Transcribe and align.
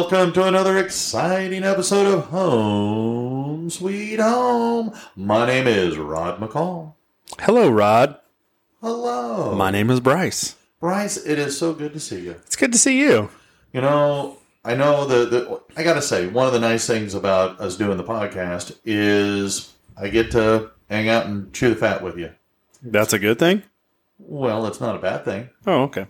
welcome 0.00 0.32
to 0.32 0.46
another 0.46 0.78
exciting 0.78 1.62
episode 1.62 2.06
of 2.06 2.24
Home 2.28 3.68
Sweet 3.68 4.18
Home. 4.18 4.94
My 5.14 5.44
name 5.44 5.66
is 5.66 5.98
Rod 5.98 6.40
McCall. 6.40 6.94
Hello, 7.38 7.68
Rod. 7.68 8.16
Hello. 8.80 9.54
My 9.54 9.70
name 9.70 9.90
is 9.90 10.00
Bryce. 10.00 10.56
Bryce, 10.80 11.18
it 11.18 11.38
is 11.38 11.58
so 11.58 11.74
good 11.74 11.92
to 11.92 12.00
see 12.00 12.20
you. 12.20 12.30
It's 12.30 12.56
good 12.56 12.72
to 12.72 12.78
see 12.78 12.98
you. 12.98 13.28
You 13.74 13.82
know, 13.82 14.38
I 14.64 14.74
know 14.74 15.04
that 15.04 15.30
the, 15.30 15.60
I 15.76 15.82
got 15.82 15.94
to 15.94 16.02
say, 16.02 16.26
one 16.28 16.46
of 16.46 16.54
the 16.54 16.60
nice 16.60 16.86
things 16.86 17.12
about 17.12 17.60
us 17.60 17.76
doing 17.76 17.98
the 17.98 18.02
podcast 18.02 18.78
is 18.86 19.74
I 19.98 20.08
get 20.08 20.30
to 20.30 20.70
hang 20.88 21.10
out 21.10 21.26
and 21.26 21.52
chew 21.52 21.68
the 21.68 21.76
fat 21.76 22.02
with 22.02 22.16
you. 22.16 22.32
That's 22.82 23.12
a 23.12 23.18
good 23.18 23.38
thing. 23.38 23.64
Well, 24.18 24.66
it's 24.66 24.80
not 24.80 24.96
a 24.96 24.98
bad 24.98 25.26
thing. 25.26 25.50
Oh, 25.66 25.82
okay. 25.82 26.06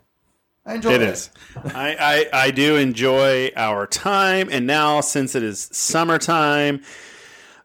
I 0.67 0.75
enjoy 0.75 0.93
It 0.93 1.03
it. 1.03 1.09
is. 1.09 1.31
I, 1.65 2.27
I 2.33 2.45
I 2.47 2.51
do 2.51 2.77
enjoy 2.77 3.51
our 3.57 3.87
time, 3.87 4.49
and 4.53 4.67
now 4.67 5.01
since 5.01 5.35
it 5.35 5.43
is 5.43 5.69
summertime, 5.73 6.83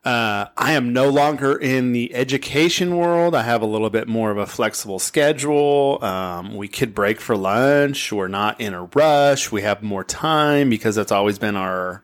uh, 0.06 0.46
I 0.58 0.74
am 0.74 0.94
no 0.94 1.10
longer 1.10 1.56
in 1.58 1.92
the 1.92 2.16
education 2.16 2.96
world. 2.96 3.36
I 3.36 3.44
have 3.44 3.62
a 3.62 3.66
little 3.66 3.90
bit 3.90 4.08
more 4.08 4.32
of 4.32 4.38
a 4.38 4.46
flexible 4.46 5.00
schedule. 5.00 6.00
Um, 6.04 6.56
we 6.56 6.68
could 6.68 6.96
break 6.96 7.20
for 7.20 7.36
lunch. 7.36 8.12
We're 8.14 8.28
not 8.30 8.62
in 8.62 8.74
a 8.74 8.86
rush. 8.86 9.52
We 9.52 9.62
have 9.64 9.84
more 9.84 10.04
time 10.04 10.70
because 10.70 10.96
that's 10.96 11.12
always 11.12 11.38
been 11.38 11.56
our 11.58 12.04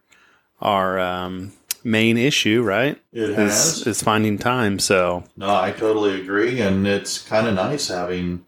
our 0.61 0.99
um, 0.99 1.53
main 1.83 2.17
issue, 2.17 2.61
right? 2.63 3.01
It 3.13 3.29
is, 3.31 3.35
has. 3.37 3.87
is 3.87 4.03
finding 4.03 4.37
time. 4.37 4.77
So 4.77 5.23
No, 5.37 5.55
I 5.55 5.71
totally 5.71 6.19
agree, 6.21 6.59
and 6.59 6.85
it's 6.85 7.17
kind 7.21 7.47
of 7.47 7.55
nice 7.55 7.87
having. 7.87 8.45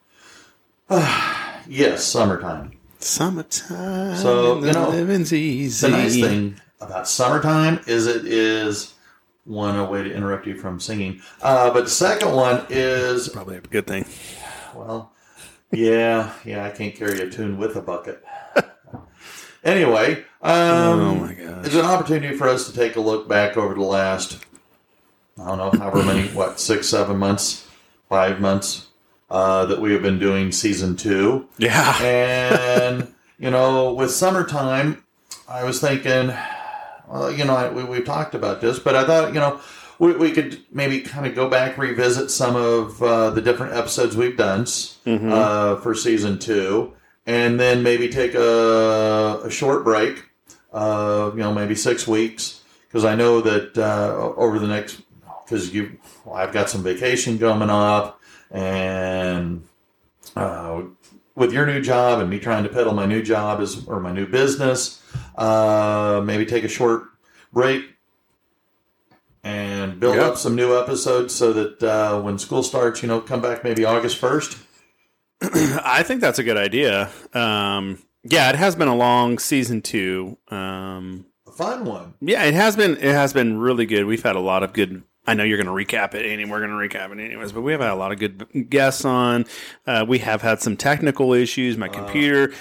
yes, 1.68 2.04
summertime. 2.04 2.72
summertime. 3.00 4.16
So, 4.18 4.64
you 4.64 4.72
know, 4.74 4.90
living's 4.90 5.34
easy. 5.34 5.88
The 5.88 5.98
nice 5.98 6.16
thing 6.16 6.56
about 6.82 7.08
summertime 7.08 7.80
is 7.88 8.08
it 8.08 8.26
is 8.26 8.94
one 9.46 9.76
a 9.78 9.86
way 9.86 10.04
to 10.04 10.14
interrupt 10.14 10.48
you 10.48 10.56
from 10.58 10.80
singing, 10.80 11.22
uh, 11.42 11.72
but 11.72 11.84
the 11.86 11.90
second 11.90 12.32
one 12.34 12.66
is 12.70 13.30
Probably 13.30 13.58
a 13.58 13.62
good 13.62 13.86
thing. 13.88 14.06
well, 14.74 15.12
yeah, 15.72 16.34
yeah, 16.46 16.66
I 16.66 16.70
can't 16.70 16.96
carry 16.96 17.20
a 17.20 17.30
tune 17.30 17.58
with 17.58 17.76
a 17.76 17.82
bucket. 17.82 18.24
anyway, 19.64 20.24
um, 20.42 21.00
Oh 21.00 21.16
my 21.16 21.34
gosh. 21.34 21.66
it's 21.66 21.76
an 21.76 21.86
opportunity 21.86 22.38
for 22.38 22.48
us 22.48 22.68
to 22.70 22.74
take 22.74 22.96
a 22.96 23.02
look 23.02 23.28
back 23.28 23.58
over 23.58 23.74
the 23.74 23.82
last, 23.82 24.40
I 25.38 25.48
don't 25.48 25.58
know, 25.58 25.80
however 25.80 26.04
many, 26.04 26.28
what, 26.30 26.60
six, 26.60 26.88
seven 26.88 27.18
months, 27.18 27.68
five 28.10 28.40
months 28.40 28.88
uh, 29.34 29.66
that 29.66 29.82
we 29.82 29.92
have 29.94 30.02
been 30.04 30.20
doing 30.20 30.52
season 30.52 30.96
two. 30.96 31.48
Yeah. 31.58 31.98
And, 32.04 33.14
you 33.40 33.50
know, 33.50 33.92
with 33.94 34.12
summertime, 34.12 35.04
I 35.50 35.64
was 35.64 35.82
thinking, 35.82 36.32
well, 37.10 37.32
you 37.32 37.44
know, 37.44 37.56
I, 37.56 37.70
we, 37.70 37.84
we've 37.84 38.06
talked 38.06 38.36
about 38.36 38.62
this, 38.62 38.78
but 38.80 38.96
I 38.96 39.04
thought, 39.06 39.34
you 39.34 39.40
know, 39.40 39.60
we, 40.00 40.14
we 40.14 40.32
could 40.32 40.62
maybe 40.72 41.02
kind 41.02 41.26
of 41.26 41.34
go 41.34 41.50
back, 41.50 41.78
revisit 41.78 42.30
some 42.30 42.56
of 42.56 43.02
uh, 43.02 43.32
the 43.32 43.42
different 43.42 43.74
episodes 43.74 44.16
we've 44.16 44.38
done 44.38 44.64
Mm-hmm. 44.64 45.32
uh, 45.34 45.76
for 45.82 45.94
season 45.96 46.38
two, 46.40 46.94
and 47.26 47.60
then 47.60 47.84
maybe 47.84 48.08
take 48.10 48.36
a, 48.36 49.42
a 49.44 49.50
short 49.50 49.84
break, 49.84 50.24
uh, 50.72 51.32
you 51.34 51.40
know, 51.40 51.54
maybe 51.54 51.76
six 51.76 52.08
weeks, 52.08 52.62
because 52.88 53.04
I 53.04 53.16
know 53.16 53.42
that 53.42 53.78
uh, 53.78 54.34
over 54.38 54.60
the 54.60 54.68
next, 54.68 55.02
because 55.44 55.74
you, 55.74 55.98
well, 56.24 56.36
I've 56.36 56.54
got 56.54 56.70
some 56.70 56.84
vacation 56.84 57.38
coming 57.40 57.70
up, 57.70 58.20
and 58.54 59.64
uh, 60.36 60.84
with 61.36 61.52
your 61.52 61.66
new 61.66 61.82
job 61.82 62.20
and 62.20 62.30
me 62.30 62.40
trying 62.40 62.64
to 62.64 62.70
peddle 62.70 62.94
my 62.94 63.06
new 63.06 63.22
job 63.22 63.60
is 63.60 63.86
or 63.88 64.00
my 64.00 64.12
new 64.14 64.26
business, 64.28 65.02
uh, 65.38 66.22
maybe 66.24 66.46
take 66.46 66.64
a 66.64 66.68
short 66.70 67.04
break 67.52 67.84
and 69.44 70.00
build 70.00 70.16
Yep. 70.16 70.24
up 70.26 70.38
some 70.38 70.56
new 70.56 70.78
episodes 70.78 71.34
so 71.36 71.52
that 71.54 71.84
uh, 71.84 72.22
when 72.22 72.38
school 72.40 72.64
starts, 72.64 73.02
you 73.02 73.08
know, 73.10 73.20
come 73.20 73.42
back 73.42 73.64
maybe 73.64 73.84
August 73.84 74.18
first. 74.18 74.58
I 75.42 76.04
think 76.04 76.22
that's 76.22 76.40
a 76.40 76.44
good 76.44 76.58
idea. 76.58 77.10
Um, 77.34 78.00
yeah, 78.24 78.50
it 78.50 78.56
has 78.56 78.76
been 78.76 78.88
a 78.88 78.96
long 78.96 79.38
season 79.40 79.82
two. 79.82 80.38
Um, 80.48 81.26
A 81.48 81.52
fun 81.52 81.84
one. 81.84 82.14
yeah, 82.22 82.44
it 82.46 82.54
has 82.54 82.78
been. 82.78 82.92
It 82.94 83.02
has 83.14 83.34
been 83.34 83.58
really 83.58 83.86
good. 83.86 84.06
We've 84.06 84.24
had 84.24 84.38
a 84.38 84.40
lot 84.40 84.64
of 84.64 84.72
good. 84.72 85.04
I 85.26 85.34
know 85.36 85.44
you're 85.44 85.62
going 85.62 85.68
to 85.68 85.96
recap 85.96 86.16
it, 86.16 86.26
and 86.26 86.52
we're 86.52 86.60
going 86.60 86.72
to 86.72 86.98
recap 86.98 87.12
it 87.12 87.20
anyways. 87.24 87.54
But 87.54 87.62
we 87.62 87.72
have 87.72 87.80
had 87.82 87.92
a 87.92 87.96
lot 87.96 88.12
of 88.12 88.20
good 88.20 88.70
guests 88.70 89.06
on. 89.06 89.46
Uh, 89.88 90.06
we 90.08 90.20
have 90.20 90.42
had 90.42 90.62
some 90.62 90.76
technical 90.76 91.34
issues. 91.34 91.78
My 91.78 91.88
computer 91.88 92.54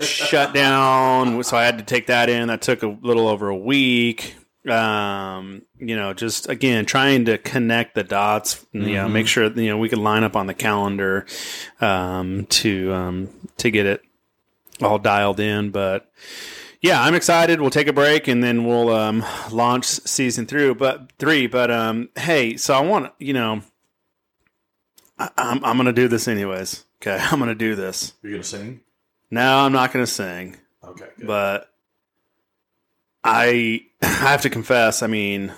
shut 0.00 0.54
down, 0.54 1.42
so 1.44 1.56
I 1.58 1.64
had 1.64 1.76
to 1.78 1.84
take 1.84 2.06
that 2.06 2.30
in. 2.30 2.48
That 2.48 2.62
took 2.62 2.82
a 2.82 2.86
little 2.86 3.28
over 3.28 3.48
a 3.48 3.56
week. 3.56 4.34
Um, 4.66 5.62
you 5.78 5.94
know, 5.94 6.14
just 6.14 6.48
again 6.48 6.86
trying 6.86 7.26
to 7.26 7.38
connect 7.38 7.94
the 7.94 8.02
dots. 8.02 8.64
You 8.72 8.94
know, 8.94 9.08
make 9.08 9.28
sure 9.28 9.50
you 9.50 9.68
know 9.68 9.78
we 9.78 9.88
could 9.90 9.98
line 9.98 10.24
up 10.24 10.36
on 10.36 10.46
the 10.46 10.54
calendar 10.54 11.26
um, 11.82 12.46
to 12.46 12.92
um, 12.94 13.28
to 13.58 13.70
get 13.70 13.84
it 13.84 14.02
all 14.80 14.98
dialed 14.98 15.38
in. 15.38 15.70
But 15.70 16.10
yeah, 16.86 17.02
I'm 17.02 17.14
excited. 17.14 17.60
We'll 17.60 17.70
take 17.70 17.88
a 17.88 17.92
break 17.92 18.28
and 18.28 18.42
then 18.42 18.64
we'll 18.64 18.90
um, 18.90 19.24
launch 19.50 19.86
season 19.86 20.46
three. 20.46 20.72
But 20.72 21.12
three. 21.18 21.46
But 21.46 21.70
um, 21.70 22.08
hey, 22.16 22.56
so 22.56 22.74
I 22.74 22.80
want 22.80 23.12
you 23.18 23.32
know, 23.32 23.62
I, 25.18 25.30
I'm 25.36 25.64
I'm 25.64 25.76
gonna 25.76 25.92
do 25.92 26.08
this 26.08 26.28
anyways. 26.28 26.84
Okay, 27.02 27.18
I'm 27.30 27.38
gonna 27.38 27.54
do 27.54 27.74
this. 27.74 28.14
You're 28.22 28.32
gonna 28.32 28.44
sing? 28.44 28.80
No, 29.30 29.58
I'm 29.58 29.72
not 29.72 29.92
gonna 29.92 30.06
sing, 30.06 30.56
Okay, 30.84 31.06
good. 31.18 31.26
but 31.26 31.72
I 33.24 33.86
I 34.02 34.06
have 34.06 34.42
to 34.42 34.50
confess. 34.50 35.02
I 35.02 35.06
mean, 35.08 35.52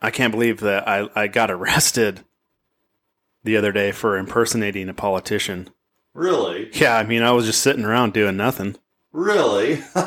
I 0.00 0.10
can't 0.10 0.32
believe 0.32 0.60
that 0.60 0.86
I 0.88 1.08
I 1.14 1.26
got 1.26 1.50
arrested 1.50 2.20
the 3.42 3.56
other 3.56 3.72
day 3.72 3.90
for 3.90 4.16
impersonating 4.18 4.88
a 4.90 4.94
politician. 4.94 5.70
really, 6.12 6.68
Yeah, 6.74 6.96
I 6.96 7.04
mean, 7.04 7.22
I 7.22 7.30
was 7.32 7.46
just 7.46 7.62
sitting 7.62 7.84
around 7.86 8.12
doing 8.12 8.36
nothing. 8.36 8.76
Really. 9.12 9.82
uh, 9.94 10.04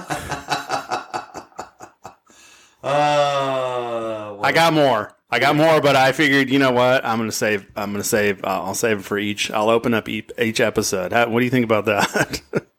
I 2.84 4.52
got 4.54 4.74
more. 4.74 5.16
I 5.30 5.40
got 5.40 5.56
more, 5.56 5.82
but 5.82 5.96
I 5.96 6.12
figured, 6.12 6.50
you 6.50 6.60
know 6.60 6.72
what? 6.72 7.04
I'm 7.04 7.18
gonna 7.18 7.32
save. 7.32 7.66
I'm 7.76 7.92
gonna 7.92 8.04
save. 8.04 8.44
Uh, 8.44 8.64
I'll 8.64 8.76
save 8.76 9.00
it 9.00 9.04
for 9.04 9.18
each. 9.18 9.50
I'll 9.50 9.70
open 9.70 9.94
up 9.94 10.08
each, 10.08 10.30
each 10.38 10.60
episode. 10.60 11.12
How, 11.12 11.28
what 11.30 11.40
do 11.40 11.46
you 11.46 11.52
think 11.52 11.66
about 11.66 11.86
that? 11.86 12.68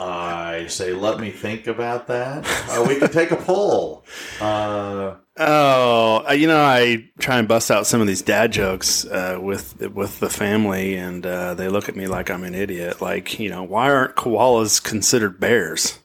I 0.00 0.66
say, 0.68 0.92
let 0.92 1.20
me 1.20 1.30
think 1.30 1.66
about 1.66 2.06
that. 2.06 2.46
Uh, 2.70 2.84
we 2.88 2.96
could 2.96 3.12
take 3.12 3.30
a 3.30 3.36
poll. 3.36 4.04
Uh, 4.40 5.16
oh, 5.36 6.24
uh, 6.28 6.32
you 6.32 6.46
know, 6.46 6.62
I 6.62 7.10
try 7.18 7.38
and 7.38 7.46
bust 7.46 7.70
out 7.70 7.86
some 7.86 8.00
of 8.00 8.06
these 8.06 8.22
dad 8.22 8.52
jokes 8.52 9.04
uh, 9.04 9.38
with 9.40 9.80
with 9.88 10.20
the 10.20 10.30
family, 10.30 10.96
and 10.96 11.26
uh, 11.26 11.54
they 11.54 11.68
look 11.68 11.88
at 11.88 11.96
me 11.96 12.06
like 12.06 12.30
I'm 12.30 12.44
an 12.44 12.54
idiot. 12.54 13.02
Like, 13.02 13.38
you 13.38 13.50
know, 13.50 13.62
why 13.62 13.90
aren't 13.90 14.16
koalas 14.16 14.82
considered 14.82 15.38
bears? 15.38 15.98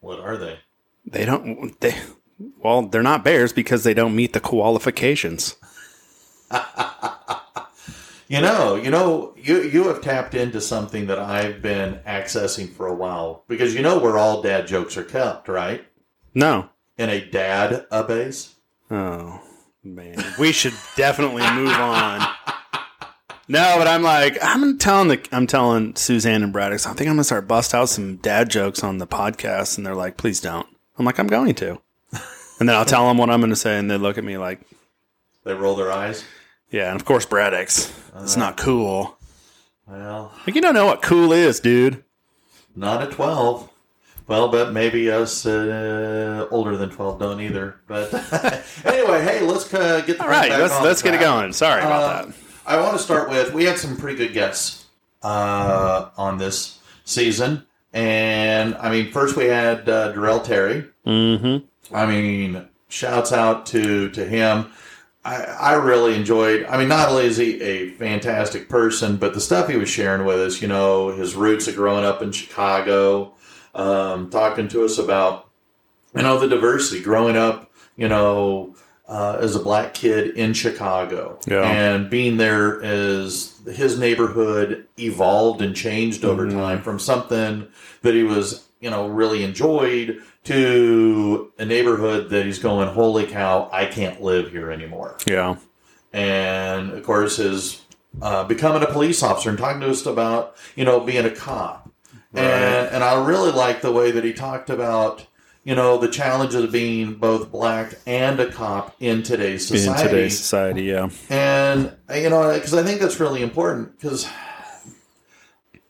what 0.00 0.18
are 0.18 0.36
they? 0.36 0.58
They 1.06 1.24
don't. 1.24 1.78
They 1.80 1.94
well, 2.62 2.82
they're 2.82 3.02
not 3.02 3.24
bears 3.24 3.52
because 3.52 3.84
they 3.84 3.94
don't 3.94 4.16
meet 4.16 4.32
the 4.32 4.40
qualifications. 4.40 5.56
You 8.30 8.40
know, 8.40 8.76
you 8.76 8.90
know, 8.90 9.34
you 9.36 9.60
you 9.62 9.88
have 9.88 10.02
tapped 10.02 10.36
into 10.36 10.60
something 10.60 11.08
that 11.08 11.18
I've 11.18 11.60
been 11.60 11.98
accessing 12.06 12.70
for 12.72 12.86
a 12.86 12.94
while 12.94 13.42
because 13.48 13.74
you 13.74 13.82
know 13.82 13.98
where 13.98 14.16
all 14.16 14.40
dad 14.40 14.68
jokes 14.68 14.96
are 14.96 15.02
kept, 15.02 15.48
right? 15.48 15.84
No. 16.32 16.70
In 16.96 17.08
a 17.08 17.28
dad 17.28 17.86
base. 18.06 18.54
Oh 18.88 19.40
man, 19.82 20.24
we 20.38 20.52
should 20.52 20.74
definitely 20.94 21.42
move 21.54 21.72
on. 21.72 22.20
No, 23.48 23.74
but 23.76 23.88
I'm 23.88 24.04
like 24.04 24.38
I'm 24.40 24.78
telling 24.78 25.08
the 25.08 25.28
I'm 25.32 25.48
telling 25.48 25.96
Suzanne 25.96 26.44
and 26.44 26.52
Braddock. 26.52 26.86
I 26.86 26.92
think 26.92 27.10
I'm 27.10 27.14
gonna 27.14 27.24
start 27.24 27.48
bust 27.48 27.74
out 27.74 27.88
some 27.88 28.18
dad 28.18 28.48
jokes 28.48 28.84
on 28.84 28.98
the 28.98 29.08
podcast, 29.08 29.76
and 29.76 29.84
they're 29.84 29.96
like, 29.96 30.16
"Please 30.16 30.40
don't." 30.40 30.68
I'm 30.96 31.04
like, 31.04 31.18
"I'm 31.18 31.26
going 31.26 31.56
to," 31.56 31.80
and 32.60 32.68
then 32.68 32.76
I'll 32.76 32.84
tell 32.84 33.08
them 33.08 33.18
what 33.18 33.28
I'm 33.28 33.40
going 33.40 33.50
to 33.50 33.56
say, 33.56 33.76
and 33.76 33.90
they 33.90 33.96
look 33.96 34.18
at 34.18 34.24
me 34.24 34.38
like, 34.38 34.60
They 35.42 35.52
roll 35.52 35.74
their 35.74 35.90
eyes. 35.90 36.22
"Yeah." 36.70 36.90
And 36.90 36.96
of 37.00 37.04
course, 37.04 37.24
Braddock's. 37.26 37.92
It's 38.22 38.36
not 38.36 38.56
cool. 38.56 39.16
Well, 39.86 40.32
Like 40.46 40.54
you 40.54 40.60
don't 40.62 40.74
know 40.74 40.86
what 40.86 41.02
cool 41.02 41.32
is, 41.32 41.60
dude. 41.60 42.04
not 42.76 43.02
at 43.02 43.10
twelve. 43.12 43.68
Well, 44.26 44.48
but 44.48 44.72
maybe 44.72 45.10
us 45.10 45.44
uh, 45.44 46.46
older 46.52 46.76
than 46.76 46.90
twelve 46.90 47.18
don't 47.18 47.40
either. 47.40 47.80
But 47.88 48.12
anyway, 48.84 49.22
hey, 49.22 49.40
let's 49.40 49.72
uh, 49.74 50.00
get 50.06 50.18
the 50.18 50.22
All 50.22 50.28
right, 50.28 50.50
back 50.50 50.60
let's 50.60 50.74
on 50.74 50.84
let's 50.84 51.02
get 51.02 51.14
it 51.14 51.18
track. 51.18 51.28
going. 51.28 51.52
Sorry 51.52 51.80
about 51.82 52.02
Uh, 52.02 52.26
that. 52.26 52.34
I 52.66 52.80
want 52.80 52.96
to 52.96 53.02
start 53.02 53.28
with 53.28 53.52
we 53.52 53.64
had 53.64 53.78
some 53.78 53.96
pretty 53.96 54.16
good 54.18 54.32
guests 54.32 54.84
uh, 55.24 56.10
on 56.16 56.38
this 56.38 56.78
season, 57.04 57.66
and 57.92 58.76
I 58.76 58.90
mean, 58.90 59.10
first 59.10 59.34
we 59.36 59.46
had 59.46 59.88
uh, 59.88 60.12
Darrell 60.12 60.40
Terry. 60.40 60.86
Mm-hmm. 61.04 61.94
I 61.96 62.06
mean, 62.06 62.68
shouts 62.88 63.32
out 63.32 63.66
to 63.66 64.08
to 64.10 64.24
him. 64.24 64.70
I, 65.24 65.36
I 65.44 65.72
really 65.74 66.14
enjoyed. 66.14 66.64
I 66.66 66.78
mean, 66.78 66.88
not 66.88 67.08
only 67.10 67.26
is 67.26 67.36
he 67.36 67.60
a 67.60 67.90
fantastic 67.90 68.68
person, 68.68 69.16
but 69.16 69.34
the 69.34 69.40
stuff 69.40 69.68
he 69.68 69.76
was 69.76 69.88
sharing 69.88 70.24
with 70.24 70.40
us. 70.40 70.62
You 70.62 70.68
know, 70.68 71.08
his 71.10 71.34
roots 71.34 71.68
of 71.68 71.74
growing 71.76 72.04
up 72.04 72.22
in 72.22 72.32
Chicago, 72.32 73.34
um, 73.74 74.30
talking 74.30 74.68
to 74.68 74.84
us 74.84 74.98
about 74.98 75.48
you 76.14 76.22
know 76.22 76.38
the 76.38 76.48
diversity 76.48 77.02
growing 77.02 77.36
up, 77.36 77.70
you 77.96 78.08
know, 78.08 78.74
uh, 79.08 79.36
as 79.40 79.54
a 79.54 79.60
black 79.60 79.92
kid 79.92 80.36
in 80.36 80.54
Chicago, 80.54 81.38
Yeah. 81.46 81.62
and 81.70 82.08
being 82.08 82.38
there 82.38 82.82
as 82.82 83.60
his 83.70 83.98
neighborhood 83.98 84.86
evolved 84.98 85.60
and 85.60 85.76
changed 85.76 86.24
over 86.24 86.46
Mhm. 86.46 86.52
time 86.52 86.82
from 86.82 86.98
something 86.98 87.66
that 88.02 88.14
he 88.14 88.22
was 88.22 88.64
you 88.80 88.88
know 88.88 89.06
really 89.06 89.44
enjoyed 89.44 90.22
to 90.44 91.52
a 91.58 91.64
neighborhood 91.64 92.30
that 92.30 92.46
he's 92.46 92.58
going, 92.58 92.88
holy 92.88 93.26
cow, 93.26 93.68
I 93.72 93.86
can't 93.86 94.22
live 94.22 94.50
here 94.50 94.70
anymore 94.70 95.16
Yeah. 95.26 95.56
and 96.12 96.90
of 96.92 97.02
course 97.04 97.36
his 97.36 97.82
uh, 98.20 98.44
becoming 98.44 98.82
a 98.82 98.86
police 98.86 99.22
officer 99.22 99.50
and 99.50 99.58
talking 99.58 99.80
to 99.82 99.90
us 99.90 100.04
about 100.06 100.56
you 100.74 100.84
know 100.84 101.00
being 101.00 101.24
a 101.24 101.30
cop 101.30 101.88
and 102.34 102.88
and 102.94 103.04
I 103.04 103.24
really 103.24 103.52
like 103.52 103.82
the 103.82 103.92
way 103.92 104.10
that 104.10 104.24
he 104.24 104.32
talked 104.32 104.70
about 104.70 105.26
you 105.62 105.74
know 105.74 105.98
the 105.98 106.08
challenges 106.08 106.64
of 106.64 106.72
being 106.72 107.14
both 107.14 107.52
black 107.52 107.94
and 108.06 108.40
a 108.40 108.50
cop 108.50 108.96
in 108.98 109.22
today's 109.22 109.66
society. 109.66 110.02
In 110.02 110.08
today's 110.08 110.38
society, 110.38 110.82
yeah. 110.84 111.10
and 111.28 111.94
you 112.14 112.30
know 112.30 112.52
because 112.54 112.74
I 112.74 112.82
think 112.82 113.00
that's 113.00 113.20
really 113.20 113.42
important 113.42 113.98
because 113.98 114.26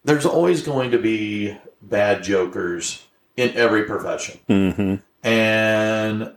there's 0.05 0.27
always 0.27 0.63
going 0.63 0.91
to 0.91 0.99
be 0.99 1.57
bad 1.83 2.23
jokers 2.23 3.07
in 3.41 3.57
every 3.57 3.85
profession 3.85 4.39
hmm 4.47 4.95
and 5.23 6.33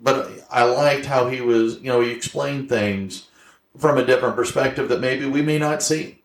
but 0.00 0.30
I 0.50 0.64
liked 0.64 1.06
how 1.06 1.28
he 1.28 1.40
was, 1.40 1.78
you 1.78 1.88
know, 1.88 2.00
he 2.00 2.10
explained 2.10 2.68
things 2.68 3.26
from 3.76 3.98
a 3.98 4.04
different 4.04 4.36
perspective 4.36 4.88
that 4.88 5.00
maybe 5.00 5.26
we 5.26 5.42
may 5.42 5.58
not 5.58 5.82
see. 5.82 6.22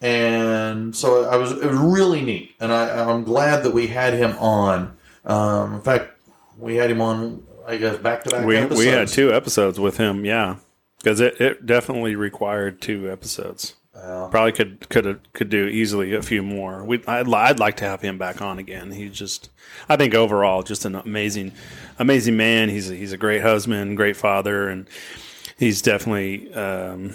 And 0.00 0.94
so 0.94 1.24
I 1.24 1.36
was 1.36 1.52
it 1.52 1.64
was 1.64 1.78
really 1.78 2.20
neat, 2.20 2.54
and 2.60 2.72
I, 2.72 3.10
I'm 3.10 3.24
glad 3.24 3.62
that 3.62 3.72
we 3.72 3.86
had 3.86 4.12
him 4.12 4.36
on. 4.38 4.96
Um, 5.24 5.74
in 5.76 5.80
fact, 5.80 6.10
we 6.58 6.76
had 6.76 6.90
him 6.90 7.00
on, 7.00 7.42
I 7.66 7.78
guess, 7.78 7.96
back 7.98 8.24
to 8.24 8.30
back. 8.30 8.44
We 8.44 8.56
episodes. 8.56 8.80
we 8.80 8.86
had 8.88 9.08
two 9.08 9.32
episodes 9.32 9.80
with 9.80 9.96
him, 9.96 10.26
yeah, 10.26 10.56
because 10.98 11.20
it, 11.20 11.40
it 11.40 11.64
definitely 11.64 12.16
required 12.16 12.82
two 12.82 13.10
episodes. 13.10 13.76
Well, 13.94 14.28
Probably 14.28 14.52
could 14.52 14.88
could 14.88 15.20
could 15.32 15.48
do 15.50 15.66
easily 15.66 16.14
a 16.14 16.22
few 16.22 16.42
more. 16.42 16.84
We 16.84 17.02
I'd, 17.06 17.32
I'd 17.32 17.60
like 17.60 17.76
to 17.78 17.84
have 17.84 18.02
him 18.02 18.18
back 18.18 18.42
on 18.42 18.58
again. 18.58 18.90
He's 18.90 19.16
just 19.16 19.50
I 19.88 19.96
think 19.96 20.14
overall 20.14 20.62
just 20.62 20.84
an 20.84 20.94
amazing 20.96 21.52
amazing 21.98 22.36
man. 22.36 22.68
He's 22.68 22.90
a, 22.90 22.94
he's 22.94 23.12
a 23.12 23.16
great 23.16 23.42
husband, 23.42 23.96
great 23.96 24.16
father, 24.16 24.68
and 24.68 24.88
he's 25.58 25.80
definitely 25.80 26.52
um, 26.54 27.14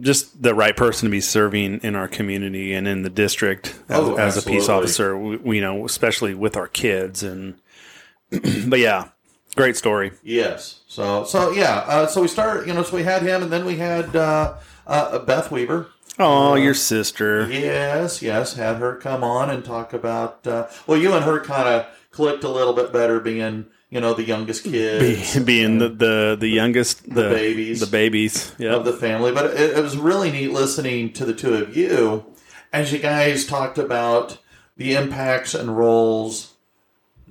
just 0.00 0.42
the 0.42 0.54
right 0.54 0.76
person 0.76 1.06
to 1.06 1.10
be 1.10 1.20
serving 1.20 1.80
in 1.82 1.94
our 1.94 2.08
community 2.08 2.72
and 2.72 2.88
in 2.88 3.02
the 3.02 3.10
district 3.10 3.78
as, 3.88 3.98
Oh, 4.00 4.16
as 4.16 4.36
a 4.36 4.42
peace 4.48 4.68
officer. 4.68 5.16
We, 5.16 5.36
we, 5.36 5.56
you 5.56 5.62
know, 5.62 5.84
especially 5.84 6.34
with 6.34 6.56
our 6.56 6.68
kids 6.68 7.22
and 7.22 7.54
but 8.66 8.78
yeah, 8.80 9.08
great 9.54 9.76
story. 9.76 10.12
Yes. 10.22 10.80
So 10.88 11.24
so 11.24 11.52
yeah. 11.52 11.84
Uh, 11.86 12.06
so 12.06 12.22
we 12.22 12.28
started, 12.28 12.66
you 12.66 12.74
know, 12.74 12.82
so 12.82 12.96
we 12.96 13.02
had 13.04 13.22
him, 13.22 13.42
and 13.42 13.52
then 13.52 13.64
we 13.64 13.76
had 13.76 14.16
uh, 14.16 14.54
uh, 14.92 15.18
Beth 15.20 15.50
Weaver. 15.50 15.88
Oh, 16.18 16.54
your 16.54 16.74
sister. 16.74 17.50
Yes, 17.50 18.20
yes, 18.20 18.54
had 18.54 18.76
her 18.76 18.96
come 18.96 19.24
on 19.24 19.48
and 19.50 19.64
talk 19.64 19.92
about. 19.92 20.46
Uh, 20.46 20.68
well, 20.86 20.98
you 20.98 21.14
and 21.14 21.24
her 21.24 21.40
kind 21.40 21.68
of 21.68 21.86
clicked 22.10 22.44
a 22.44 22.48
little 22.50 22.74
bit 22.74 22.92
better, 22.92 23.18
being 23.18 23.66
you 23.88 24.00
know 24.00 24.12
the 24.14 24.24
youngest 24.24 24.64
Be, 24.64 25.22
being 25.44 25.78
the, 25.78 25.88
the 25.88 26.36
the 26.38 26.48
youngest 26.48 27.08
the, 27.08 27.30
babies. 27.30 27.80
the 27.80 27.86
babies 27.86 28.54
yeah 28.58 28.74
of 28.74 28.84
the 28.84 28.92
family. 28.92 29.32
But 29.32 29.46
it, 29.46 29.78
it 29.78 29.82
was 29.82 29.96
really 29.96 30.30
neat 30.30 30.52
listening 30.52 31.12
to 31.14 31.24
the 31.24 31.34
two 31.34 31.54
of 31.54 31.76
you 31.76 32.26
as 32.72 32.92
you 32.92 32.98
guys 32.98 33.46
talked 33.46 33.78
about 33.78 34.38
the 34.76 34.94
impacts 34.94 35.54
and 35.54 35.76
roles, 35.76 36.54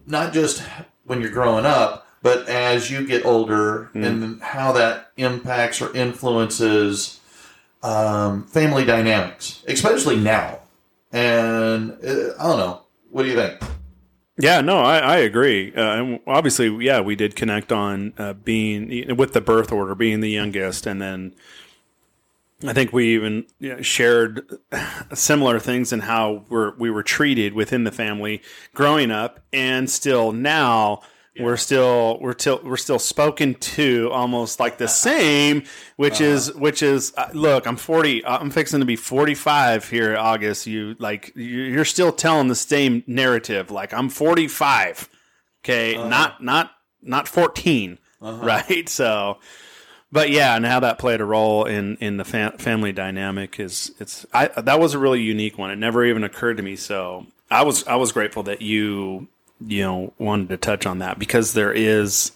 not 0.05 0.33
just 0.33 0.63
when 1.05 1.21
you're 1.21 1.31
growing 1.31 1.65
up, 1.65 2.07
but 2.21 2.47
as 2.47 2.91
you 2.91 3.05
get 3.05 3.25
older, 3.25 3.89
and 3.93 4.41
how 4.41 4.71
that 4.71 5.11
impacts 5.17 5.81
or 5.81 5.95
influences 5.95 7.19
um, 7.83 8.45
family 8.48 8.86
dynamics, 8.86 9.63
especially 9.68 10.18
now. 10.18 10.60
And 11.12 11.92
uh, 11.92 12.33
I 12.39 12.44
don't 12.44 12.57
know. 12.57 12.81
What 13.10 13.24
do 13.24 13.30
you 13.30 13.36
think? 13.36 13.62
Yeah, 14.38 14.62
no, 14.62 14.80
I, 14.80 15.00
I 15.00 15.18
agree. 15.18 15.74
Uh, 15.75 15.81
and 15.81 16.19
obviously, 16.25 16.69
yeah, 16.83 17.01
we 17.01 17.16
did 17.16 17.36
connect 17.36 17.72
on 17.72 18.13
uh, 18.18 18.33
being 18.33 19.16
with 19.16 19.33
the 19.33 19.42
birth 19.42 19.72
order, 19.72 19.94
being 19.94 20.22
the 20.22 20.30
youngest, 20.30 20.88
and 20.88 21.01
then 21.01 21.36
I 22.66 22.74
think 22.74 22.94
we 22.94 23.13
even 23.13 23.45
you 23.60 23.75
know, 23.75 23.81
shared 23.81 24.50
similar 25.13 25.60
things 25.60 25.92
in 25.92 26.01
how 26.01 26.45
we're, 26.50 26.75
we 26.75 26.89
were 26.89 27.04
treated 27.04 27.54
within 27.54 27.83
the 27.83 27.92
family 27.92 28.42
growing 28.74 29.12
up, 29.12 29.42
and 29.51 29.89
still 29.89 30.31
now 30.31 31.01
we're 31.39 31.57
still 31.57 32.18
we're 32.19 32.33
still 32.38 32.60
we're 32.63 32.78
still 32.78 33.00
spoken 33.00 33.54
to 33.56 34.10
almost 34.12 34.60
like 34.60 34.78
the 34.78 34.88
same, 34.88 35.63
which 35.95 36.19
is 36.22 36.54
which 36.56 36.83
is 36.83 37.13
uh, 37.18 37.30
look, 37.33 37.66
I'm 37.66 37.78
40, 37.78 38.24
uh, 38.25 38.38
I'm 38.39 38.50
fixing 38.51 38.80
to 38.81 38.86
be 38.86 38.95
45 38.98 39.89
here, 39.89 40.18
August. 40.18 40.68
You 40.68 40.95
like 41.00 41.31
you- 41.36 41.44
you're 41.63 41.86
still 41.86 42.12
telling 42.12 42.48
the 42.50 42.56
same 42.56 43.04
narrative. 43.07 43.72
Like 43.72 43.94
I'm 43.94 44.10
45, 44.10 45.10
okay, 45.63 45.95
not 46.10 46.44
not 46.44 46.72
not 47.01 47.28
14, 47.28 47.98
right? 48.19 48.88
So 48.89 49.39
but 50.12 50.30
yeah, 50.30 50.57
and 50.57 50.66
how 50.66 50.81
that 50.81 51.00
played 51.00 51.22
a 51.22 51.25
role 51.25 51.63
in 51.63 51.95
in 52.01 52.18
the 52.18 52.25
fam- 52.25 52.57
family 52.57 52.92
dynamic 52.92 53.60
is 53.60 53.94
it's 54.00 54.25
I 54.33 54.48
that 54.48 54.80
was 54.81 54.94
a 54.94 55.00
really 55.00 55.22
unique 55.22 55.57
one. 55.57 55.72
It 55.72 55.78
never 55.78 56.04
even 56.04 56.24
occurred 56.25 56.57
to 56.57 56.63
me. 56.63 56.75
So 56.75 57.28
I 57.50 57.63
was 57.63 57.88
I 57.88 57.95
was 57.95 58.12
grateful 58.12 58.44
that 58.44 58.62
you 58.62 59.30
you 59.65 59.83
know 59.83 60.13
wanted 60.17 60.49
to 60.49 60.57
touch 60.57 60.85
on 60.85 60.99
that 60.99 61.19
because 61.19 61.53
there 61.53 61.71
is 61.73 62.31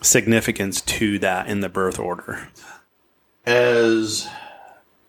significance 0.00 0.80
to 0.80 1.18
that 1.18 1.48
in 1.48 1.60
the 1.60 1.68
birth 1.68 1.98
order. 1.98 2.48
as 3.46 4.28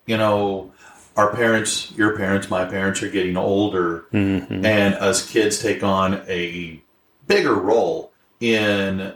you 0.06 0.18
know, 0.18 0.72
our 1.18 1.34
parents, 1.34 1.92
your 1.94 2.16
parents, 2.18 2.50
my 2.50 2.66
parents 2.66 3.02
are 3.02 3.10
getting 3.10 3.38
older, 3.38 4.06
mm-hmm. 4.14 4.66
and 4.66 4.96
us 4.96 5.30
kids 5.30 5.60
take 5.60 5.84
on 5.84 6.22
a 6.28 6.82
bigger 7.28 7.56
role 7.56 8.12
in 8.40 9.14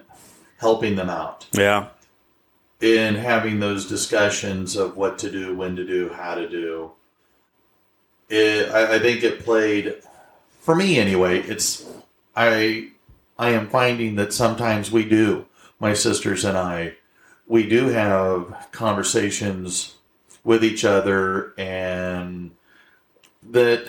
helping 0.58 0.96
them 0.96 1.10
out, 1.10 1.48
Yeah, 1.54 1.90
in 2.80 3.16
having 3.16 3.60
those 3.60 3.86
discussions 3.88 4.76
of 4.76 4.98
what 4.98 5.20
to 5.20 5.32
do, 5.32 5.56
when 5.56 5.76
to 5.76 5.86
do, 5.86 6.10
how 6.10 6.36
to 6.36 6.48
do. 6.50 6.92
It, 8.30 8.70
I, 8.70 8.96
I 8.96 9.00
think 9.00 9.24
it 9.24 9.44
played, 9.44 9.96
for 10.62 10.76
me 10.76 11.00
anyway. 11.00 11.42
It's 11.42 11.86
I, 12.36 12.90
I 13.38 13.50
am 13.50 13.70
finding 13.70 14.16
that 14.16 14.34
sometimes 14.34 14.92
we 14.92 15.06
do, 15.06 15.46
my 15.80 15.94
sisters 15.94 16.46
and 16.46 16.58
I, 16.58 16.96
we 17.48 17.68
do 17.68 17.88
have 17.88 18.68
conversations 18.72 19.96
with 20.44 20.64
each 20.64 20.86
other 20.86 21.54
and 21.58 22.52
that 23.44 23.88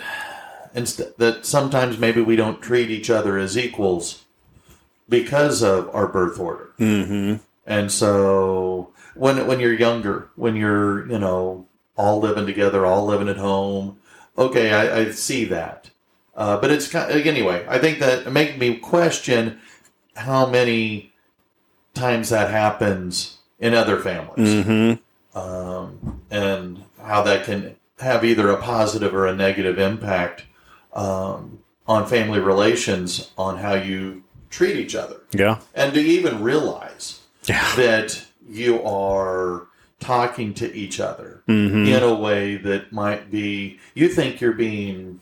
inst- 0.73 1.17
that 1.17 1.45
sometimes 1.45 1.97
maybe 1.97 2.21
we 2.21 2.35
don't 2.35 2.61
treat 2.61 2.89
each 2.89 3.09
other 3.09 3.37
as 3.37 3.57
equals 3.57 4.23
because 5.07 5.61
of 5.61 5.93
our 5.93 6.07
birth 6.07 6.39
order. 6.39 6.71
hmm 6.77 7.35
And 7.65 7.91
so 7.91 8.91
when 9.15 9.45
when 9.47 9.59
you're 9.59 9.73
younger, 9.73 10.29
when 10.35 10.55
you're 10.55 11.09
you 11.09 11.19
know 11.19 11.67
all 11.95 12.19
living 12.19 12.45
together, 12.47 12.85
all 12.85 13.05
living 13.05 13.29
at 13.29 13.37
home, 13.37 13.99
okay, 14.37 14.71
I, 14.73 15.01
I 15.01 15.11
see 15.11 15.45
that. 15.45 15.90
Uh, 16.41 16.59
but 16.59 16.71
it's 16.71 16.87
kind 16.87 17.11
anyway. 17.11 17.65
I 17.69 17.77
think 17.77 17.99
that 17.99 18.31
makes 18.31 18.57
me 18.57 18.77
question 18.77 19.59
how 20.15 20.45
many 20.45 21.13
times 21.93 22.29
that 22.29 22.49
happens 22.49 23.37
in 23.59 23.73
other 23.73 23.99
families. 23.99 24.65
Hmm 24.65 24.93
um, 25.35 26.21
and 26.29 26.83
how 27.01 27.21
that 27.23 27.45
can 27.45 27.75
have 27.99 28.25
either 28.25 28.49
a 28.49 28.57
positive 28.57 29.13
or 29.13 29.27
a 29.27 29.35
negative 29.35 29.77
impact 29.79 30.45
um, 30.93 31.59
on 31.87 32.07
family 32.07 32.39
relations, 32.39 33.31
on 33.37 33.57
how 33.57 33.73
you 33.73 34.23
treat 34.49 34.75
each 34.75 34.95
other, 34.95 35.21
yeah, 35.31 35.59
and 35.73 35.93
do 35.93 36.01
you 36.01 36.19
even 36.19 36.41
realize 36.41 37.21
yeah, 37.45 37.75
that 37.75 38.25
you 38.49 38.83
are 38.83 39.67
talking 39.99 40.53
to 40.53 40.73
each 40.73 40.99
other 40.99 41.43
hmm 41.45 41.85
in 41.85 42.01
a 42.01 42.13
way 42.13 42.57
that 42.57 42.91
might 42.91 43.29
be 43.29 43.79
you 43.93 44.09
think 44.09 44.41
you're 44.41 44.51
being 44.51 45.21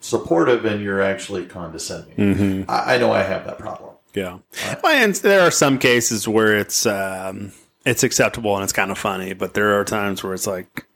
supportive 0.00 0.64
and 0.64 0.82
you're 0.82 1.00
actually 1.02 1.46
condescending. 1.46 2.14
hmm 2.16 2.62
I, 2.70 2.94
I 2.94 2.98
know 2.98 3.12
I 3.12 3.22
have 3.22 3.44
that 3.46 3.58
problem. 3.58 3.90
yeah. 4.14 4.38
Well, 4.82 4.92
and 5.04 5.14
there 5.16 5.40
are 5.42 5.50
some 5.50 5.78
cases 5.78 6.26
where 6.26 6.56
it's 6.56 6.86
um, 6.86 7.52
it's 7.84 8.02
acceptable 8.02 8.54
and 8.56 8.64
it's 8.64 8.72
kind 8.72 8.90
of 8.90 8.98
funny, 8.98 9.32
but 9.34 9.54
there 9.54 9.78
are 9.78 9.84
times 9.84 10.22
where 10.24 10.34
it's 10.34 10.46
like, 10.46 10.86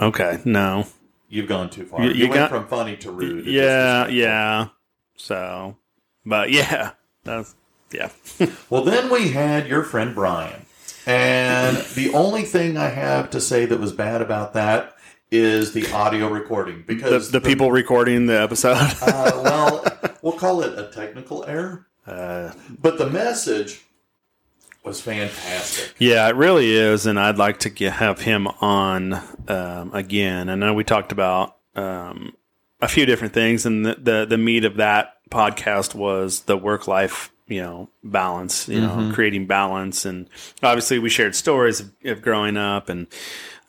okay, 0.00 0.40
no, 0.44 0.86
You've 1.28 1.48
gone 1.48 1.70
too 1.70 1.84
far. 1.84 2.02
You- 2.04 2.10
You, 2.10 2.24
you 2.26 2.30
went 2.30 2.48
from 2.50 2.66
funny 2.68 2.96
to 2.98 3.10
rude. 3.10 3.46
Yeah, 3.46 4.06
yeah. 4.06 4.68
So, 5.16 5.76
but 6.24 6.50
yeah, 6.50 6.92
that's 7.24 7.54
yeah. 7.92 8.10
Well, 8.70 8.84
then 8.84 9.10
we 9.10 9.30
had 9.30 9.66
your 9.66 9.82
friend 9.82 10.14
Brian. 10.14 10.62
And 11.04 11.76
the 11.94 12.12
only 12.14 12.42
thing 12.42 12.76
I 12.76 12.88
have 12.88 13.30
to 13.30 13.40
say 13.40 13.64
that 13.66 13.78
was 13.80 13.92
bad 13.92 14.20
about 14.22 14.54
that 14.54 14.95
is 15.30 15.72
the 15.72 15.90
audio 15.92 16.28
recording 16.28 16.84
The, 16.86 16.94
because 16.94 17.30
the 17.30 17.40
people 17.40 17.70
recording 17.72 18.26
the 18.26 18.40
episode. 18.40 18.76
uh, 19.02 19.40
well, 19.42 19.84
we'll 20.22 20.38
call 20.38 20.62
it 20.62 20.78
a 20.78 20.90
technical 20.92 21.44
error, 21.44 21.86
Uh, 22.06 22.52
but 22.80 22.98
the 22.98 23.10
message 23.10 23.82
was 24.84 25.00
fantastic. 25.00 25.94
yeah, 25.98 26.28
it 26.28 26.36
really 26.36 26.70
is, 26.70 27.06
and 27.06 27.18
I'd 27.18 27.38
like 27.38 27.58
to 27.60 27.70
get, 27.70 27.94
have 27.94 28.20
him 28.20 28.46
on 28.46 29.14
um, 29.48 29.92
again. 29.92 30.48
I 30.48 30.54
know 30.54 30.74
we 30.74 30.84
talked 30.84 31.10
about 31.10 31.56
um, 31.74 32.36
a 32.80 32.86
few 32.86 33.04
different 33.04 33.34
things, 33.34 33.66
and 33.66 33.84
the, 33.84 33.96
the 33.98 34.26
the 34.30 34.38
meat 34.38 34.64
of 34.64 34.76
that 34.76 35.14
podcast 35.30 35.94
was 35.96 36.42
the 36.42 36.56
work 36.56 36.86
life, 36.86 37.32
you 37.48 37.60
know, 37.60 37.88
balance. 38.04 38.68
You 38.68 38.80
know, 38.80 39.10
creating 39.12 39.46
balance, 39.48 40.04
and 40.04 40.28
obviously 40.62 41.00
we 41.00 41.08
shared 41.10 41.34
stories 41.34 41.80
of, 41.80 41.90
of 42.04 42.22
growing 42.22 42.56
up, 42.56 42.88
and 42.88 43.08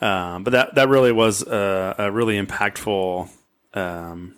um, 0.01 0.43
but 0.43 0.51
that 0.51 0.75
that 0.75 0.89
really 0.89 1.11
was 1.11 1.41
a, 1.41 1.95
a 1.97 2.11
really 2.11 2.41
impactful. 2.41 3.29
Um, 3.73 4.33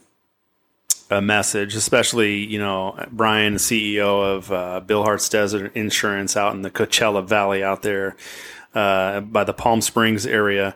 a 1.12 1.22
message, 1.22 1.76
especially 1.76 2.46
you 2.46 2.60
know 2.60 3.04
Brian, 3.12 3.56
CEO 3.56 4.36
of 4.36 4.52
uh, 4.52 4.80
Bill 4.82 5.04
Hart's 5.04 5.28
Desert 5.28 5.76
Insurance 5.76 6.38
out 6.38 6.54
in 6.54 6.62
the 6.62 6.70
Coachella 6.70 7.26
Valley 7.26 7.64
out 7.64 7.82
there 7.82 8.16
uh, 8.76 9.22
by 9.22 9.44
the 9.44 9.54
Palm 9.54 9.82
Springs 9.82 10.28
area, 10.28 10.76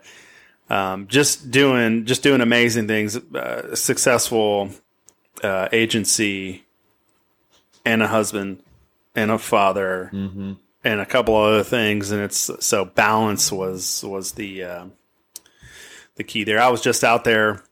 um, 0.70 1.08
just 1.08 1.52
doing 1.52 2.06
just 2.06 2.24
doing 2.24 2.42
amazing 2.42 2.88
things. 2.88 3.16
Uh, 3.16 3.76
successful 3.76 4.70
uh, 5.44 5.70
agency 5.72 6.64
and 7.86 8.02
a 8.02 8.08
husband 8.08 8.64
and 9.16 9.30
a 9.30 9.38
father 9.38 10.10
and 10.84 11.00
a 11.00 11.06
couple 11.06 11.36
of 11.38 11.44
other 11.54 11.64
things, 11.64 12.12
and 12.12 12.22
it's 12.22 12.50
so 12.60 12.86
balance 12.86 13.52
was 13.52 14.04
was 14.04 14.34
the 14.34 14.64
uh, 14.64 14.86
the 16.16 16.24
key 16.24 16.44
there. 16.44 16.60
I 16.62 16.70
was 16.70 16.82
just 16.82 17.04
out 17.04 17.24
there 17.24 17.64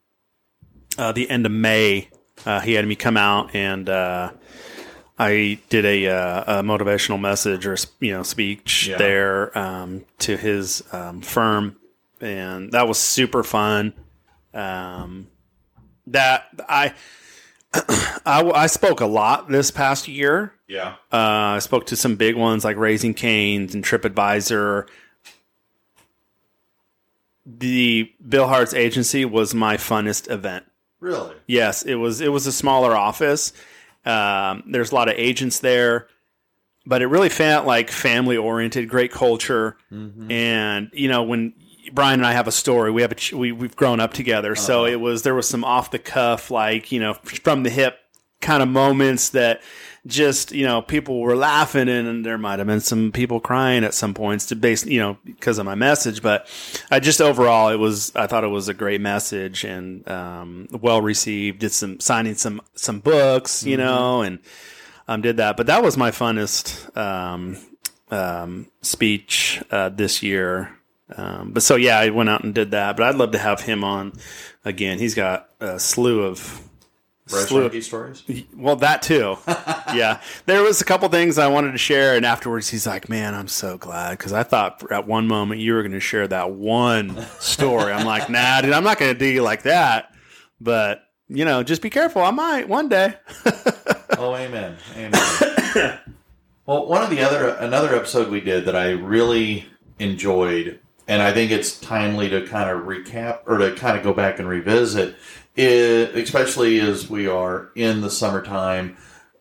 uh, 0.98 1.12
the 1.12 1.30
end 1.30 1.46
of 1.46 1.51
May. 1.51 2.10
Uh, 2.46 2.60
he 2.60 2.74
had 2.74 2.88
me 2.88 2.96
come 2.96 3.18
out 3.18 3.53
and 3.53 3.88
uh, 3.88 4.32
I 5.20 5.60
did 5.70 5.86
a, 5.86 6.08
uh, 6.08 6.60
a 6.60 6.63
motivational 6.63 7.20
message 7.20 7.68
or 7.68 7.77
you 8.00 8.13
know 8.13 8.24
speech 8.24 8.88
Yeah. 8.88 8.98
there 8.98 9.56
um, 9.58 10.06
to 10.20 10.36
his 10.38 10.84
um, 10.91 11.22
firm, 11.22 11.75
and 12.20 12.72
that 12.72 12.88
was 12.88 12.98
super 12.98 13.44
fun. 13.44 13.94
Um, 14.56 15.27
that 16.08 16.48
I, 16.68 16.94
I 17.74 18.51
I 18.54 18.68
spoke 18.68 19.00
a 19.01 19.06
lot 19.06 19.48
this 19.50 19.72
past 19.72 20.08
year. 20.08 20.54
Yeah, 20.68 20.96
Uh, 21.12 21.56
I 21.56 21.60
spoke 21.60 21.86
to 21.88 21.96
some 21.96 22.16
big 22.16 22.36
ones 22.36 22.63
like 22.63 22.78
Raising 22.78 23.13
Cane's 23.13 23.74
and 23.75 23.84
TripAdvisor. 23.84 24.88
The 27.46 28.12
Bill 28.28 28.48
Hart's 28.48 28.74
agency 28.74 29.25
was 29.25 29.54
my 29.54 29.78
funnest 29.78 30.30
event. 30.30 30.66
really. 31.00 31.36
Yes, 31.48 31.84
it 31.84 31.96
was. 31.96 32.22
It 32.22 32.30
was 32.32 32.46
a 32.48 32.51
smaller 32.51 32.96
office. 32.96 33.51
Um, 34.06 34.63
there's 34.68 34.92
a 34.92 34.96
lot 34.96 35.10
of 35.10 35.16
agents 35.18 35.60
there, 35.60 36.08
but 36.86 37.01
it 37.01 37.08
really 37.08 37.30
felt 37.30 37.66
like 37.66 37.90
family 37.92 38.38
oriented, 38.38 38.88
great 38.90 39.12
culture. 39.12 39.78
And 39.92 40.90
you 40.94 41.08
know, 41.08 41.24
when 41.24 41.54
Brian 41.92 42.20
and 42.20 42.26
I 42.28 42.34
have 42.34 42.48
a 42.48 42.52
story, 42.52 42.92
we 42.92 43.02
have 43.02 43.12
a 43.12 43.16
ch- 43.16 43.34
we 43.34 43.52
we've 43.52 43.76
grown 43.76 44.00
up 44.00 44.14
together, 44.14 44.56
so 44.56 44.86
it 44.86 45.00
was 45.00 45.24
there 45.24 45.36
was 45.36 45.48
some 45.48 45.64
off 45.64 45.92
the 45.92 46.00
cuff, 46.00 46.52
like 46.52 46.92
you 46.92 47.00
know, 47.00 47.14
from 47.14 47.64
the 47.64 47.70
hip 47.70 47.98
kind 48.42 48.64
of 48.64 48.70
moments 48.70 49.30
that 49.30 49.62
just 50.08 50.52
you 50.52 50.66
know 50.66 50.82
people 50.82 51.22
were 51.22 51.36
laughing 51.36 51.88
and, 51.88 52.26
there 52.26 52.38
might 52.38 52.60
have 52.60 52.68
been 52.68 52.82
some 52.82 53.12
people 53.12 53.40
crying 53.40 53.84
at 53.84 53.94
some 53.94 54.14
points 54.14 54.48
to 54.48 54.56
base 54.56 54.86
you 54.86 55.00
know 55.00 55.18
because 55.24 55.60
of 55.60 55.66
my 55.66 55.76
message. 55.76 56.22
But 56.22 56.48
i 56.90 57.00
just 57.00 57.22
overall 57.22 57.70
it 57.70 57.78
was 57.78 58.14
i 58.16 58.28
thought 58.28 58.44
it 58.44 58.48
was 58.48 58.68
a 58.68 58.74
great 58.74 59.02
message 59.02 59.64
and 59.64 60.08
um, 60.10 60.68
well 60.72 61.02
received. 61.02 61.60
Did 61.60 61.72
some 61.72 62.00
signing 62.00 62.36
some 62.36 62.62
some 62.76 63.00
books 63.00 63.64
you 63.64 63.78
know 63.78 64.22
and 64.22 64.40
um, 65.08 65.22
did 65.22 65.38
that. 65.38 65.58
But 65.58 65.68
that 65.68 65.84
was 65.84 65.98
my 65.98 66.12
funnest 66.12 66.96
um, 66.98 67.58
um, 68.10 68.68
speech 68.82 69.62
uh, 69.72 69.90
this 69.90 70.24
year 70.24 70.78
um, 71.18 71.51
but 71.51 71.63
so 71.63 71.75
yeah 71.75 72.00
i 72.00 72.10
went 72.10 72.30
out 72.30 72.44
and 72.44 72.53
did 72.53 72.72
that 72.72 72.96
but 72.98 73.06
i'd 73.06 73.15
love 73.15 73.32
to 73.32 73.38
have 73.38 73.62
him 73.62 73.84
on 73.84 74.13
again 74.65 75.00
he's 75.00 75.15
got 75.15 75.50
a 75.60 75.80
slew 75.80 76.24
of 76.24 76.62
stories. 77.27 77.89
well, 78.56 78.75
that 78.77 79.01
too. 79.01 79.38
yeah. 79.48 80.20
There 80.46 80.63
was 80.63 80.82
a 80.82 80.86
couple 80.86 81.08
things 81.10 81.38
I 81.38 81.48
wanted 81.48 81.72
to 81.72 81.77
share, 81.77 82.15
and 82.15 82.25
afterwards 82.25 82.70
he's 82.70 82.86
like, 82.86 83.10
"Man, 83.10 83.34
I'm 83.34 83.48
so 83.48 83.77
glad 83.77 84.18
because 84.18 84.34
I 84.34 84.44
thought 84.44 84.84
at 84.91 85.08
one 85.08 85.27
moment 85.27 85.62
you 85.62 85.74
were 85.74 85.82
going 85.82 85.94
to 85.94 86.00
share 86.00 86.27
that 86.27 86.51
one 86.51 87.25
story." 87.39 87.94
I'm 87.94 88.06
like, 88.06 88.30
"Nah, 88.30 88.62
dude, 88.62 88.74
I'm 88.74 88.84
not 88.84 89.00
going 89.00 89.13
to 89.13 89.18
do 89.18 89.25
you 89.25 89.44
like 89.44 89.63
that." 89.63 90.13
But 90.60 91.03
you 91.30 91.46
know, 91.46 91.63
just 91.63 91.82
be 91.82 91.89
careful. 91.89 92.22
I 92.22 92.32
might 92.32 92.68
one 92.68 92.89
day. 92.89 93.15
Oh, 94.18 94.36
amen. 94.36 94.77
Amen. 94.96 95.98
well, 96.68 96.86
one 96.86 97.01
of 97.01 97.10
the 97.10 97.22
other 97.22 97.56
another 97.56 97.96
episode 97.96 98.30
we 98.30 98.39
did 98.39 98.65
that 98.65 98.75
I 98.75 98.91
really 98.91 99.65
enjoyed, 99.98 100.80
and 101.12 101.22
I 101.22 101.34
think 101.34 101.51
it's 101.51 101.77
timely 101.77 102.30
to 102.30 102.48
kind 102.48 102.70
of 102.70 102.86
recap 102.86 103.41
or 103.46 103.58
to 103.58 103.75
kind 103.75 103.98
of 103.98 104.03
go 104.03 104.13
back 104.13 104.39
and 104.39 104.48
revisit, 104.48 105.18
is, 105.58 106.15
especially 106.15 106.80
as 106.80 107.10
we 107.10 107.27
are 107.27 107.70
in 107.75 108.00
the 108.00 108.10
summertime, 108.10 108.96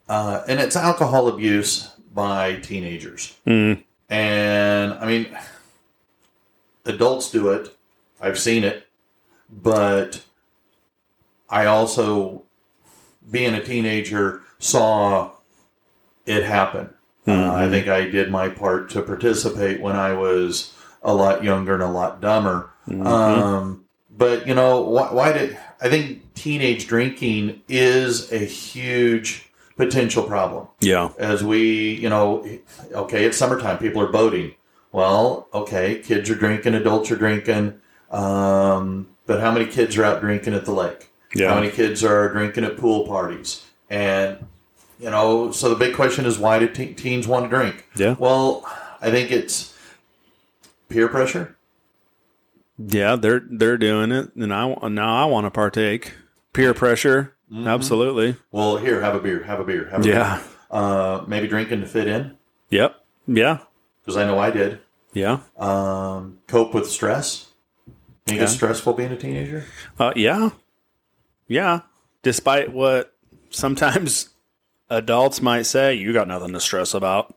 uh, 0.09 0.43
and 0.49 0.59
it's 0.59 0.75
alcohol 0.75 1.29
abuse 1.29 1.93
by 2.13 2.57
teenagers. 2.57 3.39
Mm. 3.47 3.85
And 4.09 4.95
I 4.95 5.07
mean, 5.07 5.39
adults 6.87 7.31
do 7.31 7.51
it. 7.51 7.77
I've 8.21 8.41
seen 8.41 8.65
it, 8.65 8.89
but 9.49 10.25
I 11.49 11.67
also, 11.67 12.43
being 13.31 13.55
a 13.55 13.63
teenager, 13.63 14.43
saw 14.59 15.31
it 16.27 16.43
happen. 16.43 16.91
Uh, 17.29 17.55
I 17.55 17.69
think 17.69 17.87
I 17.87 18.07
did 18.07 18.29
my 18.29 18.49
part 18.49 18.91
to 18.91 19.03
participate 19.03 19.81
when 19.81 19.95
I 19.95 20.15
was 20.15 20.75
a 21.03 21.15
lot 21.15 21.43
younger 21.45 21.75
and 21.75 21.83
a 21.83 21.89
lot 21.89 22.21
dumber. 22.21 22.71
Um, 22.89 23.85
but 24.11 24.47
you 24.47 24.55
know, 24.55 24.81
why, 24.83 25.13
why 25.13 25.33
did 25.33 25.57
I 25.81 25.89
think 25.89 26.35
teenage 26.35 26.87
drinking 26.87 27.63
is 27.69 28.31
a 28.33 28.39
huge 28.39 29.51
potential 29.77 30.23
problem? 30.25 30.69
Yeah. 30.81 31.11
as 31.19 31.43
we, 31.43 31.95
you 31.95 32.09
know, 32.09 32.47
okay, 32.93 33.25
it's 33.25 33.39
summertime, 33.39 33.79
people 33.79 34.03
are 34.03 34.13
boating. 34.13 34.55
Well, 34.93 35.49
okay, 35.55 36.01
kids 36.01 36.29
are 36.31 36.35
drinking, 36.35 36.75
adults 36.75 37.11
are 37.13 37.17
drinking, 37.17 37.81
um, 38.11 39.09
but 39.27 39.41
how 39.41 39.53
many 39.53 39.67
kids 39.67 39.97
are 39.97 40.05
out 40.05 40.21
drinking 40.21 40.55
at 40.55 40.65
the 40.65 40.73
lake? 40.73 41.11
Yeah. 41.35 41.51
How 41.51 41.61
many 41.61 41.71
kids 41.71 42.03
are 42.03 42.29
drinking 42.33 42.65
at 42.65 42.77
pool 42.77 43.07
parties? 43.07 43.65
And, 43.89 44.45
you 44.99 45.11
know, 45.11 45.53
so 45.53 45.69
the 45.69 45.77
big 45.77 45.95
question 45.95 46.27
is 46.27 46.39
why 46.39 46.59
do 46.59 46.69
te- 46.69 46.95
teens 46.95 47.29
want 47.29 47.45
to 47.45 47.49
drink? 47.57 47.87
Yeah. 47.97 48.17
Well, 48.19 48.65
I 49.01 49.13
think 49.13 49.31
it's 49.31 49.73
peer 50.91 51.09
pressure. 51.09 51.57
Yeah. 52.79 53.17
They're 53.17 53.43
they're 53.51 53.79
doing 53.79 54.13
it, 54.13 54.35
and 54.35 54.53
I 54.53 54.75
now 54.89 55.23
I 55.23 55.25
want 55.25 55.47
to 55.47 55.51
partake. 55.51 56.13
Peer 56.53 56.75
pressure. 56.75 57.35
Absolutely. 57.55 58.37
Well, 58.53 58.77
here, 58.77 59.01
have 59.01 59.15
a 59.15 59.21
beer, 59.21 59.43
have 59.45 59.59
a 59.61 59.65
beer, 59.65 59.89
have 59.91 60.05
a 60.05 60.09
Yeah. 60.09 60.37
beer. 60.37 60.45
Uh, 60.71 61.25
maybe 61.27 61.49
drinking 61.49 61.81
to 61.81 61.87
fit 61.87 62.07
in, 62.07 62.37
Yep. 62.71 62.95
Yeah. 63.27 63.59
because 64.03 64.17
I 64.17 64.25
know 64.25 64.39
I 64.39 64.51
did. 64.51 64.79
Yeah. 65.13 65.41
Um, 65.59 66.39
cope 66.47 66.73
with 66.75 66.89
stress. 66.89 67.49
Think 68.27 68.39
Yeah. 68.39 68.45
it's 68.45 68.53
stressful 68.53 68.93
being 68.93 69.11
a 69.11 69.17
teenager? 69.17 69.65
Uh, 69.99 70.13
yeah, 70.15 70.51
yeah. 71.49 71.81
Despite 72.23 72.73
what 72.73 73.13
sometimes 73.51 74.29
adults 74.91 75.43
might 75.43 75.63
say, 75.67 75.95
you 75.95 76.13
got 76.13 76.29
nothing 76.29 76.53
to 76.53 76.61
stress 76.61 76.95
about. 76.95 77.35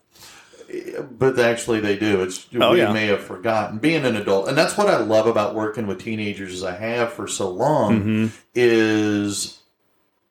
But 1.18 1.38
actually, 1.40 1.80
they 1.80 1.98
do. 1.98 2.22
It's 2.24 2.48
Oh, 2.60 2.72
we 2.72 2.80
yeah. 2.80 2.92
may 2.94 3.08
have 3.08 3.22
forgotten 3.24 3.78
being 3.80 4.06
an 4.06 4.16
adult, 4.16 4.48
and 4.48 4.58
that's 4.58 4.78
what 4.78 4.88
I 4.88 4.98
love 4.98 5.28
about 5.28 5.56
working 5.56 5.88
with 5.88 6.00
teenagers, 6.02 6.54
as 6.54 6.64
I 6.64 6.76
have 6.76 7.14
for 7.14 7.28
so 7.28 7.50
long. 7.50 8.00
Mm-hmm. 8.00 8.28
Is 8.56 9.60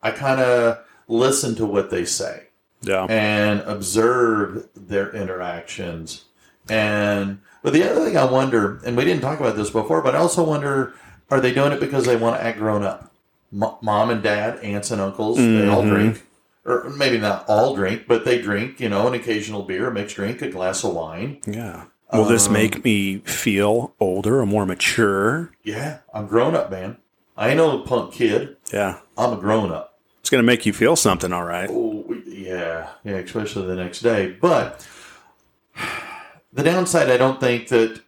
I 0.01 0.11
kind 0.11 0.41
of 0.41 0.79
listen 1.07 1.55
to 1.55 1.65
what 1.65 1.89
they 1.89 2.05
say 2.05 2.43
Yeah, 2.81 3.05
and 3.09 3.61
observe 3.61 4.67
their 4.75 5.11
interactions. 5.13 6.25
And 6.69 7.39
but 7.61 7.73
the 7.73 7.89
other 7.89 8.03
thing 8.05 8.17
I 8.17 8.25
wonder, 8.25 8.79
and 8.85 8.97
we 8.97 9.05
didn't 9.05 9.21
talk 9.21 9.39
about 9.39 9.55
this 9.55 9.69
before, 9.69 10.01
but 10.01 10.15
I 10.15 10.19
also 10.19 10.43
wonder, 10.43 10.93
are 11.29 11.39
they 11.39 11.53
doing 11.53 11.71
it 11.71 11.79
because 11.79 12.05
they 12.05 12.15
want 12.17 12.37
to 12.37 12.43
act 12.43 12.57
grown 12.57 12.83
up? 12.83 13.11
M- 13.53 13.75
mom 13.81 14.09
and 14.09 14.21
dad, 14.23 14.59
aunts 14.63 14.91
and 14.91 14.99
uncles, 14.99 15.37
they 15.37 15.67
all 15.67 15.83
Mhm. 15.83 15.89
drink. 15.89 16.23
Or 16.65 16.89
maybe 16.89 17.17
not 17.17 17.45
all 17.49 17.75
drink, 17.75 18.03
but 18.07 18.23
they 18.23 18.41
drink, 18.41 18.79
you 18.79 18.87
know, 18.87 19.05
an 19.07 19.13
occasional 19.13 19.63
beer, 19.63 19.87
a 19.89 19.93
mixed 19.93 20.15
drink, 20.15 20.41
a 20.41 20.49
glass 20.49 20.83
of 20.83 20.93
wine. 20.93 21.41
yeah. 21.45 21.85
Will 22.13 22.25
this 22.25 22.45
um, 22.45 22.53
make 22.53 22.83
me 22.85 23.17
feel 23.19 23.95
older 23.99 24.39
or 24.39 24.45
more 24.45 24.67
mature? 24.67 25.51
Yeah, 25.63 25.99
I'm 26.13 26.27
grown 26.27 26.53
up, 26.55 26.69
man. 26.69 26.97
I 27.35 27.47
ain't 27.49 27.57
no 27.57 27.79
punk 27.79 28.13
kid. 28.13 28.55
Yeah, 28.71 28.99
I'm 29.17 29.33
a 29.33 29.35
grown 29.37 29.71
up. 29.71 29.97
it's 30.19 30.29
gonna 30.29 30.43
make 30.43 30.63
you 30.67 30.73
feel 30.73 30.95
something, 30.95 31.33
all 31.33 31.43
right. 31.43 31.67
Oh, 31.71 32.05
yeah, 32.27 32.89
yeah, 33.03 33.15
especially 33.15 33.65
the 33.65 33.75
next 33.75 34.01
day. 34.01 34.37
But 34.39 34.87
the 36.53 36.61
downside, 36.63 37.09
I 37.09 37.17
don't 37.17 37.39
think 37.39 37.69
that 37.69 38.01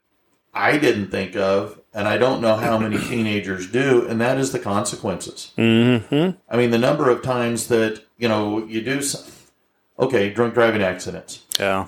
I 0.53 0.77
didn't 0.77 1.09
think 1.09 1.35
of 1.35 1.79
and 1.95 2.07
I 2.09 2.17
don't 2.17 2.41
know 2.41 2.55
how 2.57 2.77
many 2.77 2.97
teenagers 2.99 3.71
do, 3.71 4.05
and 4.07 4.19
that 4.21 4.37
is 4.37 4.51
the 4.51 4.59
consequences. 4.59 5.53
Mm-hmm. 5.57 6.37
I 6.49 6.57
mean, 6.57 6.69
the 6.71 6.77
number 6.77 7.09
of 7.09 7.23
times 7.23 7.67
that 7.69 8.03
you 8.17 8.27
know 8.27 8.65
you 8.67 8.81
do, 8.81 9.01
some, 9.01 9.23
okay, 9.97 10.29
drunk 10.29 10.53
driving 10.53 10.83
accidents, 10.83 11.41
Yeah. 11.59 11.87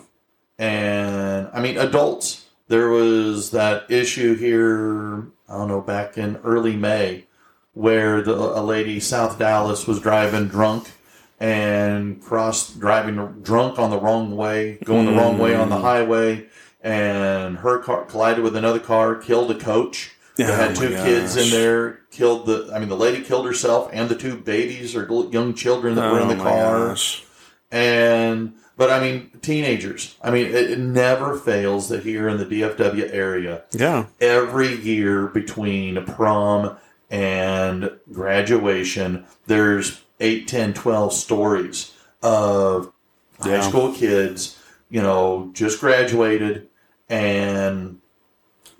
and 0.57 1.49
I 1.53 1.61
mean 1.61 1.77
adults. 1.77 2.45
There 2.69 2.89
was 2.89 3.51
that 3.51 3.89
issue 3.89 4.35
here, 4.35 5.27
I 5.47 5.57
don't 5.57 5.69
know, 5.69 5.79
back 5.79 6.17
in 6.17 6.35
early 6.43 6.75
May, 6.75 7.25
where 7.73 8.21
the, 8.21 8.33
a 8.33 8.61
lady 8.61 8.99
South 8.99 9.39
Dallas 9.39 9.87
was 9.87 10.01
driving 10.01 10.47
drunk 10.49 10.91
and 11.39 12.21
cross 12.21 12.73
driving 12.73 13.15
drunk 13.41 13.79
on 13.79 13.89
the 13.89 13.99
wrong 13.99 14.35
way, 14.35 14.79
going 14.83 15.05
the 15.05 15.13
wrong 15.13 15.37
way 15.37 15.55
on 15.55 15.69
the 15.69 15.77
highway, 15.79 16.47
and 16.87 17.57
her 17.59 17.79
car 17.79 18.05
collided 18.05 18.43
with 18.43 18.55
another 18.55 18.79
car, 18.79 19.15
killed 19.15 19.51
a 19.51 19.55
coach. 19.59 20.11
They 20.35 20.43
Oh 20.45 20.53
had 20.53 20.75
two 20.75 20.89
kids 20.89 21.35
in 21.35 21.49
there, 21.49 22.01
killed 22.11 22.45
the. 22.45 22.69
I 22.73 22.79
mean, 22.79 22.89
the 22.89 22.95
lady 22.95 23.23
killed 23.23 23.45
herself 23.45 23.89
and 23.91 24.07
the 24.07 24.15
two 24.15 24.35
babies 24.37 24.95
or 24.95 25.07
young 25.31 25.53
children 25.55 25.95
that 25.95 26.11
were 26.11 26.19
in 26.21 26.27
Oh 26.27 26.35
the 26.35 26.41
car 26.43 26.87
gosh. 26.89 27.23
and 27.71 28.53
but 28.77 28.91
I 28.91 28.99
mean 29.01 29.31
teenagers. 29.41 30.15
I 30.21 30.29
mean 30.29 30.45
it, 30.45 30.71
it 30.71 30.79
never 30.79 31.35
fails 31.35 31.89
that 31.89 32.03
here 32.03 32.29
in 32.29 32.37
the 32.37 32.45
DFW 32.45 33.11
area, 33.11 33.63
Yeah. 33.71 34.05
every 34.21 34.75
year 34.75 35.25
between 35.27 36.05
prom 36.05 36.77
and 37.09 37.89
graduation, 38.11 39.25
there's 39.47 40.03
8, 40.19 40.47
10, 40.47 40.73
12 40.75 41.13
stories 41.13 41.93
of 42.21 42.91
high 43.39 43.61
school 43.61 43.91
kids, 43.93 44.61
you 44.91 45.01
know, 45.01 45.49
just 45.53 45.79
graduated 45.79 46.66
and 47.09 47.99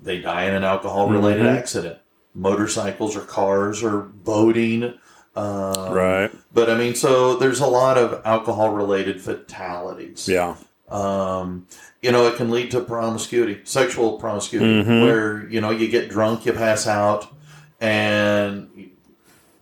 they 0.00 0.18
die 0.20 0.44
in 0.44 0.54
an 0.54 0.64
alcohol 0.64 1.08
related 1.08 1.44
Mhm. 1.44 1.56
accident. 1.56 1.98
Motorcycles 2.34 3.16
or 3.16 3.20
cars 3.20 3.82
or 3.82 3.98
boating. 3.98 4.94
Um, 5.34 5.92
Right. 5.92 6.30
but 6.52 6.68
I 6.70 6.76
mean, 6.76 6.94
so 6.94 7.34
there's 7.36 7.60
a 7.60 7.66
lot 7.66 7.96
of 7.96 8.20
alcohol 8.24 8.70
related 8.70 9.20
fatalities. 9.20 10.28
Yeah. 10.28 10.54
Um, 10.88 11.66
you 12.02 12.10
know, 12.12 12.26
it 12.26 12.36
can 12.36 12.50
lead 12.50 12.70
to 12.72 12.80
promiscuity, 12.80 13.60
sexual 13.64 14.12
promiscuity, 14.18 14.82
Mhm. 14.82 15.02
where, 15.02 15.46
you 15.48 15.60
know, 15.60 15.70
you 15.70 15.88
get 15.88 16.08
drunk, 16.10 16.46
you 16.46 16.52
pass 16.52 16.86
out, 16.86 17.26
and, 17.80 18.68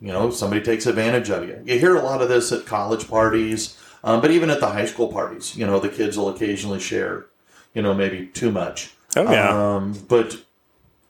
you 0.01 0.11
know, 0.13 0.29
somebody 0.31 0.61
takes 0.61 0.85
advantage 0.85 1.29
of 1.29 1.47
you. 1.47 1.57
You 1.65 1.79
hear 1.79 1.95
a 1.95 2.01
lot 2.01 2.21
of 2.21 2.29
this 2.29 2.51
at 2.51 2.65
college 2.65 3.07
parties, 3.09 3.75
um, 4.03 4.21
but 4.21 4.31
even 4.31 4.49
at 4.49 4.59
the 4.59 4.67
high 4.67 4.85
school 4.85 5.07
parties, 5.07 5.55
you 5.55 5.65
know, 5.67 5.79
the 5.79 5.89
kids 5.89 6.17
will 6.17 6.29
occasionally 6.29 6.79
share, 6.79 7.25
you 7.77 7.83
know, 7.83 7.93
maybe 7.93 8.25
too 8.25 8.51
much. 8.51 8.95
Oh 9.15 9.31
yeah. 9.31 9.75
Um, 9.75 9.93
but 10.07 10.43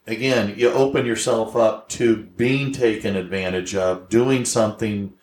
again, 0.06 0.52
you 0.58 0.70
open 0.70 1.06
yourself 1.06 1.56
up 1.56 1.88
to 1.90 2.24
being 2.36 2.72
taken 2.72 3.16
advantage 3.16 3.74
of, 3.74 4.10
doing 4.10 4.44
something 4.44 5.14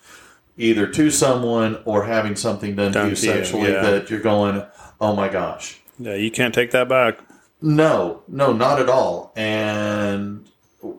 either 0.58 0.88
to 0.88 1.08
someone 1.08 1.78
or 1.84 2.04
having 2.04 2.34
something 2.34 2.74
done, 2.74 2.90
Done 2.90 3.04
to 3.04 3.10
you 3.10 3.14
to 3.14 3.26
you, 3.26 3.32
sexually 3.32 3.70
yeah. 3.70 3.82
that 3.82 4.10
you're 4.10 4.18
going, 4.18 4.64
oh 5.00 5.14
my 5.14 5.28
gosh. 5.28 5.80
yeah. 6.00 6.16
You 6.16 6.32
can't 6.32 6.52
take 6.52 6.72
that 6.72 6.88
back. 6.88 7.20
No, 7.62 8.22
no, 8.26 8.52
not 8.52 8.80
at 8.80 8.88
all. 8.88 9.32
And 9.36 10.48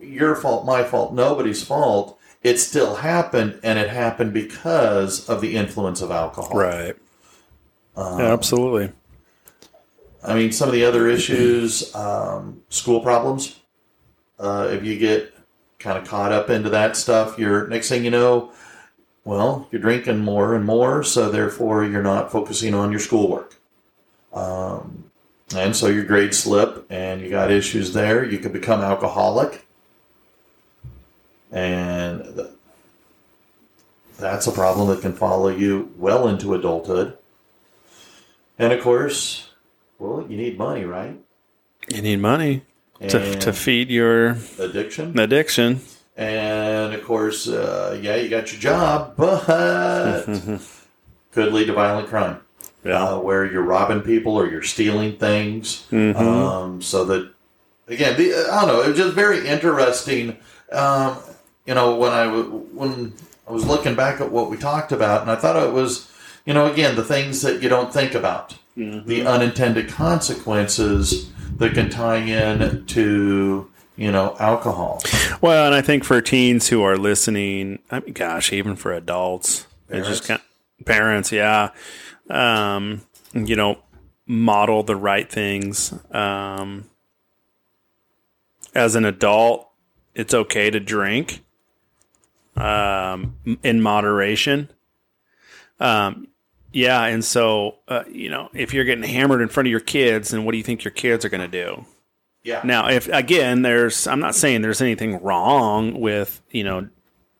your 0.00 0.34
fault, 0.34 0.64
my 0.64 0.82
fault, 0.82 1.12
nobody's 1.12 1.62
fault. 1.62 2.18
It 2.42 2.56
still 2.56 2.94
happened, 2.94 3.60
and 3.62 3.78
it 3.78 3.90
happened 3.90 4.32
because 4.32 5.28
of 5.28 5.42
the 5.42 5.56
influence 5.56 6.00
of 6.00 6.10
alcohol. 6.10 6.56
Right. 6.56 6.96
Um, 7.96 8.20
Yeah, 8.20 8.32
absolutely. 8.32 8.92
I 10.28 10.34
mean, 10.34 10.52
some 10.52 10.68
of 10.68 10.74
the 10.74 10.84
other 10.84 11.08
issues, 11.08 11.94
um, 11.94 12.62
school 12.68 13.00
problems. 13.00 13.58
Uh, 14.38 14.68
if 14.70 14.84
you 14.84 14.98
get 14.98 15.34
kind 15.78 15.96
of 15.96 16.06
caught 16.06 16.32
up 16.32 16.50
into 16.50 16.68
that 16.68 16.96
stuff, 16.96 17.38
you're 17.38 17.66
next 17.68 17.88
thing 17.88 18.04
you 18.04 18.10
know, 18.10 18.52
well, 19.24 19.66
you're 19.70 19.80
drinking 19.80 20.18
more 20.18 20.54
and 20.54 20.66
more, 20.66 21.02
so 21.02 21.30
therefore 21.30 21.82
you're 21.84 22.02
not 22.02 22.30
focusing 22.30 22.74
on 22.74 22.90
your 22.90 23.00
schoolwork. 23.00 23.56
Um, 24.34 25.04
and 25.56 25.74
so 25.74 25.86
your 25.86 26.04
grades 26.04 26.38
slip, 26.38 26.84
and 26.90 27.22
you 27.22 27.30
got 27.30 27.50
issues 27.50 27.94
there. 27.94 28.22
You 28.22 28.38
could 28.38 28.52
become 28.52 28.82
alcoholic, 28.82 29.64
and 31.50 32.22
th- 32.36 32.50
that's 34.18 34.46
a 34.46 34.52
problem 34.52 34.88
that 34.88 35.00
can 35.00 35.14
follow 35.14 35.48
you 35.48 35.90
well 35.96 36.28
into 36.28 36.52
adulthood. 36.52 37.16
And 38.58 38.74
of 38.74 38.82
course, 38.82 39.47
well, 39.98 40.24
you 40.28 40.36
need 40.36 40.58
money, 40.58 40.84
right? 40.84 41.18
You 41.88 42.02
need 42.02 42.20
money 42.20 42.62
to, 43.08 43.38
to 43.38 43.52
feed 43.52 43.90
your 43.90 44.36
addiction. 44.58 45.18
addiction. 45.18 45.80
And 46.16 46.94
of 46.94 47.04
course, 47.04 47.48
uh, 47.48 47.98
yeah, 48.02 48.16
you 48.16 48.28
got 48.28 48.52
your 48.52 48.60
job, 48.60 49.14
but 49.16 50.24
could 51.32 51.52
lead 51.52 51.66
to 51.66 51.72
violent 51.72 52.08
crime, 52.08 52.40
Yeah. 52.84 53.04
uh, 53.04 53.18
where 53.20 53.44
you're 53.50 53.62
robbing 53.62 54.00
people 54.00 54.34
or 54.36 54.48
you're 54.48 54.62
stealing 54.62 55.16
things. 55.16 55.86
Mhm. 55.90 56.16
Um, 56.16 56.82
so 56.82 57.04
that 57.04 57.30
again, 57.86 58.16
the, 58.16 58.34
I 58.50 58.60
don't 58.64 58.68
know. 58.68 58.82
It 58.82 58.88
was 58.88 58.96
just 58.98 59.14
very 59.14 59.46
interesting. 59.46 60.36
Um, 60.72 61.16
you 61.66 61.74
know, 61.74 61.94
when 61.96 62.12
I 62.12 62.24
w- 62.24 62.66
when 62.74 63.12
I 63.48 63.52
was 63.52 63.64
looking 63.64 63.94
back 63.94 64.20
at 64.20 64.30
what 64.32 64.50
we 64.50 64.56
talked 64.56 64.90
about, 64.92 65.22
and 65.22 65.30
I 65.30 65.36
thought 65.36 65.56
it 65.56 65.72
was, 65.72 66.10
you 66.48 66.54
know, 66.54 66.64
again, 66.64 66.96
the 66.96 67.04
things 67.04 67.42
that 67.42 67.62
you 67.62 67.68
don't 67.68 67.92
think 67.92 68.14
about, 68.14 68.56
the 68.74 69.26
unintended 69.26 69.90
consequences 69.90 71.30
that 71.58 71.74
can 71.74 71.90
tie 71.90 72.16
in 72.16 72.86
to 72.86 73.70
you 73.96 74.10
know 74.10 74.34
alcohol. 74.40 75.02
Well, 75.42 75.66
and 75.66 75.74
I 75.74 75.82
think 75.82 76.04
for 76.04 76.22
teens 76.22 76.68
who 76.68 76.82
are 76.82 76.96
listening, 76.96 77.80
I 77.90 78.00
mean, 78.00 78.14
gosh, 78.14 78.50
even 78.50 78.76
for 78.76 78.94
adults, 78.94 79.66
it's 79.90 80.08
just 80.08 80.26
kind 80.26 80.40
parents, 80.86 81.30
yeah, 81.32 81.72
um, 82.30 83.02
you 83.34 83.54
know, 83.54 83.82
model 84.26 84.82
the 84.82 84.96
right 84.96 85.30
things. 85.30 85.92
Um, 86.12 86.88
as 88.74 88.94
an 88.94 89.04
adult, 89.04 89.68
it's 90.14 90.32
okay 90.32 90.70
to 90.70 90.80
drink, 90.80 91.44
um, 92.56 93.36
in 93.62 93.82
moderation. 93.82 94.70
Um, 95.78 96.28
yeah, 96.72 97.04
and 97.04 97.24
so 97.24 97.76
uh, 97.88 98.04
you 98.10 98.30
know, 98.30 98.48
if 98.54 98.74
you're 98.74 98.84
getting 98.84 99.04
hammered 99.04 99.40
in 99.40 99.48
front 99.48 99.66
of 99.66 99.70
your 99.70 99.80
kids, 99.80 100.30
then 100.30 100.44
what 100.44 100.52
do 100.52 100.58
you 100.58 100.64
think 100.64 100.84
your 100.84 100.92
kids 100.92 101.24
are 101.24 101.28
going 101.28 101.48
to 101.50 101.64
do? 101.64 101.84
Yeah. 102.42 102.62
Now, 102.64 102.88
if 102.88 103.08
again, 103.08 103.62
there's, 103.62 104.06
I'm 104.06 104.20
not 104.20 104.34
saying 104.34 104.62
there's 104.62 104.80
anything 104.80 105.20
wrong 105.22 106.00
with, 106.00 106.40
you 106.50 106.64
know, 106.64 106.88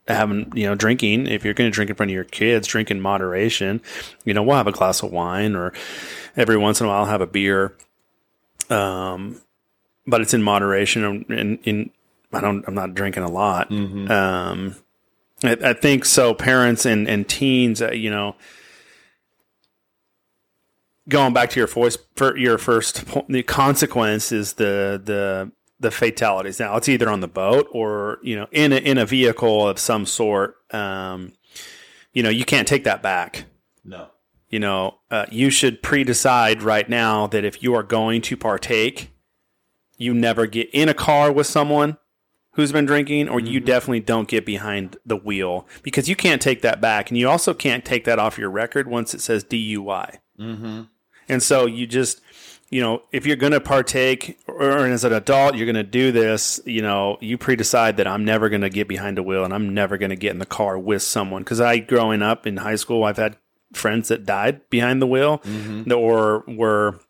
having, 0.07 0.53
you 0.55 0.67
know, 0.67 0.75
drinking. 0.75 1.29
If 1.29 1.45
you're 1.45 1.55
going 1.55 1.71
to 1.71 1.75
drink 1.75 1.89
in 1.89 1.97
front 1.97 2.11
of 2.11 2.15
your 2.15 2.25
kids, 2.25 2.67
drink 2.67 2.91
in 2.91 3.01
moderation. 3.01 3.81
You 4.25 4.35
know, 4.35 4.43
we'll 4.43 4.57
have 4.57 4.67
a 4.67 4.73
glass 4.73 5.03
of 5.03 5.11
wine 5.11 5.55
or 5.55 5.73
every 6.37 6.59
once 6.59 6.81
in 6.81 6.87
a 6.87 6.91
while 6.91 7.07
have 7.07 7.21
a 7.21 7.27
beer. 7.27 7.75
Um, 8.69 9.41
but 10.07 10.21
it's 10.21 10.35
in 10.35 10.43
moderation 10.43 11.05
and 11.05 11.31
in, 11.31 11.59
in, 11.65 11.91
I 12.33 12.41
don't, 12.41 12.65
I'm 12.67 12.75
not 12.75 12.93
drinking 12.95 13.23
a 13.23 13.31
lot. 13.31 13.71
Um, 13.71 14.77
I, 15.43 15.57
I 15.63 15.73
think 15.73 16.05
so. 16.05 16.35
Parents 16.35 16.85
and, 16.85 17.09
and 17.09 17.27
teens, 17.27 17.81
uh, 17.81 17.93
you 17.93 18.11
know, 18.11 18.37
going 21.09 21.33
back 21.33 21.51
to 21.51 21.61
your 21.61 21.67
voice 21.67 21.97
for 22.17 22.37
your 22.37 22.59
first 22.59 23.07
point, 23.07 23.29
the 23.29 23.43
consequence 23.43 24.33
is 24.33 24.55
the 24.55 25.01
the 25.03 25.51
the 25.81 25.91
fatalities. 25.91 26.61
Now 26.61 26.77
it's 26.77 26.89
either 26.89 27.09
on 27.09 27.21
the 27.21 27.29
boat 27.29 27.69
or 27.73 28.19
you 28.23 28.37
know 28.37 28.47
in 28.53 28.73
a, 28.73 28.77
in 28.77 28.99
a 28.99 29.07
vehicle 29.07 29.67
of 29.67 29.79
some 29.79 30.07
sort. 30.07 30.57
Um, 30.73 31.33
you 32.13 32.23
know 32.23 32.31
you 32.31 32.45
can't 32.45 32.69
take 32.69 32.85
that 32.85 33.03
back. 33.03 33.45
No. 33.85 34.09
You 34.49 34.61
know 34.61 34.99
uh, 35.11 35.27
you 35.31 35.51
should 35.51 35.83
pre-decide 35.83 36.63
right 36.63 36.89
now 36.89 37.27
that 37.29 37.45
if 37.45 37.63
you 37.63 37.75
are 37.75 37.83
going 37.83 38.23
to 38.23 38.37
partake, 38.37 39.11
you 39.97 40.15
never 40.15 40.47
get 40.47 40.69
in 40.73 40.89
a 40.89 40.95
car 40.95 41.33
with 41.33 41.47
someone 41.47 41.99
who's 42.53 42.73
been 42.73 42.87
drinking, 42.87 43.29
or 43.29 43.39
you 43.39 43.61
definitely 43.61 44.01
don't 44.01 44.27
get 44.27 44.45
behind 44.45 44.97
the 45.07 45.17
wheel 45.17 45.65
because 45.85 46.09
you 46.09 46.17
can't 46.17 46.43
take 46.43 46.61
that 46.63 46.81
back, 46.81 47.09
and 47.09 47.17
you 47.17 47.29
also 47.29 47.55
can't 47.55 47.85
take 47.85 48.05
that 48.05 48.19
off 48.19 48.37
your 48.37 48.51
record 48.51 48.89
once 48.89 49.15
it 49.15 49.21
says 49.21 49.45
DUI. 49.45 50.19
Mm-hmm. 50.41 50.83
And 51.29 51.43
so 51.43 51.67
you 51.67 51.87
just, 51.87 52.21
you 52.71 52.81
know, 52.81 53.03
if 53.13 53.27
you're 53.27 53.37
going 53.37 53.53
to 53.53 53.61
partake 53.61 54.39
or 54.47 54.87
as 54.87 55.05
an 55.05 55.13
adult, 55.13 55.55
you're 55.57 55.67
going 55.67 55.77
to 55.77 55.83
do 55.83 56.13
this, 56.13 56.61
you 56.65 56.83
know, 56.83 57.17
you 57.21 57.39
pre 57.39 57.57
decide 57.57 57.97
that 57.97 58.07
I'm 58.07 58.25
never 58.25 58.49
going 58.49 58.61
to 58.63 58.71
get 58.71 58.89
behind 58.89 59.19
a 59.19 59.23
wheel 59.23 59.45
and 59.45 59.55
I'm 59.55 59.73
never 59.75 59.97
going 59.99 60.11
to 60.11 60.17
get 60.17 60.33
in 60.33 60.39
the 60.39 60.47
car 60.47 60.79
with 60.79 61.03
someone. 61.03 61.45
Cause 61.45 61.61
I, 61.61 61.79
growing 61.79 62.23
up 62.23 62.47
in 62.47 62.59
high 62.59 62.77
school, 62.77 63.05
I've 63.05 63.17
had 63.17 63.37
friends 63.73 64.09
that 64.09 64.25
died 64.27 64.69
behind 64.71 65.01
the 65.03 65.07
wheel 65.07 65.39
Mm-hmm. 65.39 65.93
or 65.93 66.45
were 66.47 67.01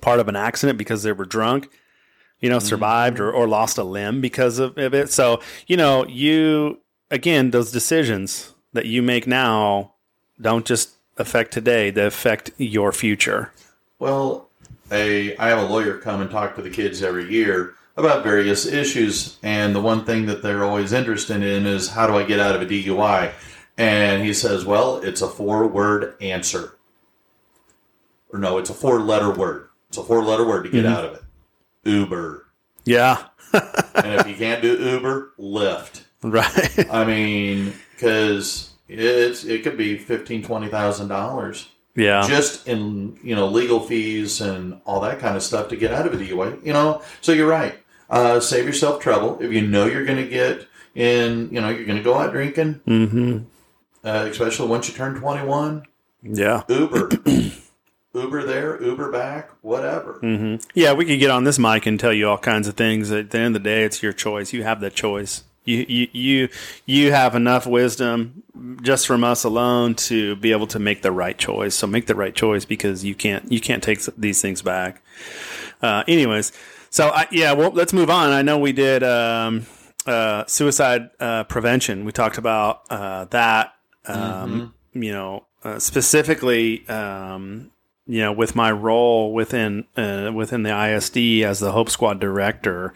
part 0.00 0.20
of 0.20 0.28
an 0.28 0.36
accident 0.36 0.78
because 0.78 1.02
they 1.02 1.12
were 1.12 1.24
drunk. 1.24 1.68
You 2.40 2.48
know, 2.48 2.58
survived 2.58 3.20
or, 3.20 3.30
or 3.30 3.46
lost 3.46 3.76
a 3.76 3.84
limb 3.84 4.22
because 4.22 4.58
of, 4.58 4.78
of 4.78 4.94
it. 4.94 5.10
So, 5.10 5.42
you 5.66 5.76
know, 5.76 6.06
you, 6.06 6.80
again, 7.10 7.50
those 7.50 7.70
decisions 7.70 8.54
that 8.72 8.86
you 8.86 9.02
make 9.02 9.26
now 9.26 9.92
don't 10.40 10.64
just 10.64 10.94
affect 11.16 11.52
today, 11.52 11.90
that 11.90 12.06
affect 12.06 12.50
your 12.56 12.92
future. 12.92 13.52
Well, 13.98 14.48
a 14.90 15.36
I 15.36 15.48
have 15.48 15.58
a 15.58 15.72
lawyer 15.72 15.98
come 15.98 16.20
and 16.20 16.30
talk 16.30 16.56
to 16.56 16.62
the 16.62 16.70
kids 16.70 17.02
every 17.02 17.30
year 17.30 17.74
about 17.96 18.24
various 18.24 18.66
issues. 18.66 19.38
And 19.42 19.74
the 19.74 19.80
one 19.80 20.04
thing 20.04 20.26
that 20.26 20.42
they're 20.42 20.64
always 20.64 20.92
interested 20.92 21.42
in 21.42 21.66
is 21.66 21.88
how 21.88 22.06
do 22.06 22.16
I 22.16 22.24
get 22.24 22.40
out 22.40 22.56
of 22.56 22.62
a 22.62 22.66
DUI? 22.66 23.32
And 23.78 24.24
he 24.24 24.34
says, 24.34 24.64
well, 24.64 24.98
it's 24.98 25.22
a 25.22 25.28
four 25.28 25.66
word 25.66 26.14
answer. 26.20 26.76
Or 28.32 28.38
no, 28.38 28.58
it's 28.58 28.70
a 28.70 28.74
four 28.74 29.00
letter 29.00 29.30
word. 29.30 29.68
It's 29.88 29.98
a 29.98 30.02
four 30.02 30.22
letter 30.22 30.46
word 30.46 30.64
to 30.64 30.70
get 30.70 30.84
mm-hmm. 30.84 30.94
out 30.94 31.04
of 31.04 31.14
it. 31.14 31.22
Uber. 31.84 32.46
Yeah. 32.84 33.24
And 33.52 34.20
if 34.20 34.28
you 34.28 34.36
can't 34.36 34.62
do 34.62 34.76
Uber, 34.76 35.32
Lyft. 35.38 36.02
right. 36.22 36.90
I 36.90 37.04
mean, 37.04 37.72
because 37.92 38.69
it's 38.98 39.44
it 39.44 39.62
could 39.62 39.76
be 39.76 39.96
fifteen, 39.96 40.42
twenty 40.42 40.68
thousand 40.68 41.08
dollars 41.08 41.68
yeah. 41.94 42.26
just 42.26 42.66
in 42.68 43.18
you 43.22 43.34
know 43.34 43.46
legal 43.46 43.80
fees 43.80 44.40
and 44.40 44.80
all 44.84 45.00
that 45.00 45.18
kind 45.18 45.36
of 45.36 45.42
stuff 45.42 45.68
to 45.68 45.76
get 45.76 45.92
out 45.92 46.06
of 46.06 46.14
a 46.14 46.16
DUI. 46.16 46.64
You 46.64 46.72
know, 46.72 47.02
so 47.20 47.32
you're 47.32 47.48
right. 47.48 47.78
Uh, 48.08 48.40
save 48.40 48.66
yourself 48.66 49.00
trouble 49.00 49.38
if 49.40 49.52
you 49.52 49.62
know 49.62 49.86
you're 49.86 50.04
going 50.04 50.22
to 50.22 50.28
get 50.28 50.66
in. 50.94 51.48
You 51.52 51.60
know, 51.60 51.68
you're 51.68 51.84
going 51.84 51.98
to 51.98 52.04
go 52.04 52.14
out 52.14 52.32
drinking, 52.32 52.80
mm-hmm. 52.86 53.38
uh, 54.04 54.26
especially 54.30 54.68
once 54.68 54.88
you 54.88 54.94
turn 54.94 55.14
21. 55.14 55.84
Yeah. 56.22 56.62
Uber, 56.68 57.08
Uber 58.14 58.44
there, 58.44 58.82
Uber 58.82 59.10
back, 59.10 59.50
whatever. 59.62 60.14
hmm 60.14 60.56
Yeah, 60.74 60.92
we 60.92 61.04
could 61.04 61.20
get 61.20 61.30
on 61.30 61.44
this 61.44 61.58
mic 61.58 61.86
and 61.86 61.98
tell 61.98 62.12
you 62.12 62.28
all 62.28 62.38
kinds 62.38 62.68
of 62.68 62.76
things. 62.76 63.10
At 63.10 63.30
the 63.30 63.38
end 63.38 63.56
of 63.56 63.62
the 63.62 63.68
day, 63.68 63.84
it's 63.84 64.02
your 64.02 64.12
choice. 64.12 64.52
You 64.52 64.64
have 64.64 64.80
the 64.80 64.90
choice. 64.90 65.44
You 65.64 65.84
you 65.88 66.08
you 66.12 66.48
you 66.86 67.12
have 67.12 67.34
enough 67.34 67.66
wisdom 67.66 68.42
just 68.82 69.06
from 69.06 69.24
us 69.24 69.44
alone 69.44 69.94
to 69.94 70.36
be 70.36 70.52
able 70.52 70.66
to 70.68 70.78
make 70.78 71.02
the 71.02 71.12
right 71.12 71.36
choice. 71.36 71.74
So 71.74 71.86
make 71.86 72.06
the 72.06 72.14
right 72.14 72.34
choice 72.34 72.64
because 72.64 73.04
you 73.04 73.14
can't 73.14 73.50
you 73.52 73.60
can't 73.60 73.82
take 73.82 74.00
these 74.16 74.40
things 74.40 74.62
back. 74.62 75.02
Uh, 75.82 76.02
anyways, 76.08 76.52
so 76.90 77.08
I, 77.08 77.26
yeah, 77.30 77.52
well, 77.52 77.70
let's 77.70 77.92
move 77.92 78.10
on. 78.10 78.30
I 78.30 78.42
know 78.42 78.58
we 78.58 78.72
did 78.72 79.02
um, 79.02 79.66
uh, 80.06 80.44
suicide 80.46 81.10
uh, 81.20 81.44
prevention. 81.44 82.04
We 82.04 82.12
talked 82.12 82.38
about 82.38 82.82
uh, 82.90 83.26
that. 83.26 83.74
Um, 84.06 84.74
You 84.92 85.12
know, 85.12 85.44
uh, 85.62 85.78
specifically, 85.78 86.84
um, 86.88 87.70
you 88.10 88.22
know, 88.22 88.32
with 88.32 88.56
my 88.56 88.72
role 88.72 89.32
within 89.32 89.84
uh, 89.96 90.32
within 90.34 90.64
the 90.64 90.76
ISD 90.94 91.44
as 91.44 91.60
the 91.60 91.70
Hope 91.70 91.88
Squad 91.88 92.18
director, 92.18 92.92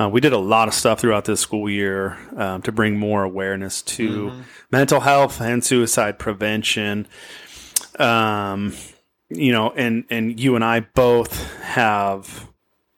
uh, 0.00 0.08
we 0.08 0.20
did 0.20 0.32
a 0.32 0.38
lot 0.38 0.66
of 0.66 0.74
stuff 0.74 0.98
throughout 0.98 1.24
this 1.24 1.38
school 1.38 1.70
year 1.70 2.18
um, 2.36 2.60
to 2.62 2.72
bring 2.72 2.98
more 2.98 3.22
awareness 3.22 3.80
to 3.82 4.32
mental 4.72 4.98
health 5.00 5.40
and 5.40 5.64
suicide 5.64 6.18
prevention. 6.18 7.06
Um, 8.00 8.74
you 9.28 9.52
know, 9.52 9.70
and 9.70 10.04
and 10.10 10.40
you 10.40 10.56
and 10.56 10.64
I 10.64 10.80
both 10.80 11.54
have 11.60 12.48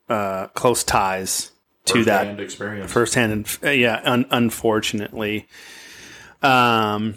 uh, 0.09 0.47
close 0.55 0.83
ties 0.83 1.53
to 1.85 2.05
that 2.05 2.21
First-hand 2.21 2.41
experience. 2.41 2.93
firsthand 2.93 3.33
and 3.33 3.59
uh, 3.65 3.71
yeah 3.71 4.01
un- 4.05 4.25
unfortunately 4.31 5.49
um 6.43 7.17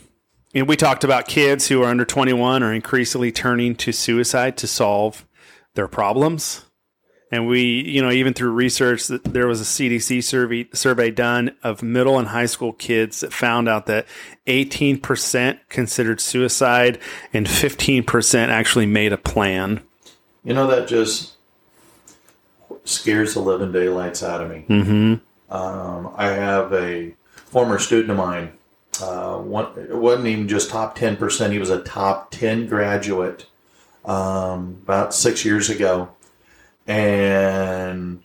and 0.55 0.67
we 0.67 0.75
talked 0.77 1.03
about 1.03 1.27
kids 1.27 1.67
who 1.67 1.83
are 1.83 1.89
under 1.89 2.05
21 2.05 2.63
are 2.63 2.73
increasingly 2.73 3.31
turning 3.31 3.75
to 3.75 3.91
suicide 3.91 4.57
to 4.57 4.67
solve 4.67 5.27
their 5.75 5.87
problems 5.87 6.65
and 7.31 7.47
we 7.47 7.61
you 7.61 8.01
know 8.01 8.11
even 8.11 8.33
through 8.33 8.51
research 8.51 9.07
that 9.07 9.23
there 9.25 9.47
was 9.47 9.61
a 9.61 9.65
cdc 9.65 10.23
survey 10.23 10.67
survey 10.73 11.11
done 11.11 11.55
of 11.63 11.83
middle 11.83 12.17
and 12.17 12.29
high 12.29 12.45
school 12.45 12.71
kids 12.73 13.19
that 13.19 13.33
found 13.33 13.67
out 13.67 13.85
that 13.85 14.07
18% 14.47 15.59
considered 15.69 16.21
suicide 16.21 16.99
and 17.33 17.45
15% 17.47 18.47
actually 18.47 18.85
made 18.85 19.11
a 19.13 19.17
plan 19.17 19.81
You 20.43 20.53
know 20.53 20.67
that 20.67 20.87
just 20.87 21.33
scares 22.85 23.33
the 23.33 23.39
living 23.41 23.71
daylights 23.71 24.23
out 24.23 24.41
of 24.41 24.49
me. 24.49 24.65
mm-hmm 24.69 25.15
Um, 25.53 26.13
I 26.15 26.27
have 26.27 26.73
a 26.73 27.13
former 27.33 27.79
student 27.79 28.11
of 28.11 28.17
mine. 28.17 28.51
Uh, 29.01 29.37
one, 29.37 29.77
it 29.77 29.95
wasn't 29.97 30.27
even 30.27 30.47
just 30.47 30.69
top 30.69 30.95
ten 30.95 31.17
percent. 31.17 31.53
He 31.53 31.59
was 31.59 31.69
a 31.69 31.81
top 31.81 32.31
ten 32.31 32.67
graduate 32.67 33.45
um, 34.05 34.79
about 34.83 35.13
six 35.13 35.43
years 35.45 35.69
ago, 35.69 36.09
and 36.87 38.23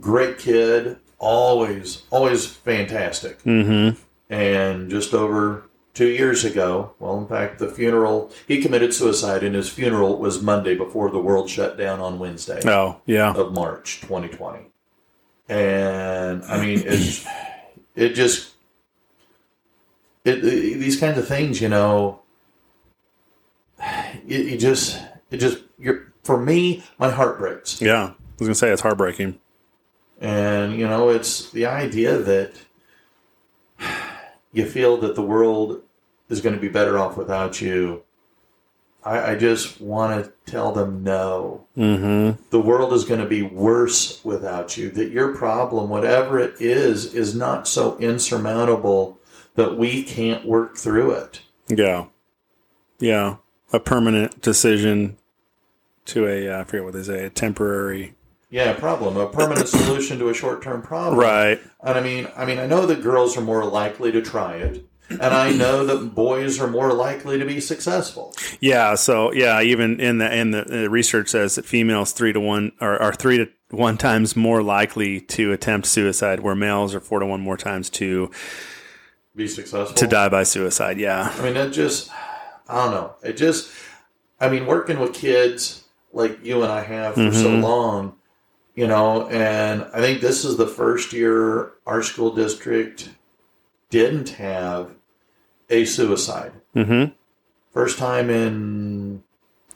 great 0.00 0.38
kid. 0.38 0.98
Always, 1.18 2.02
always 2.10 2.46
fantastic. 2.46 3.42
mm-hmm 3.42 3.98
And 4.28 4.90
just 4.90 5.14
over 5.14 5.64
two 5.94 6.08
years 6.08 6.44
ago, 6.44 6.92
well, 6.98 7.18
in 7.18 7.26
fact, 7.26 7.58
the 7.58 7.70
funeral 7.70 8.30
he 8.46 8.60
committed 8.60 8.92
suicide, 8.92 9.42
and 9.42 9.54
his 9.54 9.70
funeral 9.70 10.18
was 10.18 10.42
Monday 10.42 10.74
before 10.76 11.10
the 11.10 11.18
world 11.18 11.48
shut 11.48 11.78
down 11.78 12.00
on 12.00 12.18
Wednesday 12.18 12.60
oh 12.66 13.00
yeah 13.06 13.32
of 13.32 13.54
March 13.54 14.02
2020. 14.02 14.66
And 15.48 16.44
I 16.44 16.60
mean, 16.60 16.82
it, 16.84 17.24
it 17.94 18.08
just, 18.10 18.52
it, 20.26 20.42
these 20.42 20.98
kinds 20.98 21.18
of 21.18 21.26
things, 21.28 21.60
you 21.60 21.68
know, 21.68 22.20
you, 24.26 24.38
you 24.38 24.58
just, 24.58 25.00
it 25.30 25.38
just, 25.38 25.58
you're, 25.78 26.12
for 26.24 26.38
me, 26.40 26.82
my 26.98 27.10
heart 27.10 27.38
breaks. 27.38 27.80
yeah 27.80 28.04
i 28.06 28.14
was 28.38 28.48
gonna 28.48 28.54
say 28.54 28.70
it's 28.70 28.82
heartbreaking 28.82 29.38
And, 30.20 30.78
you 30.78 30.86
know, 30.88 31.10
it's 31.10 31.50
the 31.50 31.66
idea 31.66 32.18
that 32.18 32.52
you 34.52 34.66
feel 34.66 34.96
that 34.98 35.14
the 35.14 35.22
world 35.22 35.82
is 36.28 36.40
going 36.40 36.54
to 36.54 36.60
be 36.60 36.68
better 36.68 36.98
off 36.98 37.16
without 37.16 37.60
you. 37.60 38.02
I, 39.04 39.32
I 39.32 39.34
just 39.36 39.80
want 39.80 40.24
to 40.24 40.32
tell 40.50 40.72
them 40.72 41.04
no. 41.04 41.66
mm-hmm 41.76 42.42
the 42.50 42.60
world 42.60 42.92
is 42.94 43.04
going 43.04 43.20
to 43.20 43.26
be 43.28 43.42
worse 43.42 44.24
without 44.24 44.76
you. 44.78 44.90
That 44.90 45.10
your 45.10 45.36
problem, 45.36 45.90
whatever 45.90 46.38
it 46.38 46.60
is, 46.60 47.14
is 47.14 47.34
not 47.34 47.68
so 47.68 47.96
insurmountable 47.98 49.18
that 49.56 49.76
we 49.76 50.02
can't 50.02 50.46
work 50.46 50.76
through 50.76 51.12
it. 51.12 51.42
Yeah. 51.68 52.06
Yeah. 52.98 53.36
A 53.72 53.80
permanent 53.80 54.40
decision 54.40 55.16
to 56.06 56.26
a, 56.26 56.48
uh, 56.48 56.60
I 56.60 56.64
forget 56.64 56.84
what 56.84 56.94
they 56.94 57.02
say, 57.02 57.24
a 57.24 57.30
temporary. 57.30 58.14
Yeah, 58.48 58.72
problem, 58.74 59.16
a 59.16 59.28
permanent 59.28 59.68
solution 59.68 60.18
to 60.20 60.28
a 60.28 60.34
short-term 60.34 60.82
problem. 60.82 61.18
Right. 61.18 61.60
And 61.82 61.98
I 61.98 62.00
mean, 62.00 62.28
I 62.36 62.44
mean, 62.44 62.58
I 62.58 62.66
know 62.66 62.86
that 62.86 63.02
girls 63.02 63.36
are 63.36 63.40
more 63.40 63.64
likely 63.64 64.12
to 64.12 64.22
try 64.22 64.54
it, 64.56 64.86
and 65.10 65.22
I 65.22 65.50
know 65.52 65.84
that 65.84 66.14
boys 66.14 66.60
are 66.60 66.68
more 66.68 66.92
likely 66.92 67.38
to 67.38 67.44
be 67.44 67.60
successful. 67.60 68.34
Yeah. 68.60 68.94
So, 68.94 69.32
yeah, 69.32 69.60
even 69.62 70.00
in 70.00 70.18
the, 70.18 70.34
in 70.34 70.52
the, 70.52 70.62
the 70.62 70.90
research 70.90 71.28
says 71.30 71.56
that 71.56 71.64
females 71.64 72.12
three 72.12 72.32
to 72.32 72.40
one 72.40 72.72
are, 72.80 73.00
are 73.00 73.12
three 73.12 73.38
to 73.38 73.48
one 73.70 73.98
times 73.98 74.36
more 74.36 74.62
likely 74.62 75.20
to 75.20 75.52
attempt 75.52 75.88
suicide, 75.88 76.40
where 76.40 76.54
males 76.54 76.94
are 76.94 77.00
four 77.00 77.18
to 77.18 77.26
one 77.26 77.40
more 77.40 77.56
times 77.56 77.90
to, 77.90 78.30
Be 79.36 79.46
successful. 79.46 79.94
to 79.96 80.06
die 80.06 80.28
by 80.30 80.42
suicide. 80.44 80.98
Yeah. 80.98 81.30
I 81.38 81.42
mean, 81.42 81.56
it 81.56 81.70
just, 81.70 82.10
I 82.68 82.74
don't 82.84 82.90
know. 82.92 83.14
It 83.22 83.36
just, 83.36 83.70
I 84.40 84.48
mean, 84.48 84.64
working 84.66 84.98
with 84.98 85.12
kids 85.12 85.84
like 86.12 86.42
you 86.44 86.62
and 86.62 86.72
I 86.72 86.82
have 86.82 87.14
for 87.14 87.30
so 87.32 87.48
Mhm. 87.50 87.62
long, 87.62 88.16
you 88.74 88.86
know, 88.86 89.28
and 89.28 89.86
I 89.92 90.00
think 90.00 90.22
this 90.22 90.44
is 90.44 90.56
the 90.56 90.66
first 90.66 91.12
year 91.12 91.72
our 91.86 92.02
school 92.02 92.34
district 92.34 93.10
didn't 93.90 94.30
have 94.30 94.90
a 95.68 95.84
suicide. 95.84 96.52
Mm-hmm. 96.74 97.12
First 97.74 97.98
time 97.98 98.30
in 98.30 99.22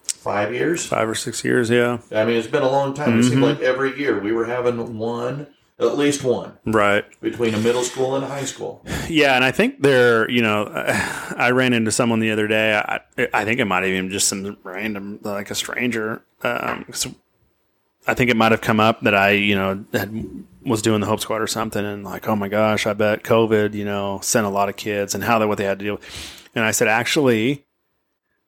five 0.06 0.54
years. 0.54 0.86
Five 0.86 1.08
or 1.08 1.14
six 1.14 1.44
years. 1.44 1.68
Yeah. 1.68 1.98
I 2.10 2.24
mean, 2.24 2.36
it's 2.36 2.46
been 2.48 2.62
a 2.62 2.70
long 2.70 2.94
time. 2.94 3.18
It 3.20 3.24
seemed 3.24 3.42
Mhm. 3.42 3.50
like 3.56 3.60
every 3.60 3.98
year 3.98 4.18
we 4.18 4.32
were 4.32 4.46
having 4.46 4.96
one, 4.98 5.48
at 5.80 5.96
least 5.96 6.22
one, 6.22 6.58
Right. 6.66 7.04
between 7.20 7.54
a 7.54 7.58
middle 7.58 7.82
school 7.82 8.14
and 8.14 8.24
a 8.24 8.28
high 8.28 8.44
school. 8.44 8.84
Yeah, 9.08 9.34
and 9.34 9.44
I 9.44 9.50
think 9.50 9.82
there, 9.82 10.30
you 10.30 10.42
know, 10.42 10.64
I 11.36 11.50
ran 11.52 11.72
into 11.72 11.90
someone 11.90 12.20
the 12.20 12.30
other 12.30 12.46
day. 12.46 12.74
I, 12.74 13.00
I 13.32 13.44
think 13.44 13.60
it 13.60 13.64
might 13.64 13.82
have 13.84 13.92
even 13.92 14.10
just 14.10 14.28
some 14.28 14.56
random, 14.62 15.18
like 15.22 15.50
a 15.50 15.54
stranger. 15.54 16.22
Um, 16.42 16.86
I 18.06 18.14
think 18.14 18.30
it 18.30 18.36
might 18.36 18.52
have 18.52 18.60
come 18.60 18.80
up 18.80 19.02
that 19.02 19.14
I, 19.14 19.30
you 19.32 19.54
know, 19.54 19.84
had, 19.92 20.44
was 20.64 20.82
doing 20.82 21.00
the 21.00 21.06
Hope 21.06 21.20
Squad 21.20 21.40
or 21.40 21.46
something, 21.46 21.84
and 21.84 22.04
like, 22.04 22.28
oh 22.28 22.36
my 22.36 22.48
gosh, 22.48 22.86
I 22.86 22.92
bet 22.92 23.22
COVID, 23.22 23.74
you 23.74 23.84
know, 23.84 24.20
sent 24.22 24.46
a 24.46 24.50
lot 24.50 24.68
of 24.68 24.76
kids 24.76 25.14
and 25.14 25.22
how 25.24 25.38
they 25.38 25.46
what 25.46 25.58
they 25.58 25.64
had 25.64 25.78
to 25.78 25.84
deal. 25.84 25.94
with. 25.96 26.48
And 26.54 26.64
I 26.64 26.70
said, 26.72 26.88
actually, 26.88 27.64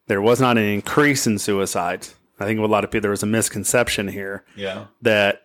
there 0.06 0.20
was 0.22 0.40
not 0.40 0.58
an 0.58 0.64
increase 0.64 1.26
in 1.26 1.38
suicides. 1.38 2.14
I 2.40 2.44
think 2.46 2.58
a 2.58 2.62
lot 2.64 2.82
of 2.82 2.90
people 2.90 3.02
there 3.02 3.10
was 3.12 3.22
a 3.22 3.26
misconception 3.26 4.08
here 4.08 4.44
Yeah. 4.56 4.86
that 5.02 5.42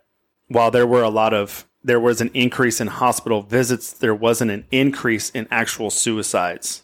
while 0.47 0.71
there 0.71 0.88
were 0.88 1.04
a 1.04 1.10
lot 1.10 1.34
of 1.34 1.66
there 1.84 2.00
was 2.00 2.22
an 2.22 2.30
increase 2.34 2.82
in 2.82 2.88
hospital 2.88 3.42
visits, 3.42 3.94
there 3.94 4.16
wasn't 4.16 4.52
an 4.52 4.66
increase 4.72 5.30
in 5.30 5.48
actual 5.52 5.90
suicides. 5.90 6.84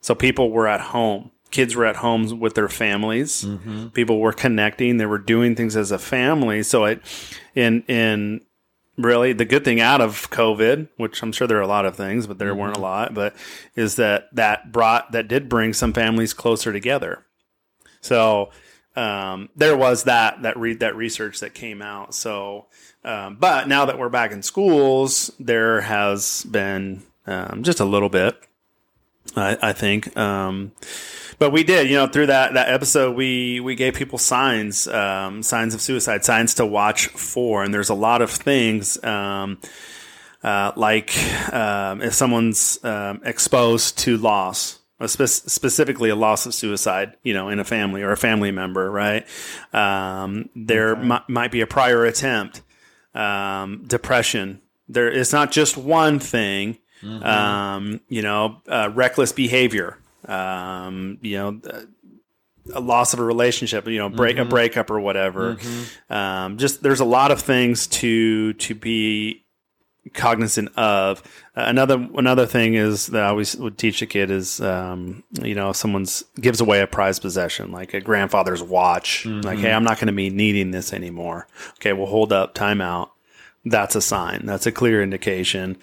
So 0.00 0.14
people 0.14 0.50
were 0.50 0.68
at 0.68 0.80
home. 0.80 1.32
Kids 1.50 1.74
were 1.74 1.86
at 1.86 1.96
homes 1.96 2.34
with 2.34 2.54
their 2.54 2.68
families. 2.68 3.44
People 3.92 4.20
were 4.20 4.32
connecting. 4.32 4.96
They 4.96 5.06
were 5.06 5.18
doing 5.18 5.54
things 5.54 5.76
as 5.76 5.90
a 5.90 5.98
family. 5.98 6.62
So 6.62 6.84
it, 6.84 7.00
in 7.54 7.82
in 7.82 8.42
really 8.98 9.32
the 9.32 9.44
good 9.44 9.64
thing 9.64 9.80
out 9.80 10.00
of 10.00 10.30
COVID, 10.30 10.88
which 10.96 11.22
I'm 11.22 11.32
sure 11.32 11.46
there 11.46 11.58
are 11.58 11.62
a 11.62 11.66
lot 11.66 11.86
of 11.86 11.96
things, 11.96 12.26
but 12.26 12.38
there 12.38 12.54
weren't 12.54 12.76
a 12.76 12.80
lot, 12.80 13.14
but 13.14 13.34
is 13.74 13.96
that 13.96 14.28
that 14.34 14.72
brought 14.72 15.12
that 15.12 15.28
did 15.28 15.48
bring 15.48 15.72
some 15.72 15.92
families 15.92 16.32
closer 16.32 16.72
together. 16.72 17.24
So 18.00 18.50
um, 18.96 19.50
there 19.54 19.76
was 19.76 20.04
that 20.04 20.42
that 20.42 20.56
read 20.56 20.80
that 20.80 20.96
research 20.96 21.40
that 21.40 21.54
came 21.54 21.82
out. 21.82 22.14
So, 22.14 22.66
um, 23.06 23.36
but 23.36 23.68
now 23.68 23.86
that 23.86 23.98
we're 23.98 24.08
back 24.08 24.32
in 24.32 24.42
schools, 24.42 25.30
there 25.38 25.80
has 25.80 26.44
been 26.44 27.02
um, 27.26 27.62
just 27.62 27.80
a 27.80 27.84
little 27.84 28.08
bit. 28.08 28.36
I, 29.34 29.56
I 29.60 29.72
think, 29.72 30.16
um, 30.16 30.72
but 31.38 31.50
we 31.50 31.64
did, 31.64 31.88
you 31.88 31.96
know, 31.96 32.06
through 32.06 32.26
that 32.26 32.54
that 32.54 32.68
episode, 32.68 33.16
we 33.16 33.60
we 33.60 33.74
gave 33.74 33.94
people 33.94 34.18
signs, 34.18 34.86
um, 34.88 35.42
signs 35.42 35.74
of 35.74 35.80
suicide, 35.80 36.24
signs 36.24 36.54
to 36.54 36.66
watch 36.66 37.08
for, 37.08 37.62
and 37.62 37.72
there's 37.72 37.90
a 37.90 37.94
lot 37.94 38.22
of 38.22 38.30
things. 38.30 39.02
Um, 39.04 39.58
uh, 40.42 40.72
like 40.76 41.16
um, 41.52 42.02
if 42.02 42.14
someone's 42.14 42.82
um, 42.84 43.20
exposed 43.24 43.98
to 43.98 44.16
loss, 44.16 44.78
spe- 45.06 45.26
specifically 45.26 46.08
a 46.08 46.16
loss 46.16 46.46
of 46.46 46.54
suicide, 46.54 47.14
you 47.22 47.34
know, 47.34 47.48
in 47.48 47.58
a 47.58 47.64
family 47.64 48.02
or 48.02 48.12
a 48.12 48.16
family 48.16 48.52
member, 48.52 48.90
right? 48.90 49.26
Um, 49.72 50.48
there 50.54 50.94
mi- 50.94 51.18
might 51.28 51.50
be 51.50 51.62
a 51.62 51.66
prior 51.66 52.04
attempt, 52.04 52.62
um, 53.16 53.84
depression. 53.86 54.60
There, 54.88 55.10
it's 55.10 55.32
not 55.32 55.50
just 55.50 55.76
one 55.76 56.18
thing. 56.18 56.78
Um, 57.22 58.00
you 58.08 58.22
know, 58.22 58.60
uh, 58.68 58.90
reckless 58.94 59.32
behavior. 59.32 59.98
Um, 60.26 61.18
you 61.22 61.36
know, 61.36 61.60
a 62.74 62.80
loss 62.80 63.12
of 63.12 63.20
a 63.20 63.24
relationship. 63.24 63.86
You 63.86 63.98
know, 63.98 64.08
break 64.08 64.38
a 64.38 64.44
breakup 64.44 64.90
or 64.90 65.00
whatever. 65.00 65.56
Um, 66.10 66.58
just 66.58 66.82
there's 66.82 67.00
a 67.00 67.04
lot 67.04 67.30
of 67.30 67.40
things 67.42 67.86
to 67.88 68.52
to 68.54 68.74
be 68.74 69.44
cognizant 70.14 70.68
of. 70.76 71.22
Uh, 71.56 71.64
another 71.66 72.08
another 72.16 72.46
thing 72.46 72.74
is 72.74 73.06
that 73.08 73.22
I 73.22 73.28
always 73.28 73.56
would 73.56 73.78
teach 73.78 74.02
a 74.02 74.06
kid 74.06 74.30
is 74.30 74.60
um, 74.60 75.22
you 75.42 75.54
know 75.54 75.70
if 75.70 75.76
someone's 75.76 76.24
gives 76.40 76.60
away 76.60 76.80
a 76.80 76.86
prized 76.86 77.22
possession 77.22 77.72
like 77.72 77.94
a 77.94 78.00
grandfather's 78.00 78.62
watch 78.62 79.24
like 79.26 79.58
hey 79.58 79.72
I'm 79.72 79.84
not 79.84 79.96
going 79.96 80.08
to 80.08 80.12
be 80.12 80.30
needing 80.30 80.70
this 80.70 80.92
anymore. 80.92 81.46
Okay 81.74 81.92
we'll 81.92 82.06
hold 82.06 82.32
up 82.32 82.54
timeout 82.54 83.10
that's 83.68 83.96
a 83.96 84.00
sign. 84.00 84.46
That's 84.46 84.64
a 84.66 84.70
clear 84.70 85.02
indication. 85.02 85.76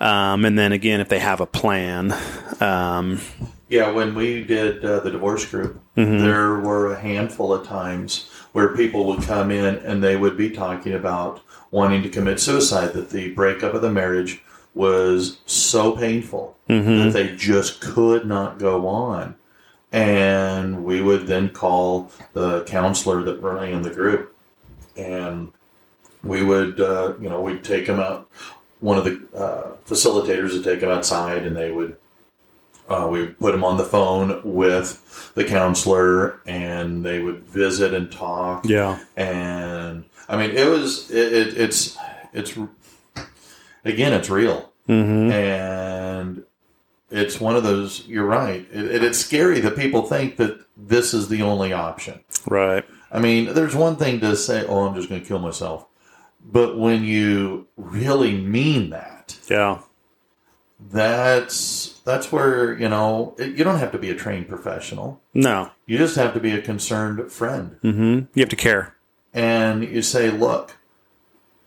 Um, 0.00 0.44
and 0.44 0.58
then 0.58 0.72
again 0.72 1.00
if 1.00 1.08
they 1.08 1.20
have 1.20 1.40
a 1.40 1.46
plan 1.46 2.12
um, 2.60 3.20
Yeah, 3.68 3.90
when 3.92 4.14
we 4.14 4.42
did 4.42 4.84
uh, 4.84 5.00
the 5.00 5.10
divorce 5.12 5.44
group, 5.44 5.80
there 5.94 6.58
were 6.60 6.92
a 6.92 6.98
handful 7.00 7.52
of 7.52 7.66
times 7.66 8.28
where 8.52 8.74
people 8.74 9.04
would 9.06 9.22
come 9.22 9.50
in 9.52 9.76
and 9.76 10.02
they 10.02 10.16
would 10.16 10.36
be 10.36 10.50
talking 10.50 10.94
about 10.94 11.40
wanting 11.70 12.02
to 12.02 12.08
commit 12.08 12.40
suicide, 12.40 12.92
that 12.94 13.10
the 13.10 13.32
breakup 13.32 13.74
of 13.74 13.82
the 13.82 13.90
marriage 13.90 14.42
was 14.74 15.38
so 15.46 15.92
painful 15.92 16.56
that 17.06 17.12
they 17.12 17.34
just 17.36 17.80
could 17.80 18.26
not 18.26 18.58
go 18.58 18.86
on. 18.86 19.34
And 19.92 20.84
we 20.84 21.00
would 21.02 21.26
then 21.26 21.48
call 21.48 22.12
the 22.32 22.62
counselor 22.64 23.22
that 23.24 23.42
ran 23.42 23.82
the 23.82 23.90
group, 23.90 24.36
and 24.96 25.52
we 26.22 26.42
would, 26.44 26.80
uh, 26.80 27.14
you 27.20 27.28
know, 27.28 27.40
we'd 27.40 27.64
take 27.64 27.86
them 27.86 27.98
out. 27.98 28.28
One 28.78 28.96
of 28.98 29.04
the 29.04 29.20
uh, 29.36 29.76
facilitators 29.86 30.52
would 30.52 30.64
take 30.64 30.80
them 30.80 30.90
outside, 30.90 31.44
and 31.44 31.56
they 31.56 31.72
would 31.72 31.96
uh, 32.88 33.08
we 33.10 33.26
put 33.26 33.52
them 33.52 33.62
on 33.62 33.76
the 33.76 33.84
phone 33.84 34.40
with 34.44 35.32
the 35.34 35.44
counselor, 35.44 36.40
and 36.46 37.04
they 37.04 37.20
would 37.20 37.40
visit 37.44 37.94
and 37.94 38.10
talk. 38.10 38.64
yeah 38.68 38.98
And 39.16 40.04
I 40.30 40.36
mean, 40.36 40.56
it 40.56 40.68
was 40.68 41.10
it, 41.10 41.32
it, 41.32 41.58
it's 41.58 41.98
it's 42.32 42.56
again, 43.84 44.12
it's 44.12 44.30
real, 44.30 44.72
mm-hmm. 44.88 45.32
and 45.32 46.44
it's 47.10 47.40
one 47.40 47.56
of 47.56 47.64
those. 47.64 48.06
You're 48.06 48.26
right. 48.26 48.64
It, 48.72 48.84
it, 48.86 49.04
it's 49.04 49.18
scary 49.18 49.58
that 49.58 49.76
people 49.76 50.02
think 50.02 50.36
that 50.36 50.64
this 50.76 51.12
is 51.12 51.28
the 51.28 51.42
only 51.42 51.72
option. 51.72 52.20
right 52.46 52.84
I 53.10 53.18
mean, 53.18 53.54
there's 53.54 53.74
one 53.74 53.96
thing 53.96 54.20
to 54.20 54.36
say, 54.36 54.64
"Oh, 54.64 54.86
I'm 54.86 54.94
just 54.94 55.08
going 55.08 55.20
to 55.20 55.26
kill 55.26 55.40
myself," 55.40 55.86
but 56.44 56.78
when 56.78 57.02
you 57.02 57.66
really 57.76 58.36
mean 58.36 58.90
that, 58.90 59.36
yeah 59.48 59.80
that's 60.88 62.00
that's 62.04 62.32
where 62.32 62.78
you 62.78 62.88
know 62.88 63.34
it, 63.36 63.56
you 63.56 63.64
don't 63.64 63.78
have 63.78 63.92
to 63.92 63.98
be 63.98 64.10
a 64.10 64.14
trained 64.14 64.48
professional. 64.48 65.20
no 65.34 65.70
You 65.86 65.98
just 65.98 66.16
have 66.16 66.32
to 66.34 66.40
be 66.40 66.52
a 66.52 66.62
concerned 66.62 67.30
friend, 67.30 67.78
mm-hmm. 67.82 68.26
you 68.32 68.40
have 68.40 68.48
to 68.48 68.56
care 68.56 68.94
and 69.34 69.84
you 69.84 70.02
say, 70.02 70.30
"Look, 70.30 70.76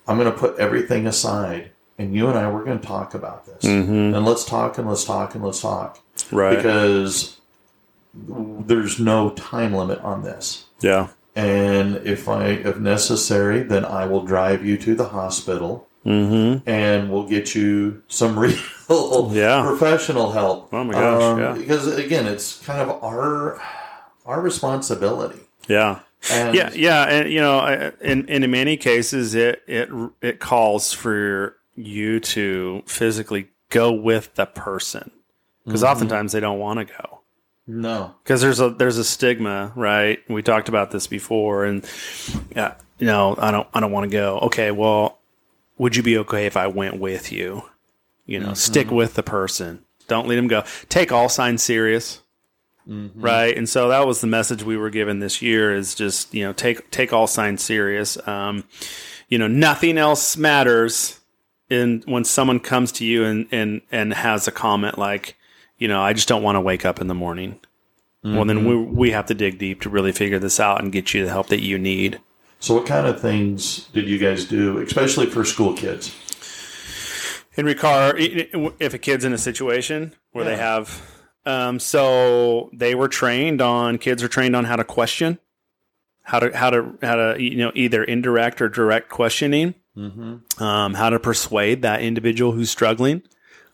I'm 0.07 0.17
going 0.17 0.31
to 0.31 0.37
put 0.37 0.57
everything 0.59 1.07
aside, 1.07 1.71
and 1.97 2.13
you 2.15 2.27
and 2.27 2.37
I 2.37 2.49
we're 2.51 2.63
going 2.65 2.79
to 2.79 2.85
talk 2.87 3.13
about 3.13 3.45
this, 3.45 3.63
Mhm. 3.63 4.15
and 4.15 4.25
let's 4.25 4.43
talk 4.45 4.77
and 4.77 4.87
let's 4.89 5.03
talk 5.05 5.35
and 5.35 5.43
let's 5.43 5.61
talk 5.61 5.99
right 6.31 6.55
because 6.55 7.37
there's 8.13 8.99
no 8.99 9.29
time 9.31 9.73
limit 9.73 9.99
on 10.01 10.23
this." 10.23 10.65
yeah 10.81 11.07
And 11.35 11.95
if 12.05 12.27
I, 12.29 12.45
if 12.45 12.77
necessary, 12.77 13.63
then 13.63 13.85
I 13.85 14.05
will 14.05 14.21
drive 14.23 14.63
you 14.65 14.77
to 14.77 14.93
the 14.93 15.05
hospital 15.09 15.87
mm-hmm. 16.05 16.69
and 16.69 17.09
we'll 17.11 17.27
get 17.27 17.55
you 17.55 18.03
some 18.07 18.37
real 18.43 19.31
Yeah. 19.31 19.63
professional 19.65 20.31
help. 20.33 20.69
Oh 20.73 20.83
my 20.83 20.93
gosh, 20.93 21.39
yeah. 21.39 21.53
Because 21.57 21.87
again, 21.97 22.27
it's 22.27 22.63
kind 22.65 22.81
of 22.81 23.03
our 23.03 23.59
our 24.25 24.41
responsibility. 24.41 25.39
yeah 25.67 25.99
And 26.31 26.55
yeah, 26.55 26.71
yeah, 26.73 27.03
and 27.03 27.31
you 27.31 27.41
know, 27.41 27.91
in 28.01 28.27
in 28.27 28.49
many 28.49 28.77
cases, 28.77 29.35
it 29.35 29.61
it 29.67 29.89
it 30.21 30.39
calls 30.39 30.93
for 30.93 31.57
you 31.75 32.19
to 32.19 32.83
physically 32.85 33.49
go 33.69 33.91
with 33.91 34.33
the 34.35 34.45
person 34.45 35.11
because 35.65 35.81
Mm-hmm. 35.81 35.91
oftentimes 35.91 36.31
they 36.31 36.39
don't 36.39 36.59
want 36.59 36.79
to 36.79 36.85
go 36.85 37.19
no, 37.65 38.13
because 38.23 38.41
there's 38.41 38.59
a 38.59 38.69
there's 38.69 38.97
a 38.97 39.03
stigma, 39.05 39.71
right? 39.75 40.19
We 40.29 40.41
talked 40.43 40.67
about 40.67 40.91
this 40.91 41.07
before, 41.07 41.63
and 41.63 41.89
yeah, 42.53 42.75
you 42.99 43.07
know, 43.07 43.35
I 43.37 43.51
don't 43.51 43.67
I 43.73 43.79
don't 43.79 43.91
want 43.91 44.03
to 44.03 44.09
go. 44.09 44.39
Okay, 44.39 44.71
well, 44.71 45.19
would 45.77 45.95
you 45.95 46.03
be 46.03 46.17
okay 46.19 46.45
if 46.45 46.57
I 46.57 46.67
went 46.67 46.99
with 46.99 47.31
you? 47.31 47.63
You 48.25 48.39
know, 48.41 48.53
stick 48.53 48.91
with 48.91 49.13
the 49.13 49.23
person. 49.23 49.83
Don't 50.09 50.27
let 50.27 50.35
them 50.35 50.47
go. 50.49 50.63
Take 50.89 51.13
all 51.13 51.29
signs 51.29 51.63
serious 51.63 52.19
right? 52.85 53.55
And 53.57 53.67
so 53.69 53.87
that 53.89 54.05
was 54.07 54.21
the 54.21 54.27
message 54.27 54.63
we 54.63 54.77
were 54.77 54.89
given 54.89 55.19
this 55.19 55.41
year 55.41 55.73
is 55.73 55.95
just 55.95 56.33
you 56.33 56.43
know 56.43 56.53
take 56.53 56.89
take 56.91 57.13
all 57.13 57.27
signs 57.27 57.63
serious. 57.63 58.17
Um 58.27 58.63
you 59.29 59.37
know 59.37 59.47
nothing 59.47 59.97
else 59.97 60.35
matters 60.37 61.19
in 61.69 62.03
when 62.05 62.23
someone 62.25 62.59
comes 62.59 62.91
to 62.93 63.05
you 63.05 63.23
and 63.23 63.47
and 63.51 63.81
and 63.91 64.13
has 64.13 64.47
a 64.47 64.51
comment 64.51 64.97
like 64.97 65.35
you 65.77 65.87
know 65.87 66.01
i 66.01 66.13
just 66.13 66.27
don't 66.27 66.43
want 66.43 66.55
to 66.57 66.61
wake 66.61 66.85
up 66.85 66.99
in 67.01 67.07
the 67.07 67.15
morning. 67.15 67.59
Well 68.23 68.45
then 68.45 68.65
we 68.67 68.77
we 68.77 69.11
have 69.11 69.25
to 69.27 69.33
dig 69.33 69.59
deep 69.59 69.81
to 69.81 69.89
really 69.89 70.11
figure 70.11 70.39
this 70.39 70.59
out 70.59 70.81
and 70.81 70.91
get 70.91 71.13
you 71.13 71.25
the 71.25 71.31
help 71.31 71.47
that 71.47 71.61
you 71.61 71.77
need. 71.77 72.19
So, 72.59 72.75
what 72.75 72.85
kind 72.85 73.05
of 73.05 73.19
things 73.19 73.89
did 73.91 74.07
you 74.07 74.17
guys 74.17 74.45
do, 74.45 74.77
especially 74.77 75.25
for 75.25 75.43
school 75.43 75.73
kids? 75.73 76.15
In 77.55 77.65
i- 78.17 78.71
if 78.79 78.93
a 78.93 78.97
kid's 78.97 79.25
in 79.25 79.33
a 79.33 79.37
situation 79.37 80.13
where 80.31 80.45
they 80.45 80.55
have, 80.55 81.01
um, 81.45 81.79
so 81.79 82.69
they 82.73 82.95
were 82.95 83.07
trained 83.07 83.61
on 83.61 83.97
kids 83.97 84.23
are 84.23 84.27
trained 84.27 84.55
on 84.55 84.65
how 84.65 84.75
to 84.75 84.83
question, 84.83 85.39
how 86.23 86.39
to 86.39 86.55
how 86.55 86.69
to 86.69 86.97
how 87.01 87.15
to 87.15 87.41
you 87.41 87.57
know 87.57 87.71
either 87.75 88.03
indirect 88.03 88.61
or 88.61 88.69
direct 88.69 89.09
questioning, 89.09 89.75
Mm-hmm. 89.95 90.63
um, 90.63 90.95
how 90.95 91.11
to 91.11 91.19
persuade 91.19 91.83
that 91.83 92.01
individual 92.01 92.51
who's 92.51 92.71
struggling 92.71 93.21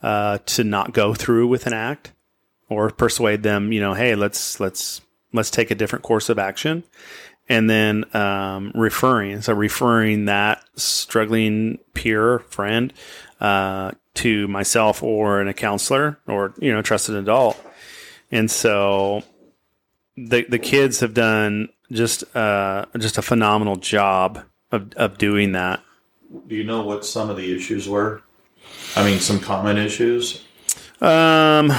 uh, 0.02 0.40
to 0.48 0.66
not 0.66 0.92
go 0.92 1.14
through 1.14 1.48
with 1.48 1.66
an 1.66 1.72
act, 1.72 2.12
or 2.68 2.90
persuade 2.90 3.42
them, 3.44 3.72
you 3.72 3.80
know, 3.80 3.94
hey, 3.94 4.16
let's 4.16 4.60
let's 4.60 5.00
let's 5.32 5.50
take 5.50 5.72
a 5.72 5.76
different 5.76 6.04
course 6.04 6.28
of 6.28 6.38
action, 6.38 6.84
and 7.48 7.70
then 7.70 8.04
um, 8.14 8.74
referring, 8.76 9.42
so 9.42 9.54
referring 9.54 10.26
that 10.26 10.62
struggling 10.76 11.80
peer 11.94 12.40
friend 12.40 12.94
uh, 13.40 13.92
to 14.20 14.48
myself 14.48 15.04
or 15.04 15.42
a 15.42 15.54
counselor 15.54 16.20
or 16.28 16.54
you 16.60 16.72
know 16.72 16.82
trusted 16.82 17.16
adult, 17.16 17.58
and 18.32 18.50
so 18.50 19.24
the 20.16 20.46
the 20.50 20.60
kids 20.60 21.00
have 21.00 21.14
done 21.14 21.70
just 21.92 22.24
uh, 22.36 22.86
just 22.98 23.18
a 23.18 23.22
phenomenal 23.22 23.76
job 23.76 24.44
of 24.72 24.94
of 24.94 25.18
doing 25.18 25.54
that. 25.54 25.82
Do 26.48 26.56
you 26.56 26.64
know 26.64 26.84
what 26.84 27.06
some 27.06 27.30
of 27.30 27.38
the 27.38 27.56
issues 27.56 27.90
were? 27.90 28.22
I 28.96 29.04
mean, 29.04 29.20
some 29.20 29.40
common 29.40 29.78
issues. 29.78 30.44
Um, 31.02 31.72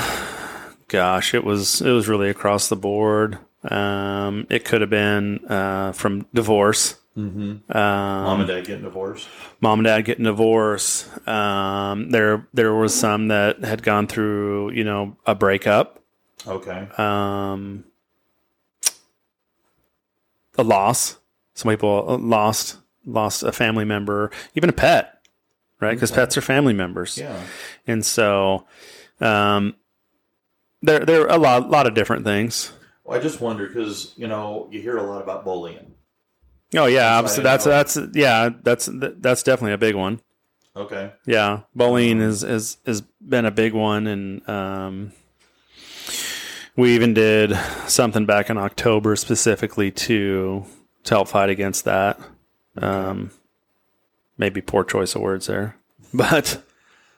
gosh, 0.88 1.35
it 1.35 1.44
was 1.44 1.81
it 1.81 1.90
was 1.90 2.09
really 2.09 2.31
across 2.31 2.68
the 2.68 2.76
board. 2.76 3.38
Um, 3.62 4.46
it 4.48 4.64
could 4.64 4.81
have 4.81 4.90
been 4.90 5.44
uh, 5.46 5.92
from 5.92 6.26
divorce, 6.33 6.96
Mm-hmm. 7.21 7.77
um, 7.77 8.25
Mom 8.25 8.41
and 8.41 8.49
dad 8.49 8.65
getting 8.67 8.85
divorced. 8.85 9.29
mom 9.61 9.81
and 9.81 9.85
dad 9.87 10.03
getting 10.05 10.25
divorced. 10.25 11.07
Um, 11.29 12.11
there 12.11 12.47
there 12.55 12.73
was 12.75 12.95
some 12.95 13.29
that 13.29 13.63
had 13.65 13.83
gone 13.83 14.07
through 14.07 14.71
you 14.73 14.85
know 14.85 15.17
a 15.27 15.35
breakup, 15.35 16.03
Okay. 16.47 16.89
um, 16.97 17.85
a 20.59 20.63
loss. 20.63 21.17
Some 21.55 21.71
people 21.71 22.19
lost 22.19 22.79
lost 23.05 23.43
a 23.43 23.53
family 23.53 23.85
member, 23.85 24.31
even 24.55 24.69
a 24.71 24.73
pet, 24.73 25.21
right? 25.81 25.95
Because 25.95 26.11
Okay. 26.13 26.21
pets 26.23 26.37
are 26.39 26.43
family 26.43 26.73
members. 26.75 27.19
Yeah. 27.19 27.41
and 27.87 28.05
so 28.05 28.67
um, 29.21 29.75
there 30.83 31.01
there 31.01 31.23
are 31.23 31.35
a 31.37 31.39
lot 31.39 31.71
lot 31.71 31.87
of 31.87 31.95
different 31.95 32.25
things. 32.25 32.73
Well, 33.05 33.19
I 33.19 33.23
just 33.23 33.41
wonder 33.41 33.67
because 33.67 34.13
you 34.17 34.27
know 34.29 34.69
you 34.71 34.81
hear 34.81 34.97
a 34.97 35.03
lot 35.03 35.23
about 35.23 35.45
bullying. 35.45 35.95
Oh 36.75 36.87
yeah, 36.87 37.21
That's 37.21 37.39
obviously 37.39 37.43
that's 37.43 37.65
that's 37.97 38.17
yeah 38.17 38.51
that's 38.63 38.89
that's 38.93 39.43
definitely 39.43 39.73
a 39.73 39.79
big 39.79 39.95
one. 39.97 40.21
Okay. 40.77 41.13
Yeah, 41.27 41.63
bullying 41.75 42.21
is 42.21 42.45
is 42.45 42.77
has 42.87 43.01
been 43.01 43.45
a 43.45 43.51
big 43.51 43.73
one, 43.75 44.07
and 44.07 44.49
um, 44.49 45.13
we 46.77 46.95
even 46.95 47.13
did 47.13 47.57
something 47.89 48.25
back 48.25 48.51
in 48.51 48.57
October 48.57 49.17
specifically 49.17 49.91
to 49.91 50.65
to 51.05 51.15
help 51.15 51.29
fight 51.29 51.51
against 51.51 51.85
that. 51.87 52.21
Um, 52.77 53.33
maybe 54.39 54.61
poor 54.61 54.85
choice 54.85 55.15
of 55.17 55.23
words 55.23 55.49
there, 55.49 55.77
but 56.15 56.63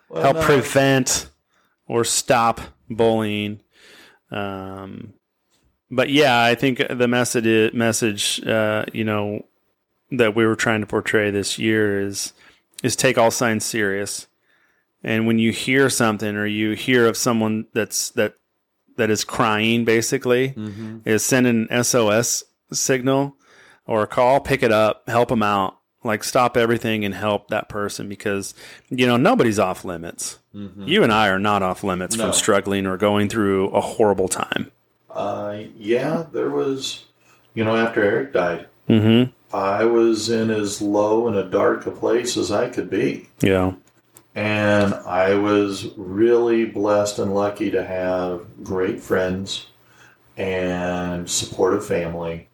Well, 0.09 0.23
help 0.23 0.37
no, 0.37 0.43
prevent 0.45 1.29
or 1.87 2.05
stop 2.05 2.61
bullying. 2.89 3.61
Um, 4.31 5.13
but 5.93 6.09
yeah, 6.11 6.43
I 6.43 6.55
think 6.57 6.83
the 6.91 7.07
message 7.07 7.73
message 7.75 8.45
uh, 8.47 8.85
you 8.93 9.05
know 9.05 9.45
that 10.11 10.35
we 10.35 10.45
were 10.47 10.57
trying 10.57 10.81
to 10.81 10.87
portray 10.87 11.31
this 11.31 11.59
year 11.59 12.01
is 12.01 12.33
is 12.83 12.97
take 12.97 13.17
all 13.19 13.31
signs 13.31 13.65
serious. 13.65 14.27
And 15.05 15.27
when 15.27 15.39
you 15.39 15.53
hear 15.53 15.89
something 15.91 16.37
or 16.37 16.47
you 16.47 16.73
hear 16.73 17.07
of 17.07 17.17
someone 17.17 17.67
that's 17.75 18.11
that 18.11 18.35
that 18.97 19.11
is 19.11 19.25
crying 19.25 19.85
basically 19.85 20.51
Mhm. 20.51 21.01
is 21.05 21.25
send 21.25 21.47
an 21.47 21.67
SOS 21.71 22.45
signal 22.73 23.37
or 23.87 24.03
a 24.03 24.07
call, 24.07 24.39
pick 24.41 24.63
it 24.63 24.71
up, 24.73 25.09
help 25.09 25.29
them 25.29 25.43
out. 25.43 25.79
Like 26.05 26.25
stop 26.25 26.57
everything 26.57 27.05
and 27.05 27.15
help 27.15 27.49
that 27.49 27.69
person 27.69 28.09
because 28.09 28.55
you 28.91 29.07
know 29.07 29.17
nobody's 29.17 29.59
off 29.59 29.85
limits. 29.85 30.39
Mhm. 30.55 30.87
You 30.89 31.03
and 31.05 31.13
I 31.13 31.29
are 31.29 31.39
not 31.39 31.63
off 31.63 31.83
limits 31.85 32.17
No. 32.17 32.25
from 32.25 32.33
struggling 32.33 32.87
or 32.87 32.97
going 32.97 33.29
through 33.29 33.69
a 33.71 33.81
horrible 33.81 34.29
time. 34.29 34.71
Uh, 35.13 35.65
yeah, 35.77 36.25
there 36.33 36.51
was, 36.51 37.05
you 37.55 37.65
know, 37.65 37.77
after 37.77 38.03
Eric 38.03 38.33
died, 38.33 38.67
Mm-hmm. 38.89 39.31
I 39.57 39.85
was 39.85 40.29
in 40.29 40.51
as 40.51 40.83
low 40.83 41.29
and 41.29 41.37
a 41.37 41.45
dark 41.49 41.87
a 41.87 41.91
place 41.91 42.37
as 42.37 42.51
I 42.51 42.69
could 42.69 42.91
be. 42.91 43.29
Yeah. 43.41 43.73
And 44.35 44.95
I 44.95 45.35
was 45.35 45.91
really 45.97 46.65
blessed 46.65 47.19
and 47.19 47.35
lucky 47.35 47.71
to 47.71 47.85
have 47.85 48.47
great 48.65 49.01
friends 49.01 49.67
and 50.37 51.29
supportive 51.31 51.87
family 51.87 52.49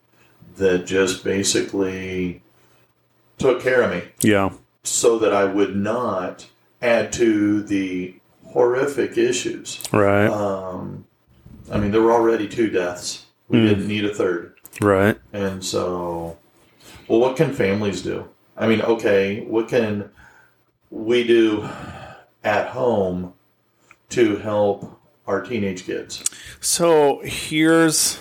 that 0.56 0.86
just 0.86 1.22
basically 1.24 2.42
took 3.38 3.62
care 3.62 3.82
of 3.82 3.90
me 3.92 4.02
Yeah. 4.20 4.50
so 4.82 5.18
that 5.20 5.32
I 5.32 5.44
would 5.44 5.76
not 5.76 6.46
add 6.82 7.12
to 7.14 7.62
the 7.62 8.16
horrific 8.48 9.16
issues. 9.16 9.80
Right. 9.92 10.26
Um, 10.26 11.04
I 11.70 11.78
mean, 11.78 11.90
there 11.90 12.00
were 12.02 12.12
already 12.12 12.48
two 12.48 12.70
deaths. 12.70 13.26
We 13.48 13.58
Mm. 13.58 13.68
didn't 13.68 13.88
need 13.88 14.04
a 14.04 14.14
third. 14.14 14.54
right. 14.80 15.18
And 15.32 15.64
so, 15.64 16.36
well, 17.08 17.18
what 17.20 17.36
can 17.36 17.52
families 17.52 18.00
do? 18.02 18.28
I 18.56 18.68
mean, 18.68 18.80
okay, 18.82 19.40
what 19.40 19.68
can 19.68 20.10
we 20.90 21.24
do 21.26 21.68
at 22.44 22.68
home 22.68 23.32
to 24.10 24.36
help 24.36 25.00
our 25.26 25.40
teenage 25.42 25.84
kids? 25.84 26.22
So 26.60 27.20
here's 27.24 28.18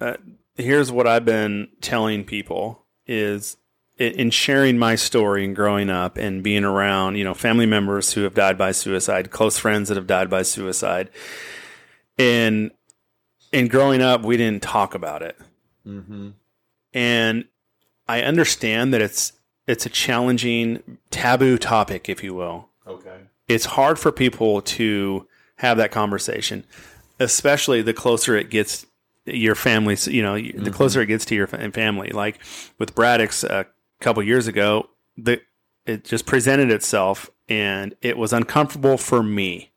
uh, 0.00 0.14
here's 0.56 0.92
what 0.92 1.06
I've 1.06 1.24
been 1.24 1.68
telling 1.80 2.24
people 2.24 2.82
is 3.06 3.56
in- 3.98 4.12
in 4.12 4.30
sharing 4.30 4.76
my 4.78 4.94
story 4.94 5.42
and 5.44 5.56
growing 5.56 5.88
up 5.88 6.18
and 6.18 6.42
being 6.42 6.64
around, 6.64 7.16
you 7.16 7.24
know, 7.24 7.32
family 7.34 7.64
members 7.66 8.12
who 8.12 8.22
have 8.24 8.34
died 8.34 8.58
by 8.58 8.72
suicide, 8.72 9.30
close 9.30 9.58
friends 9.58 9.88
that 9.88 9.96
have 9.96 10.06
died 10.06 10.28
by 10.28 10.42
suicide. 10.42 11.08
And 12.18 12.70
in 13.52 13.68
growing 13.68 14.02
up, 14.02 14.22
we 14.22 14.36
didn't 14.36 14.62
talk 14.62 14.94
about 14.94 15.22
it. 15.22 15.36
Mm-hmm. 15.86 16.30
And 16.94 17.44
I 18.08 18.22
understand 18.22 18.92
that 18.94 19.02
it's 19.02 19.32
it's 19.66 19.84
a 19.84 19.88
challenging 19.90 20.98
taboo 21.10 21.58
topic, 21.58 22.08
if 22.08 22.22
you 22.22 22.34
will 22.34 22.68
Okay. 22.86 23.16
it's 23.48 23.64
hard 23.64 23.98
for 23.98 24.12
people 24.12 24.62
to 24.62 25.26
have 25.56 25.76
that 25.78 25.90
conversation, 25.90 26.64
especially 27.18 27.82
the 27.82 27.92
closer 27.92 28.36
it 28.36 28.48
gets 28.48 28.86
your 29.24 29.56
family. 29.56 29.96
You 30.06 30.22
know, 30.22 30.40
the 30.40 30.70
closer 30.70 31.00
it 31.00 31.06
gets 31.06 31.24
to 31.26 31.34
your 31.34 31.48
family. 31.48 32.10
Like 32.10 32.38
with 32.78 32.94
Braddock's 32.94 33.42
a 33.42 33.66
couple 34.00 34.22
years 34.22 34.46
ago, 34.46 34.88
the 35.16 35.40
it 35.84 36.04
just 36.04 36.26
presented 36.26 36.70
itself, 36.70 37.30
and 37.48 37.94
it 38.02 38.16
was 38.16 38.32
uncomfortable 38.32 38.96
for 38.98 39.22
me 39.22 39.70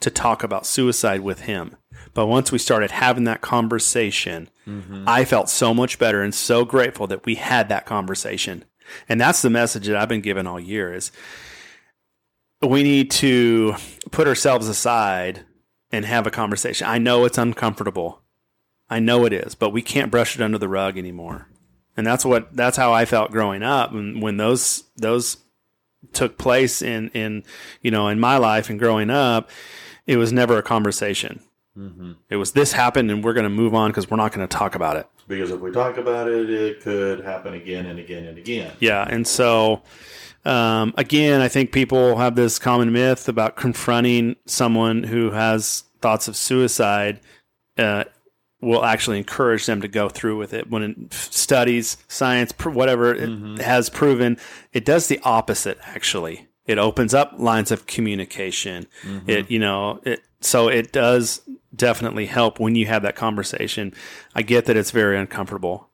to 0.00 0.10
talk 0.10 0.42
about 0.42 0.66
suicide 0.66 1.20
with 1.20 1.42
him. 1.42 1.76
But 2.14 2.26
once 2.26 2.50
we 2.50 2.58
started 2.58 2.90
having 2.90 3.24
that 3.24 3.40
conversation, 3.40 4.48
mm-hmm. 4.66 5.04
I 5.06 5.24
felt 5.24 5.48
so 5.48 5.72
much 5.72 5.98
better 5.98 6.22
and 6.22 6.34
so 6.34 6.64
grateful 6.64 7.06
that 7.06 7.24
we 7.24 7.36
had 7.36 7.68
that 7.68 7.86
conversation. 7.86 8.64
And 9.08 9.20
that's 9.20 9.42
the 9.42 9.50
message 9.50 9.86
that 9.86 9.96
I've 9.96 10.08
been 10.08 10.20
given 10.20 10.46
all 10.46 10.58
year 10.58 10.92
is 10.92 11.12
we 12.60 12.82
need 12.82 13.10
to 13.12 13.74
put 14.10 14.26
ourselves 14.26 14.68
aside 14.68 15.44
and 15.92 16.04
have 16.04 16.26
a 16.26 16.30
conversation. 16.30 16.86
I 16.86 16.98
know 16.98 17.24
it's 17.24 17.38
uncomfortable. 17.38 18.22
I 18.88 18.98
know 18.98 19.24
it 19.24 19.32
is, 19.32 19.54
but 19.54 19.70
we 19.70 19.82
can't 19.82 20.10
brush 20.10 20.34
it 20.34 20.42
under 20.42 20.58
the 20.58 20.68
rug 20.68 20.98
anymore. 20.98 21.48
And 21.96 22.06
that's 22.06 22.24
what 22.24 22.54
that's 22.56 22.76
how 22.76 22.92
I 22.92 23.04
felt 23.04 23.30
growing 23.30 23.62
up 23.62 23.92
when 23.92 24.20
when 24.20 24.36
those 24.36 24.84
those 24.96 25.38
took 26.12 26.38
place 26.38 26.82
in 26.82 27.10
in 27.10 27.44
you 27.82 27.90
know 27.90 28.08
in 28.08 28.18
my 28.18 28.36
life 28.36 28.70
and 28.70 28.78
growing 28.78 29.10
up, 29.10 29.50
it 30.10 30.16
was 30.16 30.32
never 30.32 30.58
a 30.58 30.62
conversation. 30.62 31.40
Mm-hmm. 31.78 32.12
It 32.28 32.36
was 32.36 32.50
this 32.50 32.72
happened 32.72 33.12
and 33.12 33.22
we're 33.22 33.32
going 33.32 33.44
to 33.44 33.48
move 33.48 33.74
on 33.74 33.90
because 33.90 34.10
we're 34.10 34.16
not 34.16 34.32
going 34.32 34.46
to 34.46 34.56
talk 34.56 34.74
about 34.74 34.96
it. 34.96 35.06
Because 35.28 35.52
if 35.52 35.60
we 35.60 35.70
talk 35.70 35.98
about 35.98 36.26
it, 36.26 36.50
it 36.50 36.80
could 36.80 37.20
happen 37.24 37.54
again 37.54 37.86
and 37.86 38.00
again 38.00 38.24
and 38.24 38.36
again. 38.36 38.72
Yeah, 38.80 39.06
and 39.08 39.24
so 39.24 39.82
um, 40.44 40.92
again, 40.96 41.40
I 41.40 41.46
think 41.46 41.70
people 41.70 42.16
have 42.16 42.34
this 42.34 42.58
common 42.58 42.92
myth 42.92 43.28
about 43.28 43.54
confronting 43.54 44.34
someone 44.46 45.04
who 45.04 45.30
has 45.30 45.84
thoughts 46.00 46.26
of 46.26 46.34
suicide 46.34 47.20
uh, 47.78 48.04
will 48.60 48.84
actually 48.84 49.18
encourage 49.18 49.66
them 49.66 49.80
to 49.82 49.88
go 49.88 50.08
through 50.08 50.38
with 50.38 50.52
it. 50.52 50.68
When 50.68 51.08
studies, 51.12 51.98
science, 52.08 52.50
pr- 52.50 52.70
whatever 52.70 53.14
it 53.14 53.60
has 53.60 53.88
proven, 53.88 54.38
it 54.72 54.84
does 54.84 55.06
the 55.06 55.20
opposite. 55.22 55.78
Actually, 55.84 56.48
it 56.70 56.78
opens 56.78 57.14
up 57.14 57.34
lines 57.36 57.70
of 57.70 57.86
communication. 57.86 58.86
Mm-hmm. 59.02 59.30
It 59.30 59.50
you 59.50 59.58
know 59.58 60.00
it 60.04 60.22
so 60.40 60.68
it 60.68 60.92
does 60.92 61.42
definitely 61.74 62.26
help 62.26 62.58
when 62.58 62.74
you 62.74 62.86
have 62.86 63.02
that 63.02 63.16
conversation. 63.16 63.94
I 64.34 64.42
get 64.42 64.66
that 64.66 64.76
it's 64.76 64.90
very 64.90 65.18
uncomfortable 65.18 65.90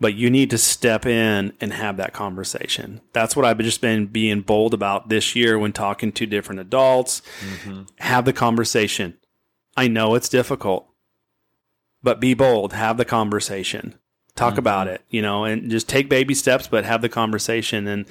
but 0.00 0.14
you 0.14 0.30
need 0.30 0.50
to 0.50 0.58
step 0.58 1.06
in 1.06 1.52
and 1.60 1.72
have 1.72 1.96
that 1.96 2.12
conversation. 2.12 3.00
That's 3.12 3.34
what 3.34 3.44
I've 3.44 3.58
just 3.58 3.80
been 3.80 4.06
being 4.06 4.42
bold 4.42 4.72
about 4.72 5.08
this 5.08 5.34
year 5.34 5.58
when 5.58 5.72
talking 5.72 6.12
to 6.12 6.26
different 6.26 6.60
adults. 6.60 7.20
Mm-hmm. 7.40 7.82
Have 7.98 8.24
the 8.24 8.32
conversation. 8.32 9.16
I 9.76 9.88
know 9.88 10.14
it's 10.14 10.28
difficult, 10.28 10.88
but 12.02 12.20
be 12.20 12.34
bold. 12.34 12.72
Have 12.72 12.96
the 12.96 13.04
conversation. 13.04 13.98
Talk 14.36 14.52
mm-hmm. 14.52 14.60
about 14.60 14.86
it, 14.86 15.02
you 15.08 15.20
know, 15.20 15.44
and 15.44 15.68
just 15.68 15.88
take 15.88 16.08
baby 16.08 16.34
steps, 16.34 16.68
but 16.68 16.84
have 16.84 17.02
the 17.02 17.08
conversation. 17.08 17.88
And 17.88 18.06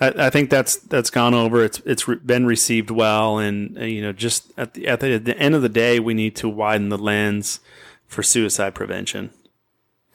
I, 0.00 0.26
I 0.26 0.30
think 0.30 0.50
that's 0.50 0.76
that's 0.76 1.10
gone 1.10 1.34
over. 1.34 1.62
It's 1.62 1.80
it's 1.84 2.04
been 2.04 2.46
received 2.46 2.90
well, 2.90 3.38
and 3.38 3.78
uh, 3.78 3.84
you 3.84 4.02
know, 4.02 4.12
just 4.12 4.52
at 4.56 4.74
the, 4.74 4.86
at 4.86 5.00
the 5.00 5.14
at 5.14 5.24
the 5.24 5.38
end 5.38 5.54
of 5.54 5.62
the 5.62 5.68
day, 5.68 6.00
we 6.00 6.14
need 6.14 6.34
to 6.36 6.48
widen 6.48 6.88
the 6.88 6.98
lens 6.98 7.60
for 8.06 8.22
suicide 8.22 8.74
prevention. 8.74 9.30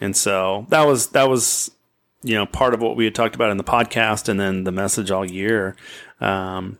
And 0.01 0.15
so 0.15 0.65
that 0.69 0.85
was 0.85 1.07
that 1.07 1.29
was 1.29 1.71
you 2.23 2.35
know 2.35 2.45
part 2.45 2.73
of 2.73 2.81
what 2.81 2.95
we 2.95 3.05
had 3.05 3.15
talked 3.15 3.35
about 3.35 3.51
in 3.51 3.57
the 3.57 3.63
podcast, 3.63 4.27
and 4.27 4.39
then 4.39 4.63
the 4.63 4.71
message 4.71 5.11
all 5.11 5.25
year. 5.25 5.75
Um, 6.19 6.77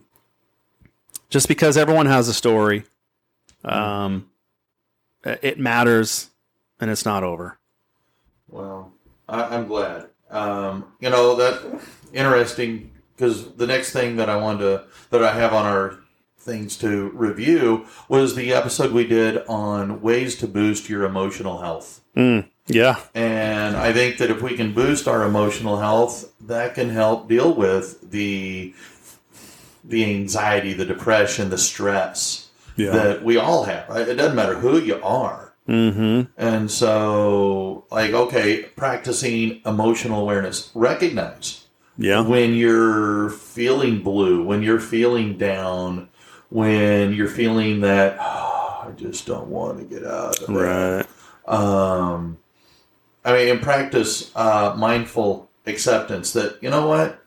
just 1.30 1.48
because 1.48 1.76
everyone 1.76 2.06
has 2.06 2.28
a 2.28 2.34
story, 2.34 2.84
um, 3.64 4.28
it 5.24 5.58
matters, 5.58 6.30
and 6.80 6.90
it's 6.90 7.04
not 7.04 7.22
over. 7.22 7.58
Well, 8.48 8.92
I, 9.28 9.44
I'm 9.44 9.66
glad. 9.68 10.08
Um, 10.30 10.92
you 11.00 11.10
know 11.10 11.34
that 11.36 11.82
interesting 12.12 12.89
because 13.20 13.52
the 13.52 13.66
next 13.66 13.92
thing 13.92 14.16
that 14.16 14.30
I 14.30 14.36
wanted 14.36 14.60
to 14.60 14.84
that 15.10 15.22
I 15.22 15.34
have 15.34 15.52
on 15.52 15.66
our 15.66 15.98
things 16.38 16.78
to 16.78 17.10
review 17.10 17.84
was 18.08 18.34
the 18.34 18.54
episode 18.54 18.92
we 18.92 19.06
did 19.06 19.44
on 19.46 20.00
ways 20.00 20.36
to 20.36 20.48
boost 20.48 20.88
your 20.88 21.04
emotional 21.04 21.60
health. 21.60 22.00
Mm, 22.16 22.48
yeah, 22.66 23.00
And 23.14 23.76
I 23.76 23.92
think 23.92 24.16
that 24.18 24.30
if 24.30 24.40
we 24.40 24.56
can 24.56 24.72
boost 24.72 25.06
our 25.06 25.22
emotional 25.24 25.76
health, 25.78 26.32
that 26.40 26.74
can 26.74 26.88
help 26.88 27.28
deal 27.28 27.54
with 27.54 28.10
the 28.10 28.74
the 29.84 30.04
anxiety, 30.04 30.72
the 30.72 30.86
depression, 30.86 31.50
the 31.50 31.58
stress 31.58 32.48
yeah, 32.76 32.90
that 32.90 33.22
we 33.22 33.36
all 33.36 33.64
have. 33.64 33.90
It 33.96 34.14
doesn't 34.14 34.36
matter 34.36 34.54
who 34.54 34.78
you 34.78 34.98
are. 35.02 35.52
mm-hmm. 35.68 36.22
And 36.38 36.70
so, 36.70 37.84
like, 37.90 38.12
okay, 38.12 38.62
practicing 38.76 39.60
emotional 39.66 40.22
awareness, 40.22 40.70
recognize 40.74 41.59
yeah, 42.00 42.20
when 42.20 42.54
you're 42.54 43.30
feeling 43.30 44.02
blue, 44.02 44.42
when 44.42 44.62
you're 44.62 44.80
feeling 44.80 45.36
down, 45.36 46.08
when 46.48 47.12
you're 47.12 47.28
feeling 47.28 47.80
that, 47.80 48.16
"Oh, 48.18 48.84
I 48.88 48.90
just 48.92 49.26
don't 49.26 49.48
want 49.48 49.78
to 49.78 49.84
get 49.84 50.06
out 50.06 50.38
of 50.40 50.48
right, 50.48 51.06
Um, 51.46 52.38
I 53.24 53.34
mean, 53.34 53.48
and 53.50 53.62
practice 53.62 54.32
uh, 54.34 54.74
mindful 54.76 55.50
acceptance 55.66 56.32
that 56.32 56.60
you 56.62 56.70
know 56.70 56.86
what 56.86 57.20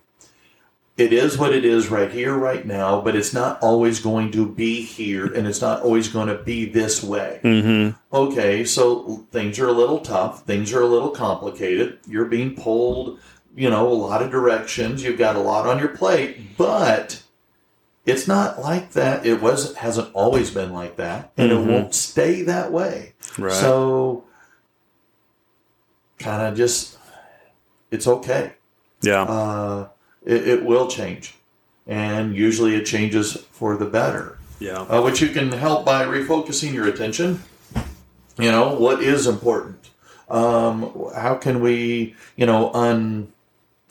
it 0.95 1.11
is 1.11 1.37
what 1.37 1.53
it 1.53 1.65
is 1.65 1.89
right 1.89 2.11
here, 2.11 2.35
right 2.35 2.65
now, 2.65 3.01
but 3.01 3.15
it's 3.15 3.33
not 3.33 3.59
always 3.61 3.99
going 3.99 4.31
to 4.31 4.47
be 4.47 4.81
here 4.83 5.25
and 5.25 5.47
it's 5.47 5.61
not 5.61 5.81
always 5.81 6.07
going 6.07 6.27
to 6.27 6.37
be 6.37 6.65
this 6.65 7.03
way. 7.03 7.39
Mm-hmm. 7.43 7.97
Okay, 8.15 8.63
so 8.63 9.25
things 9.31 9.57
are 9.57 9.67
a 9.67 9.73
little 9.73 9.99
tough, 9.99 10.43
things 10.43 10.71
are 10.71 10.81
a 10.81 10.87
little 10.87 11.09
complicated. 11.09 11.97
You're 12.07 12.25
being 12.25 12.55
pulled, 12.55 13.19
you 13.55 13.69
know, 13.69 13.87
a 13.87 13.93
lot 13.93 14.21
of 14.21 14.31
directions. 14.31 15.03
You've 15.03 15.17
got 15.19 15.35
a 15.35 15.39
lot 15.39 15.67
on 15.67 15.79
your 15.79 15.89
plate, 15.89 16.57
but 16.57 17.21
it's 18.05 18.27
not 18.27 18.59
like 18.59 18.91
that. 18.93 19.25
It 19.25 19.41
was 19.41 19.75
hasn't 19.75 20.13
always 20.13 20.51
been 20.51 20.73
like 20.73 20.95
that, 20.97 21.31
and 21.37 21.51
Mhm. 21.51 21.55
it 21.67 21.71
won't 21.71 21.95
stay 21.95 22.41
that 22.43 22.71
way. 22.71 23.13
Right. 23.37 23.51
So 23.53 24.23
kind 26.19 26.41
of 26.47 26.55
just 26.55 26.97
it's 27.91 28.07
okay 28.07 28.53
yeah. 29.01 29.23
uh, 29.23 29.87
it, 30.25 30.47
it 30.47 30.65
will 30.65 30.87
change. 30.87 31.35
And 31.85 32.33
usually 32.35 32.75
it 32.75 32.85
changes 32.85 33.33
for 33.51 33.75
the 33.75 33.85
better, 33.85 34.37
yeah. 34.59 34.83
uh, 34.83 35.01
which 35.01 35.21
you 35.21 35.27
can 35.29 35.51
help 35.51 35.83
by 35.85 36.05
refocusing 36.05 36.73
your 36.73 36.87
attention. 36.87 37.43
You 38.39 38.51
know, 38.51 38.75
what 38.75 39.03
is 39.03 39.27
important? 39.27 39.89
Um, 40.29 41.09
how 41.13 41.35
can 41.35 41.59
we, 41.61 42.15
you 42.37 42.45
know, 42.45 42.71
un, 42.73 43.32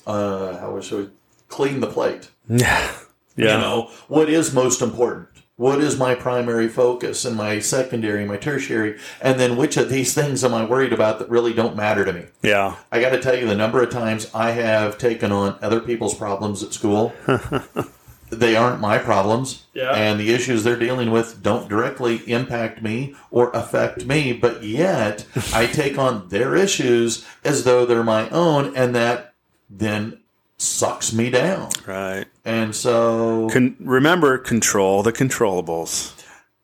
uh, 0.07 0.59
how 0.59 0.80
should 0.80 1.07
we 1.07 1.11
clean 1.48 1.80
the 1.80 1.86
plate? 1.86 2.30
Yeah. 2.48 2.92
Yeah. 3.34 3.55
You 3.55 3.61
know, 3.62 3.90
what 4.09 4.28
is 4.28 4.53
most 4.53 4.82
important? 4.82 5.28
What 5.57 5.80
is 5.80 5.98
my 5.98 6.14
primary 6.14 6.68
focus 6.68 7.24
and 7.24 7.34
my 7.34 7.61
secondary, 7.61 8.26
my 8.26 8.36
tertiary? 8.36 8.98
And 9.22 9.40
then 9.40 9.57
which 9.57 9.78
of 9.78 9.88
these 9.88 10.12
things 10.12 10.44
am 10.44 10.53
I 10.53 10.66
worried 10.66 10.92
about 10.92 11.18
that 11.18 11.30
really 11.30 11.55
don't 11.55 11.74
matter 11.76 12.05
to 12.05 12.12
me? 12.12 12.24
Yeah. 12.42 12.76
I 12.90 13.00
got 13.00 13.11
to 13.11 13.20
tell 13.20 13.34
you, 13.34 13.46
the 13.46 13.55
number 13.55 13.82
of 13.82 13.88
times 13.88 14.30
I 14.34 14.50
have 14.50 14.98
taken 14.98 15.32
on 15.32 15.59
other 15.62 15.80
people's 15.80 16.14
problems 16.14 16.62
at 16.62 16.74
school, 16.74 17.14
they 18.30 18.57
aren't 18.57 18.80
my 18.80 18.98
problems. 18.98 19.64
Yeah. 19.72 19.92
And 19.92 20.18
the 20.18 20.32
issues 20.32 20.64
they're 20.64 20.78
dealing 20.78 21.11
with 21.11 21.42
don't 21.42 21.68
directly 21.68 22.16
impact 22.30 22.82
me 22.82 23.14
or 23.30 23.50
affect 23.50 24.05
me, 24.05 24.32
but 24.32 24.62
yet 24.62 25.26
I 25.55 25.66
take 25.66 25.96
on 25.96 26.28
their 26.28 26.57
issues 26.57 27.24
as 27.44 27.64
though 27.64 27.86
they're 27.86 28.03
my 28.03 28.28
own, 28.30 28.76
and 28.76 28.94
that 28.94 29.32
then 29.79 30.20
sucks 30.59 31.12
me 31.12 31.31
down. 31.31 31.70
Right. 31.87 32.27
And 32.45 32.75
so, 32.75 33.49
Con- 33.51 33.77
remember, 33.81 34.39
control 34.39 35.03
the 35.03 35.12
controllables. 35.12 36.18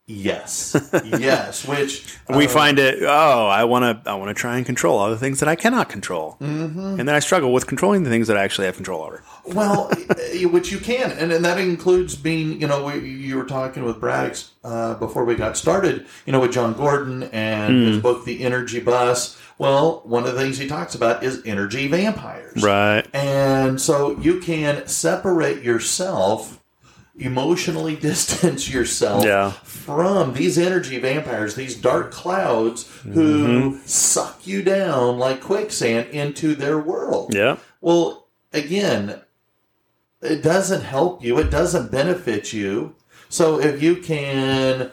yes, 0.07 0.75
yes, 1.05 1.67
which 1.67 2.17
we 2.29 2.47
uh, 2.47 2.49
find 2.49 2.79
it. 2.79 3.03
Oh, 3.03 3.47
I 3.47 3.65
want 3.65 4.05
to. 4.05 4.11
I 4.11 4.15
want 4.15 4.35
to 4.35 4.41
try 4.41 4.57
and 4.57 4.65
control 4.65 4.99
all 4.99 5.11
the 5.11 5.19
things 5.19 5.41
that 5.41 5.49
I 5.49 5.55
cannot 5.55 5.89
control, 5.89 6.37
mm-hmm. 6.41 6.99
and 6.99 7.09
then 7.09 7.15
I 7.15 7.19
struggle 7.19 7.53
with 7.53 7.67
controlling 7.67 8.05
the 8.05 8.11
things 8.11 8.27
that 8.29 8.37
I 8.37 8.43
actually 8.43 8.67
have 8.67 8.77
control 8.77 9.03
over. 9.03 9.23
Well, 9.47 9.91
eh, 10.19 10.45
which 10.45 10.73
you 10.73 10.79
can, 10.79 11.13
and, 11.13 11.33
and 11.33 11.45
that 11.45 11.59
includes 11.59 12.15
being, 12.15 12.61
you 12.61 12.67
know, 12.67 12.85
we, 12.85 12.99
you 13.09 13.37
were 13.37 13.45
talking 13.45 13.85
with 13.85 14.01
Brad 14.01 14.39
uh, 14.65 14.95
before 14.95 15.25
we 15.25 15.35
got 15.35 15.57
started, 15.57 16.07
you 16.27 16.33
know, 16.33 16.41
with 16.41 16.53
Jon 16.53 16.75
Gordon 16.75 17.25
and 17.25 17.87
his 17.87 17.99
book, 17.99 18.25
The 18.25 18.43
Energy 18.43 18.81
Bus. 18.81 19.39
Well, 19.59 20.03
one 20.05 20.25
of 20.25 20.35
the 20.35 20.41
things 20.41 20.57
he 20.57 20.69
talks 20.69 20.95
about 20.95 21.25
is 21.25 21.43
energy 21.45 21.89
vampires. 21.89 22.63
Right. 22.63 23.05
And 23.13 23.81
so 23.81 24.19
you 24.19 24.41
can 24.41 24.87
separate 24.87 25.63
yourself, 25.63 26.61
emotionally 27.17 27.97
distance 28.11 28.73
yourself 28.73 29.25
Yeah. 29.25 29.51
from 29.51 30.35
these 30.35 30.57
energy 30.59 30.99
vampires, 30.99 31.57
these 31.57 31.75
dark 31.75 32.13
clouds 32.13 32.89
who 33.03 33.49
mm-hmm. 33.73 33.79
suck 33.85 34.47
you 34.47 34.63
down 34.63 35.19
like 35.19 35.41
quicksand 35.41 36.11
into 36.11 36.55
their 36.55 36.79
world. 36.79 37.35
Yeah. 37.35 37.57
Well, 37.81 38.29
again, 38.53 39.21
it 40.23 40.43
doesn't 40.43 40.83
help 40.83 41.25
you, 41.25 41.39
it 41.39 41.51
doesn't 41.51 41.91
benefit 41.91 42.53
you. 42.53 42.95
So 43.29 43.61
if 43.61 43.83
you 43.83 43.97
can 43.97 44.91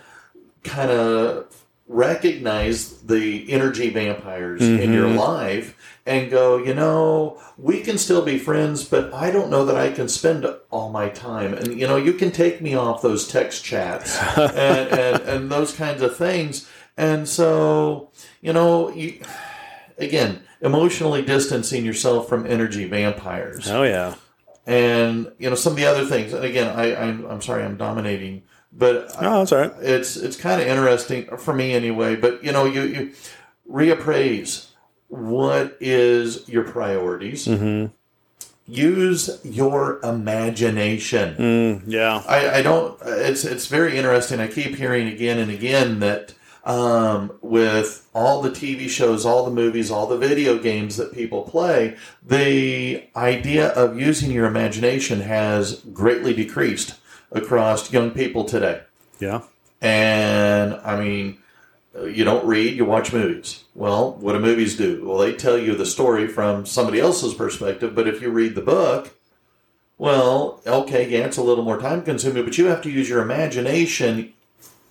kind 0.63 0.91
of 0.91 1.64
recognize 1.87 3.01
the 3.03 3.51
energy 3.51 3.89
vampires 3.89 4.61
in 4.61 4.77
mm-hmm. 4.77 4.93
your 4.93 5.07
life 5.07 5.77
and 6.05 6.31
go, 6.31 6.57
you 6.57 6.73
know, 6.73 7.39
we 7.57 7.81
can 7.81 7.97
still 7.97 8.23
be 8.23 8.39
friends, 8.39 8.83
but 8.83 9.13
I 9.13 9.31
don't 9.31 9.49
know 9.49 9.65
that 9.65 9.75
I 9.75 9.91
can 9.91 10.07
spend 10.07 10.45
all 10.71 10.89
my 10.91 11.09
time. 11.09 11.53
And, 11.53 11.79
you 11.79 11.87
know, 11.87 11.97
you 11.97 12.13
can 12.13 12.31
take 12.31 12.61
me 12.61 12.75
off 12.75 13.01
those 13.01 13.27
text 13.27 13.63
chats 13.63 14.19
and, 14.37 14.89
and, 14.89 15.21
and 15.23 15.51
those 15.51 15.73
kinds 15.73 16.01
of 16.01 16.17
things. 16.17 16.67
And 16.97 17.27
so, 17.27 18.11
you 18.41 18.53
know, 18.53 18.89
you, 18.89 19.21
again, 19.97 20.41
emotionally 20.61 21.21
distancing 21.21 21.85
yourself 21.85 22.27
from 22.27 22.45
energy 22.47 22.85
vampires 22.85 23.69
Oh 23.69 23.83
yeah. 23.83 24.15
and 24.65 25.31
you 25.37 25.49
know 25.49 25.55
some 25.55 25.73
of 25.73 25.77
the 25.77 25.85
other 25.85 26.05
things 26.05 26.33
and 26.33 26.43
again 26.43 26.75
i 26.75 26.95
i'm, 26.95 27.25
I'm 27.25 27.41
sorry 27.41 27.63
i'm 27.63 27.77
dominating 27.77 28.43
but 28.77 29.09
No, 29.21 29.39
that's 29.39 29.51
all 29.53 29.59
right. 29.59 29.73
it's 29.81 30.17
it's 30.17 30.35
kind 30.35 30.61
of 30.61 30.67
interesting 30.67 31.25
for 31.37 31.53
me 31.53 31.73
anyway 31.73 32.15
but 32.15 32.43
you 32.43 32.51
know 32.51 32.65
you 32.65 32.81
you 32.83 33.11
reappraise 33.69 34.67
what 35.07 35.77
is 35.79 36.47
your 36.49 36.63
priorities 36.63 37.47
Mm-hmm. 37.47 37.91
use 38.67 39.39
your 39.43 39.99
imagination 40.03 41.35
Mm, 41.35 41.83
yeah. 41.87 42.23
I, 42.27 42.49
I 42.57 42.61
don't. 42.61 42.97
It's 43.05 43.43
it's 43.45 43.67
very 43.67 43.97
interesting. 43.97 44.39
I 44.39 44.47
keep 44.47 44.75
hearing 44.75 45.07
again 45.07 45.37
and 45.39 45.51
again 45.51 45.99
that 45.99 46.33
um, 46.63 47.31
with 47.41 48.07
all 48.15 48.41
the 48.41 48.49
TV 48.49 48.89
shows, 48.89 49.23
all 49.25 49.45
the 49.45 49.51
movies, 49.51 49.91
all 49.91 50.07
the 50.07 50.17
video 50.17 50.57
games 50.57 50.97
that 50.97 51.13
people 51.13 51.43
play, 51.43 51.95
the 52.25 53.03
idea 53.15 53.67
of 53.69 53.99
using 53.99 54.31
your 54.31 54.45
imagination 54.47 55.21
has 55.21 55.75
greatly 55.93 56.33
decreased 56.33 56.95
across 57.31 57.91
young 57.91 58.11
people 58.11 58.45
today. 58.45 58.81
Yeah. 59.19 59.41
And 59.81 60.73
I 60.75 60.99
mean, 60.99 61.37
you 62.03 62.23
don't 62.23 62.45
read, 62.45 62.75
you 62.75 62.85
watch 62.85 63.13
movies. 63.13 63.63
Well, 63.73 64.13
what 64.13 64.33
do 64.33 64.39
movies 64.39 64.75
do? 64.75 65.05
Well, 65.05 65.17
they 65.17 65.33
tell 65.33 65.57
you 65.57 65.75
the 65.75 65.85
story 65.85 66.27
from 66.27 66.65
somebody 66.65 66.99
else's 66.99 67.33
perspective, 67.33 67.95
but 67.95 68.07
if 68.07 68.21
you 68.21 68.29
read 68.29 68.55
the 68.55 68.61
book, 68.61 69.15
well, 69.97 70.61
okay, 70.67 71.07
yeah, 71.09 71.25
it's 71.25 71.37
a 71.37 71.43
little 71.43 71.63
more 71.63 71.79
time 71.79 72.01
consuming, 72.01 72.43
but 72.43 72.57
you 72.57 72.65
have 72.65 72.81
to 72.81 72.91
use 72.91 73.07
your 73.07 73.21
imagination 73.21 74.33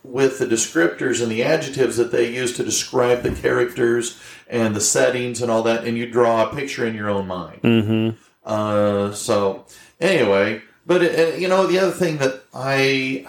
with 0.02 0.38
the 0.38 0.46
descriptors 0.46 1.22
and 1.22 1.30
the 1.30 1.42
adjectives 1.42 1.96
that 1.96 2.12
they 2.12 2.34
use 2.34 2.54
to 2.56 2.64
describe 2.64 3.22
the 3.22 3.30
characters 3.30 4.20
and 4.48 4.74
the 4.74 4.80
settings 4.80 5.42
and 5.42 5.50
all 5.50 5.62
that, 5.62 5.84
and 5.84 5.98
you 5.98 6.10
draw 6.10 6.48
a 6.48 6.54
picture 6.54 6.86
in 6.86 6.94
your 6.94 7.10
own 7.10 7.26
mind. 7.26 7.60
Mm-hmm. 7.62 8.16
Uh, 8.44 9.12
so 9.12 9.66
anyway, 10.00 10.62
but 10.86 11.02
uh, 11.02 11.36
you 11.36 11.48
know 11.48 11.66
the 11.66 11.78
other 11.78 11.92
thing 11.92 12.18
that 12.18 12.42
I 12.54 13.26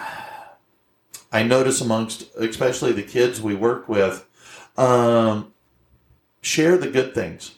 I 1.32 1.42
notice 1.42 1.80
amongst 1.80 2.34
especially 2.36 2.92
the 2.92 3.02
kids 3.02 3.40
we 3.40 3.54
work 3.54 3.88
with, 3.88 4.24
um, 4.76 5.52
share 6.40 6.76
the 6.78 6.88
good 6.88 7.14
things, 7.14 7.52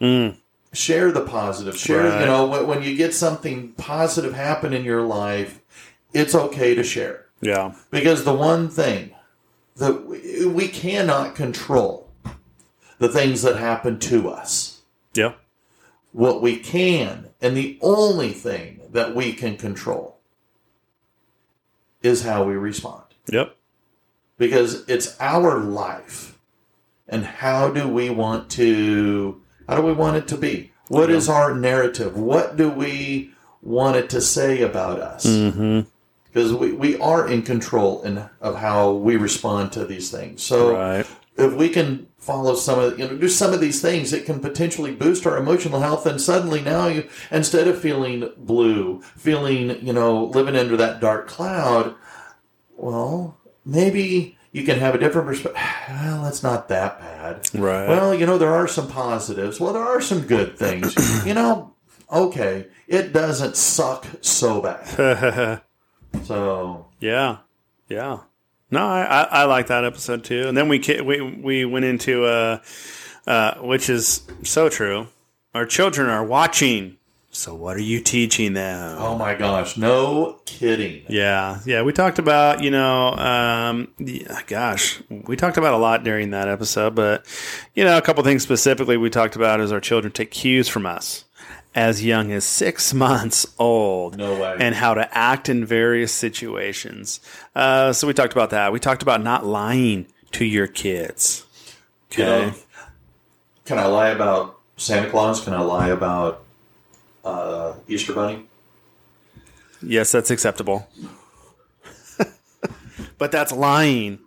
Mm. 0.00 0.36
share 0.72 1.12
the 1.12 1.20
positive, 1.22 1.76
share 1.76 2.04
Right. 2.04 2.20
you 2.20 2.26
know 2.26 2.46
when, 2.46 2.66
when 2.66 2.82
you 2.82 2.96
get 2.96 3.14
something 3.14 3.72
positive 3.76 4.34
happen 4.34 4.72
in 4.72 4.84
your 4.84 5.02
life, 5.02 5.60
it's 6.12 6.34
okay 6.34 6.74
to 6.74 6.82
share 6.82 7.26
Yeah. 7.40 7.72
because 7.90 8.24
the 8.24 8.32
one 8.32 8.68
thing 8.68 9.10
that 9.76 10.06
we, 10.06 10.46
we 10.46 10.68
cannot 10.68 11.34
control 11.34 12.08
the 12.98 13.08
things 13.08 13.42
that 13.42 13.56
happen 13.56 13.98
to 13.98 14.28
us. 14.30 14.80
Yeah. 15.14 15.32
What 16.12 16.42
we 16.42 16.56
can, 16.58 17.28
and 17.40 17.56
the 17.56 17.78
only 17.80 18.32
thing 18.32 18.79
that 18.92 19.14
we 19.14 19.32
can 19.32 19.56
control, 19.56 20.18
is 22.02 22.22
how 22.22 22.44
we 22.44 22.54
respond. 22.54 23.04
Yep. 23.30 23.56
Because 24.38 24.88
it's 24.88 25.16
our 25.20 25.58
life. 25.58 26.38
And 27.08 27.24
how 27.24 27.70
do 27.70 27.88
we 27.88 28.08
want 28.08 28.50
to, 28.52 29.42
how 29.68 29.76
do 29.76 29.82
we 29.82 29.92
want 29.92 30.16
it 30.16 30.28
to 30.28 30.36
be? 30.36 30.72
What 30.88 31.10
is 31.10 31.28
our 31.28 31.54
narrative? 31.54 32.16
What 32.16 32.56
do 32.56 32.70
we 32.70 33.32
want 33.62 33.96
it 33.96 34.10
to 34.10 34.20
say 34.20 34.62
about 34.62 35.00
us? 35.00 35.26
Mm-hmm. 35.26 35.88
Because 36.24 36.54
we, 36.54 36.72
we 36.72 36.96
are 36.98 37.28
in 37.28 37.42
control 37.42 38.02
in, 38.02 38.28
of 38.40 38.56
how 38.56 38.92
we 38.92 39.16
respond 39.16 39.72
to 39.72 39.84
these 39.84 40.10
things. 40.10 40.42
So 40.42 40.74
Right. 40.74 41.06
If 41.42 41.54
we 41.54 41.68
can 41.68 42.06
follow 42.18 42.54
some 42.54 42.78
of 42.78 42.98
you 42.98 43.06
know 43.08 43.16
do 43.16 43.28
some 43.28 43.52
of 43.54 43.60
these 43.60 43.80
things 43.80 44.12
it 44.12 44.26
can 44.26 44.40
potentially 44.40 44.94
boost 44.94 45.26
our 45.26 45.38
emotional 45.38 45.80
health 45.80 46.04
and 46.06 46.20
suddenly 46.20 46.60
now 46.60 46.86
you 46.86 47.08
instead 47.30 47.66
of 47.66 47.80
feeling 47.80 48.30
blue 48.36 49.00
feeling 49.02 49.84
you 49.84 49.92
know 49.92 50.24
living 50.26 50.54
under 50.56 50.76
that 50.76 51.00
dark 51.00 51.26
cloud 51.26 51.94
well 52.76 53.38
maybe 53.64 54.36
you 54.52 54.64
can 54.64 54.78
have 54.78 54.94
a 54.94 54.98
different 54.98 55.26
perspective 55.26 55.62
well 55.88 56.26
it's 56.26 56.42
not 56.42 56.68
that 56.68 57.00
bad 57.00 57.48
Right. 57.54 57.88
well 57.88 58.14
you 58.14 58.26
know 58.26 58.36
there 58.38 58.52
are 58.54 58.68
some 58.68 58.88
positives 58.88 59.58
well 59.58 59.72
there 59.72 59.82
are 59.82 60.00
some 60.02 60.22
good 60.22 60.58
things 60.58 60.94
you 61.26 61.32
know 61.34 61.72
okay 62.12 62.66
it 62.86 63.12
doesn't 63.14 63.56
suck 63.56 64.06
so 64.20 64.60
bad 64.60 65.62
so 66.24 66.86
yeah. 67.00 67.38
Yeah. 67.88 68.20
No, 68.70 68.86
I, 68.86 69.02
I, 69.02 69.22
I 69.22 69.44
like 69.44 69.66
that 69.68 69.84
episode 69.84 70.24
too. 70.24 70.46
And 70.48 70.56
then 70.56 70.68
we 70.68 70.78
we 71.02 71.20
we 71.20 71.64
went 71.64 71.84
into 71.84 72.24
uh, 72.24 72.60
uh, 73.26 73.54
which 73.56 73.88
is 73.90 74.22
so 74.44 74.68
true. 74.68 75.08
Our 75.54 75.66
children 75.66 76.08
are 76.08 76.24
watching. 76.24 76.96
So 77.32 77.54
what 77.54 77.76
are 77.76 77.82
you 77.82 78.00
teaching 78.00 78.54
them? 78.54 78.96
Oh 78.98 79.16
my 79.16 79.34
gosh, 79.34 79.76
no 79.76 80.40
kidding. 80.46 81.04
Yeah, 81.08 81.60
yeah. 81.64 81.82
We 81.82 81.92
talked 81.92 82.18
about 82.18 82.60
you 82.62 82.72
know, 82.72 83.12
um, 83.14 83.88
gosh, 84.48 85.00
we 85.08 85.36
talked 85.36 85.56
about 85.56 85.74
a 85.74 85.76
lot 85.76 86.02
during 86.02 86.30
that 86.30 86.48
episode, 86.48 86.96
but 86.96 87.24
you 87.74 87.84
know, 87.84 87.96
a 87.96 88.02
couple 88.02 88.24
things 88.24 88.42
specifically 88.42 88.96
we 88.96 89.10
talked 89.10 89.36
about 89.36 89.60
is 89.60 89.70
our 89.70 89.80
children 89.80 90.12
take 90.12 90.32
cues 90.32 90.68
from 90.68 90.86
us 90.86 91.24
as 91.74 92.04
young 92.04 92.32
as 92.32 92.44
six 92.44 92.92
months 92.94 93.46
old. 93.58 94.16
No 94.16 94.40
way. 94.40 94.56
And 94.58 94.74
how 94.74 94.94
to 94.94 95.16
act 95.16 95.48
in 95.48 95.64
various 95.64 96.12
situations. 96.12 97.20
Uh, 97.54 97.92
so 97.92 98.06
we 98.06 98.14
talked 98.14 98.32
about 98.32 98.50
that. 98.50 98.72
We 98.72 98.80
talked 98.80 99.02
about 99.02 99.22
not 99.22 99.44
lying 99.46 100.06
to 100.32 100.44
your 100.44 100.66
kids. 100.66 101.46
Okay. 102.12 102.22
know, 102.24 102.54
can 103.64 103.78
I 103.78 103.86
lie 103.86 104.08
about 104.08 104.58
Santa 104.76 105.08
Claus? 105.08 105.44
Can 105.44 105.54
I 105.54 105.60
lie 105.60 105.88
about 105.88 106.44
uh, 107.24 107.74
Easter 107.86 108.12
Bunny? 108.12 108.46
Yes, 109.82 110.10
that's 110.12 110.30
acceptable. 110.30 110.88
but 113.18 113.30
that's 113.30 113.52
lying. 113.52 114.18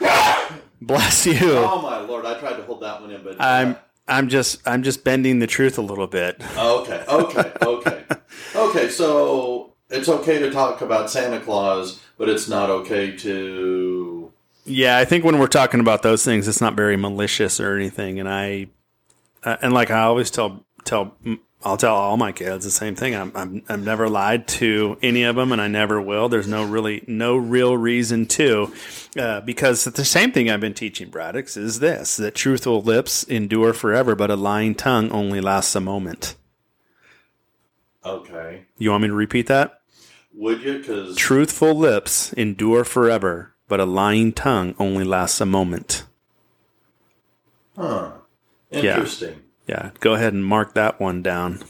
Bless 0.82 1.26
you. 1.26 1.38
Oh 1.40 1.80
my 1.82 2.00
lord! 2.00 2.26
I 2.26 2.38
tried 2.40 2.56
to 2.56 2.62
hold 2.62 2.80
that 2.82 3.00
one 3.00 3.10
in, 3.10 3.22
but 3.22 3.40
I'm 3.40 3.76
I'm 4.10 4.28
just 4.28 4.66
I'm 4.66 4.82
just 4.82 5.04
bending 5.04 5.38
the 5.38 5.46
truth 5.46 5.78
a 5.78 5.82
little 5.82 6.06
bit. 6.06 6.42
okay, 6.56 7.04
okay, 7.08 7.52
okay, 7.62 8.04
okay. 8.56 8.88
So 8.88 9.74
it's 9.88 10.08
okay 10.08 10.38
to 10.40 10.50
talk 10.50 10.80
about 10.80 11.10
Santa 11.10 11.40
Claus, 11.40 12.00
but 12.18 12.28
it's 12.28 12.48
not 12.48 12.68
okay 12.70 13.16
to. 13.18 14.32
Yeah, 14.64 14.98
I 14.98 15.04
think 15.04 15.24
when 15.24 15.38
we're 15.38 15.46
talking 15.46 15.80
about 15.80 16.02
those 16.02 16.24
things, 16.24 16.46
it's 16.46 16.60
not 16.60 16.74
very 16.74 16.96
malicious 16.96 17.60
or 17.60 17.76
anything. 17.76 18.20
And 18.20 18.28
I 18.28 18.66
uh, 19.44 19.56
and 19.62 19.72
like 19.72 19.90
I 19.90 20.02
always 20.02 20.30
tell 20.30 20.66
tell 20.84 21.16
I'll 21.62 21.76
tell 21.76 21.94
all 21.94 22.16
my 22.16 22.32
kids 22.32 22.64
the 22.64 22.70
same 22.70 22.96
thing. 22.96 23.14
I'm, 23.14 23.32
I'm 23.34 23.62
I've 23.68 23.84
never 23.84 24.08
lied 24.08 24.48
to 24.48 24.96
any 25.02 25.24
of 25.24 25.36
them, 25.36 25.52
and 25.52 25.60
I 25.60 25.68
never 25.68 26.00
will. 26.00 26.28
There's 26.30 26.48
no 26.48 26.64
really 26.64 27.04
no 27.06 27.36
real 27.36 27.76
reason 27.76 28.24
to, 28.28 28.72
uh, 29.18 29.42
because 29.42 29.84
the 29.84 30.04
same 30.04 30.32
thing 30.32 30.48
I've 30.48 30.60
been 30.60 30.72
teaching 30.72 31.10
Braddocks 31.10 31.58
is 31.58 31.80
this: 31.80 32.16
that 32.16 32.34
truthful 32.34 32.80
lips 32.80 33.24
endure 33.24 33.74
forever, 33.74 34.14
but 34.14 34.30
a 34.30 34.36
lying 34.36 34.74
tongue 34.74 35.10
only 35.10 35.40
lasts 35.42 35.74
a 35.76 35.80
moment. 35.80 36.34
Okay, 38.06 38.62
You 38.78 38.90
want 38.92 39.02
me 39.02 39.08
to 39.08 39.14
repeat 39.14 39.46
that? 39.48 39.82
would 40.32 40.62
you? 40.62 40.78
Because 40.78 41.16
Truthful 41.16 41.74
lips 41.74 42.32
endure 42.32 42.84
forever, 42.84 43.52
but 43.68 43.80
a 43.80 43.84
lying 43.84 44.32
tongue 44.32 44.74
only 44.78 45.04
lasts 45.04 45.38
a 45.42 45.46
moment. 45.46 46.04
huh? 47.76 48.12
Interesting. 48.70 49.28
Yeah, 49.30 49.34
go 50.00 50.14
ahead 50.14 50.32
and 50.32 50.44
mark 50.44 50.74
that 50.74 51.00
one 51.00 51.22
down. 51.22 51.62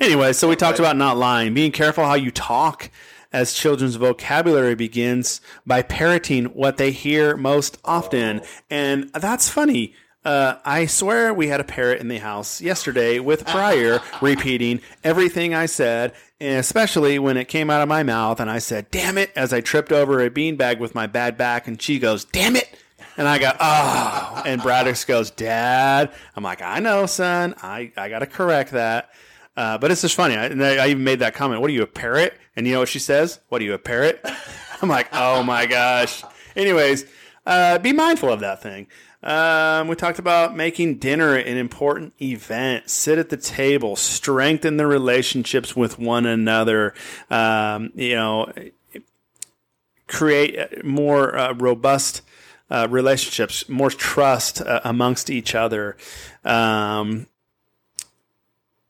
Anyway, 0.00 0.32
so 0.32 0.48
we 0.48 0.56
talked 0.56 0.78
about 0.78 0.96
not 0.96 1.16
lying, 1.16 1.54
being 1.54 1.72
careful 1.72 2.04
how 2.04 2.14
you 2.14 2.30
talk 2.30 2.90
as 3.32 3.52
children's 3.52 3.96
vocabulary 3.96 4.74
begins 4.74 5.40
by 5.66 5.82
parroting 5.82 6.46
what 6.46 6.76
they 6.76 6.90
hear 6.90 7.36
most 7.36 7.78
often. 7.84 8.42
And 8.68 9.12
that's 9.12 9.48
funny. 9.48 9.94
Uh, 10.24 10.56
I 10.66 10.84
swear 10.84 11.32
we 11.32 11.48
had 11.48 11.60
a 11.60 11.64
parrot 11.64 12.00
in 12.00 12.08
the 12.08 12.18
house 12.18 12.60
yesterday 12.60 13.20
with 13.20 13.46
Briar 13.46 14.00
repeating 14.20 14.80
everything 15.02 15.54
I 15.54 15.64
said, 15.66 16.12
especially 16.40 17.18
when 17.18 17.38
it 17.38 17.46
came 17.46 17.70
out 17.70 17.80
of 17.80 17.88
my 17.88 18.02
mouth 18.02 18.38
and 18.38 18.50
I 18.50 18.58
said, 18.58 18.90
damn 18.90 19.16
it, 19.16 19.30
as 19.34 19.52
I 19.52 19.62
tripped 19.62 19.92
over 19.92 20.20
a 20.20 20.28
beanbag 20.28 20.78
with 20.78 20.94
my 20.94 21.06
bad 21.06 21.38
back, 21.38 21.66
and 21.66 21.80
she 21.80 21.98
goes, 21.98 22.24
damn 22.26 22.56
it. 22.56 22.68
And 23.16 23.28
I 23.28 23.38
go, 23.38 23.52
oh. 23.58 24.42
And 24.46 24.62
Braddock 24.62 25.06
goes, 25.06 25.30
Dad. 25.30 26.12
I'm 26.36 26.44
like, 26.44 26.62
I 26.62 26.80
know, 26.80 27.06
son. 27.06 27.54
I, 27.62 27.92
I 27.96 28.08
got 28.08 28.20
to 28.20 28.26
correct 28.26 28.72
that. 28.72 29.10
Uh, 29.56 29.78
but 29.78 29.90
it's 29.90 30.02
just 30.02 30.14
funny. 30.14 30.36
I, 30.36 30.46
I 30.46 30.88
even 30.88 31.04
made 31.04 31.18
that 31.18 31.34
comment. 31.34 31.60
What 31.60 31.70
are 31.70 31.74
you, 31.74 31.82
a 31.82 31.86
parrot? 31.86 32.34
And 32.56 32.66
you 32.66 32.72
know 32.72 32.80
what 32.80 32.88
she 32.88 32.98
says? 32.98 33.40
What 33.48 33.60
are 33.60 33.64
you, 33.64 33.74
a 33.74 33.78
parrot? 33.78 34.24
I'm 34.82 34.88
like, 34.88 35.08
oh 35.12 35.42
my 35.42 35.66
gosh. 35.66 36.22
Anyways, 36.56 37.04
uh, 37.46 37.78
be 37.78 37.92
mindful 37.92 38.30
of 38.30 38.40
that 38.40 38.62
thing. 38.62 38.86
Um, 39.22 39.88
we 39.88 39.96
talked 39.96 40.18
about 40.18 40.56
making 40.56 40.96
dinner 40.96 41.34
an 41.36 41.58
important 41.58 42.14
event. 42.22 42.88
Sit 42.88 43.18
at 43.18 43.28
the 43.28 43.36
table, 43.36 43.96
strengthen 43.96 44.78
the 44.78 44.86
relationships 44.86 45.76
with 45.76 45.98
one 45.98 46.24
another. 46.24 46.94
Um, 47.28 47.90
you 47.94 48.14
know, 48.14 48.50
create 50.06 50.84
more 50.84 51.36
uh, 51.36 51.52
robust 51.54 52.22
uh, 52.70 52.86
relationships, 52.90 53.68
more 53.68 53.90
trust 53.90 54.60
uh, 54.62 54.80
amongst 54.84 55.30
each 55.30 55.54
other. 55.54 55.96
Um, 56.44 57.26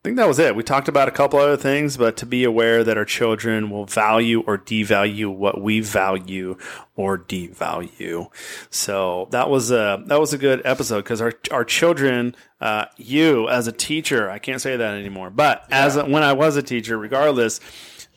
I 0.02 0.08
think 0.08 0.16
that 0.16 0.28
was 0.28 0.38
it. 0.38 0.56
We 0.56 0.62
talked 0.62 0.88
about 0.88 1.08
a 1.08 1.10
couple 1.10 1.38
other 1.38 1.58
things, 1.58 1.98
but 1.98 2.16
to 2.18 2.26
be 2.26 2.44
aware 2.44 2.82
that 2.82 2.96
our 2.96 3.04
children 3.04 3.68
will 3.68 3.84
value 3.84 4.40
or 4.46 4.56
devalue 4.56 5.26
what 5.26 5.60
we 5.60 5.80
value 5.80 6.56
or 6.96 7.18
devalue. 7.18 8.28
So 8.70 9.28
that 9.30 9.50
was 9.50 9.70
a 9.70 10.02
that 10.06 10.18
was 10.18 10.32
a 10.32 10.38
good 10.38 10.62
episode 10.64 11.02
because 11.02 11.20
our 11.20 11.34
our 11.50 11.66
children, 11.66 12.34
uh, 12.62 12.86
you 12.96 13.46
as 13.50 13.66
a 13.66 13.72
teacher, 13.72 14.30
I 14.30 14.38
can't 14.38 14.62
say 14.62 14.74
that 14.74 14.94
anymore, 14.94 15.28
but 15.28 15.66
as 15.70 15.96
a, 15.96 16.06
when 16.06 16.22
I 16.22 16.32
was 16.32 16.56
a 16.56 16.62
teacher, 16.62 16.96
regardless, 16.96 17.60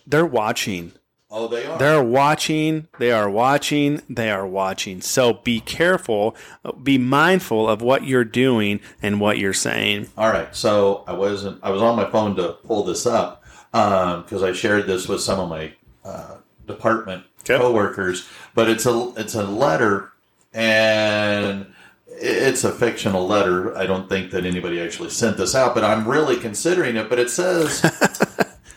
they're 0.07 0.25
watching. 0.25 0.93
Oh, 1.35 1.47
they 1.47 1.65
are. 1.65 1.79
They're 1.79 2.03
watching, 2.03 2.87
they 2.99 3.11
are 3.11 3.27
watching, 3.27 4.01
they 4.07 4.29
are 4.29 4.45
watching. 4.45 5.01
So 5.01 5.33
be 5.33 5.59
careful, 5.61 6.35
be 6.83 6.99
mindful 6.99 7.67
of 7.67 7.81
what 7.81 8.03
you're 8.05 8.23
doing 8.23 8.79
and 9.01 9.19
what 9.19 9.39
you're 9.39 9.51
saying. 9.51 10.09
All 10.15 10.29
right, 10.29 10.55
so 10.55 11.03
I 11.07 11.13
wasn't. 11.13 11.59
I 11.63 11.71
was 11.71 11.81
on 11.81 11.95
my 11.95 12.07
phone 12.11 12.35
to 12.35 12.49
pull 12.63 12.83
this 12.83 13.07
up 13.07 13.43
because 13.71 14.43
I 14.43 14.51
shared 14.53 14.85
this 14.85 15.07
with 15.07 15.21
some 15.21 15.39
of 15.39 15.49
my 15.49 15.73
uh, 16.05 16.35
department 16.67 17.23
Okay. 17.39 17.57
coworkers. 17.57 18.29
But 18.53 18.69
it's 18.69 18.85
a 18.85 19.11
it's 19.17 19.33
a 19.33 19.43
letter, 19.43 20.11
and 20.53 21.65
it's 22.07 22.63
a 22.63 22.71
fictional 22.71 23.25
letter. 23.27 23.75
I 23.75 23.87
don't 23.87 24.07
think 24.07 24.29
that 24.31 24.45
anybody 24.45 24.79
actually 24.79 25.09
sent 25.09 25.37
this 25.37 25.55
out, 25.55 25.73
but 25.73 25.83
I'm 25.83 26.07
really 26.07 26.37
considering 26.37 26.95
it. 26.95 27.09
But 27.09 27.17
it 27.17 27.31
says, 27.31 27.81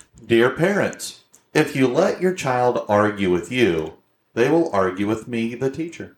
"Dear 0.27 0.51
parents, 0.51 1.21
if 1.57 1.75
you 1.75 1.89
let 1.89 2.21
your 2.21 2.35
child 2.35 2.85
argue 2.89 3.31
with 3.31 3.51
you, 3.51 3.95
they 4.35 4.49
will 4.49 4.71
argue 4.73 5.07
with 5.07 5.27
me, 5.27 5.55
the 5.55 5.71
teacher." 5.71 6.17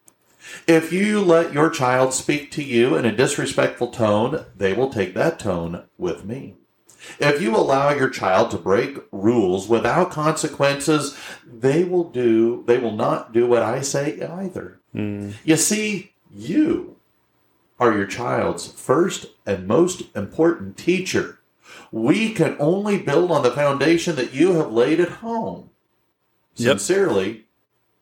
If 0.67 0.93
you 0.93 1.21
let 1.21 1.53
your 1.53 1.71
child 1.71 2.15
speak 2.15 2.51
to 2.53 2.63
you 2.63 2.97
in 2.97 3.05
a 3.05 3.15
disrespectful 3.15 3.89
tone, 3.89 4.45
they 4.57 4.73
will 4.73 4.91
take 4.91 5.15
that 5.15 5.39
tone 5.39 5.85
with 5.99 6.25
me. 6.25 6.55
If 7.19 7.41
you 7.41 7.57
allow 7.57 7.91
your 7.91 8.11
child 8.11 8.51
to 8.51 8.59
break 8.59 8.99
rules 9.13 9.69
without 9.69 10.11
consequences, 10.11 11.17
they 11.47 11.85
will 11.85 12.05
do 12.05 12.65
they 12.67 12.79
will 12.79 12.93
not 12.93 13.33
do 13.33 13.47
what 13.47 13.63
I 13.63 13.81
say 13.81 14.21
either. 14.21 14.81
Hmm. 14.93 15.31
You 15.45 15.57
see, 15.57 16.13
you 16.31 16.97
are 17.81 17.93
your 17.93 18.07
child's 18.07 18.67
first 18.73 19.27
and 19.47 19.67
most 19.67 20.03
important 20.17 20.77
teacher. 20.77 21.38
We 21.93 22.33
can 22.33 22.57
only 22.59 22.99
build 22.99 23.31
on 23.31 23.43
the 23.43 23.51
foundation 23.51 24.17
that 24.17 24.33
you 24.35 24.53
have 24.55 24.71
laid 24.73 25.01
at 25.01 25.09
home. 25.09 25.71
Yep. 26.57 26.79
Sincerely, 26.79 27.47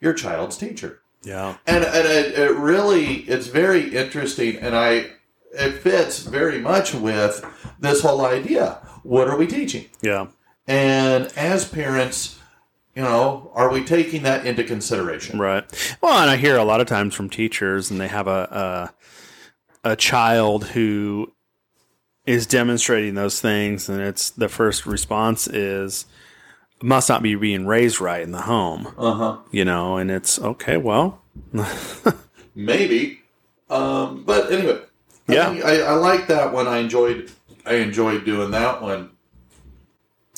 your 0.01 0.15
child's 0.15 0.57
teacher 0.57 1.01
Yeah. 1.23 1.57
and 1.67 1.85
and 1.85 2.07
it, 2.07 2.39
it 2.39 2.53
really 2.55 3.17
it's 3.29 3.47
very 3.49 3.95
interesting 3.95 4.57
and 4.57 4.75
i 4.77 5.11
it 5.53 5.73
fits 5.83 6.21
very 6.21 6.59
much 6.61 6.93
with 6.95 7.45
this 7.81 8.03
whole 8.03 8.25
idea 8.25 8.79
what 9.03 9.27
are 9.29 9.37
we 9.37 9.47
teaching 9.47 9.87
Yeah. 10.03 10.27
and 10.67 11.27
as 11.37 11.67
parents 11.67 12.39
you 12.95 13.03
know 13.03 13.51
are 13.55 13.71
we 13.71 13.85
taking 13.85 14.23
that 14.23 14.47
into 14.47 14.65
consideration 14.65 15.39
Right. 15.39 15.65
Well, 16.03 16.19
and 16.19 16.31
I 16.31 16.37
hear 16.37 16.57
a 16.57 16.65
lot 16.65 16.81
of 16.81 16.87
times 16.87 17.15
from 17.15 17.29
teachers, 17.31 17.91
and 17.91 18.01
they 18.01 18.09
have 18.09 18.27
a 18.29 18.93
a, 19.85 19.91
a 19.93 19.97
child 19.97 20.65
who 20.69 21.33
is 22.27 22.47
demonstrating 22.47 23.15
those 23.15 23.41
things, 23.41 23.89
and 23.89 24.01
it's 24.01 24.31
the 24.31 24.49
first 24.49 24.85
response 24.87 25.47
is 25.47 26.07
must 26.83 27.09
not 27.09 27.23
be 27.23 27.35
being 27.35 27.67
raised 27.67 28.01
right 28.01 28.21
in 28.23 28.33
the 28.33 28.43
home, 28.43 28.93
uh-huh 28.99 29.39
you 29.51 29.65
know, 29.65 29.97
and 29.97 30.11
it's 30.11 30.39
okay. 30.39 30.77
Well, 30.77 31.23
maybe 32.55 33.21
um 33.69 34.25
but 34.25 34.51
anyway 34.51 34.81
I 35.29 35.35
Yeah. 35.35 35.61
I, 35.65 35.77
I 35.79 35.93
like 35.95 36.29
that 36.29 36.53
one 36.53 36.67
i 36.67 36.79
enjoyed 36.79 37.31
i 37.67 37.75
enjoyed 37.75 38.25
doing 38.25 38.51
that 38.53 38.81
one 38.81 39.11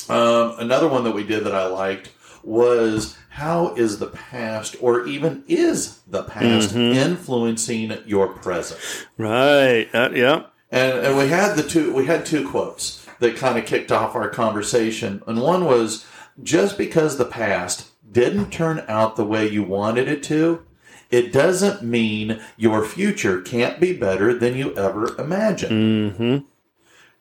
um 0.09 0.55
another 0.59 0.87
one 0.87 1.03
that 1.05 1.11
we 1.11 1.23
did 1.23 1.45
that 1.45 1.55
i 1.55 1.65
liked 1.67 2.11
was 2.43 3.17
how 3.29 3.73
is 3.75 3.99
the 3.99 4.07
past 4.07 4.75
or 4.81 5.05
even 5.05 5.43
is 5.47 5.99
the 6.07 6.23
past 6.23 6.75
influencing 6.75 7.97
your 8.05 8.27
present 8.27 9.07
right. 9.17 9.87
Uh, 9.93 10.09
yeah. 10.13 10.43
And, 10.71 10.99
and 10.99 11.17
we 11.17 11.27
had 11.27 11.55
the 11.55 11.63
two 11.63 11.93
we 11.93 12.05
had 12.05 12.25
two 12.25 12.47
quotes 12.47 13.05
that 13.19 13.35
kind 13.35 13.57
of 13.57 13.65
kicked 13.65 13.91
off 13.91 14.15
our 14.15 14.29
conversation 14.29 15.21
and 15.27 15.41
one 15.41 15.65
was 15.65 16.05
just 16.41 16.77
because 16.77 17.17
the 17.17 17.25
past 17.25 17.89
didn't 18.11 18.51
turn 18.51 18.83
out 18.87 19.15
the 19.15 19.25
way 19.25 19.47
you 19.47 19.63
wanted 19.63 20.07
it 20.07 20.23
to, 20.23 20.65
it 21.11 21.33
doesn't 21.33 21.83
mean 21.83 22.39
your 22.57 22.85
future 22.85 23.41
can't 23.41 23.79
be 23.79 23.93
better 23.93 24.33
than 24.33 24.55
you 24.55 24.75
ever 24.75 25.19
imagined. 25.19 25.71
Mm-hmm. 25.71 26.37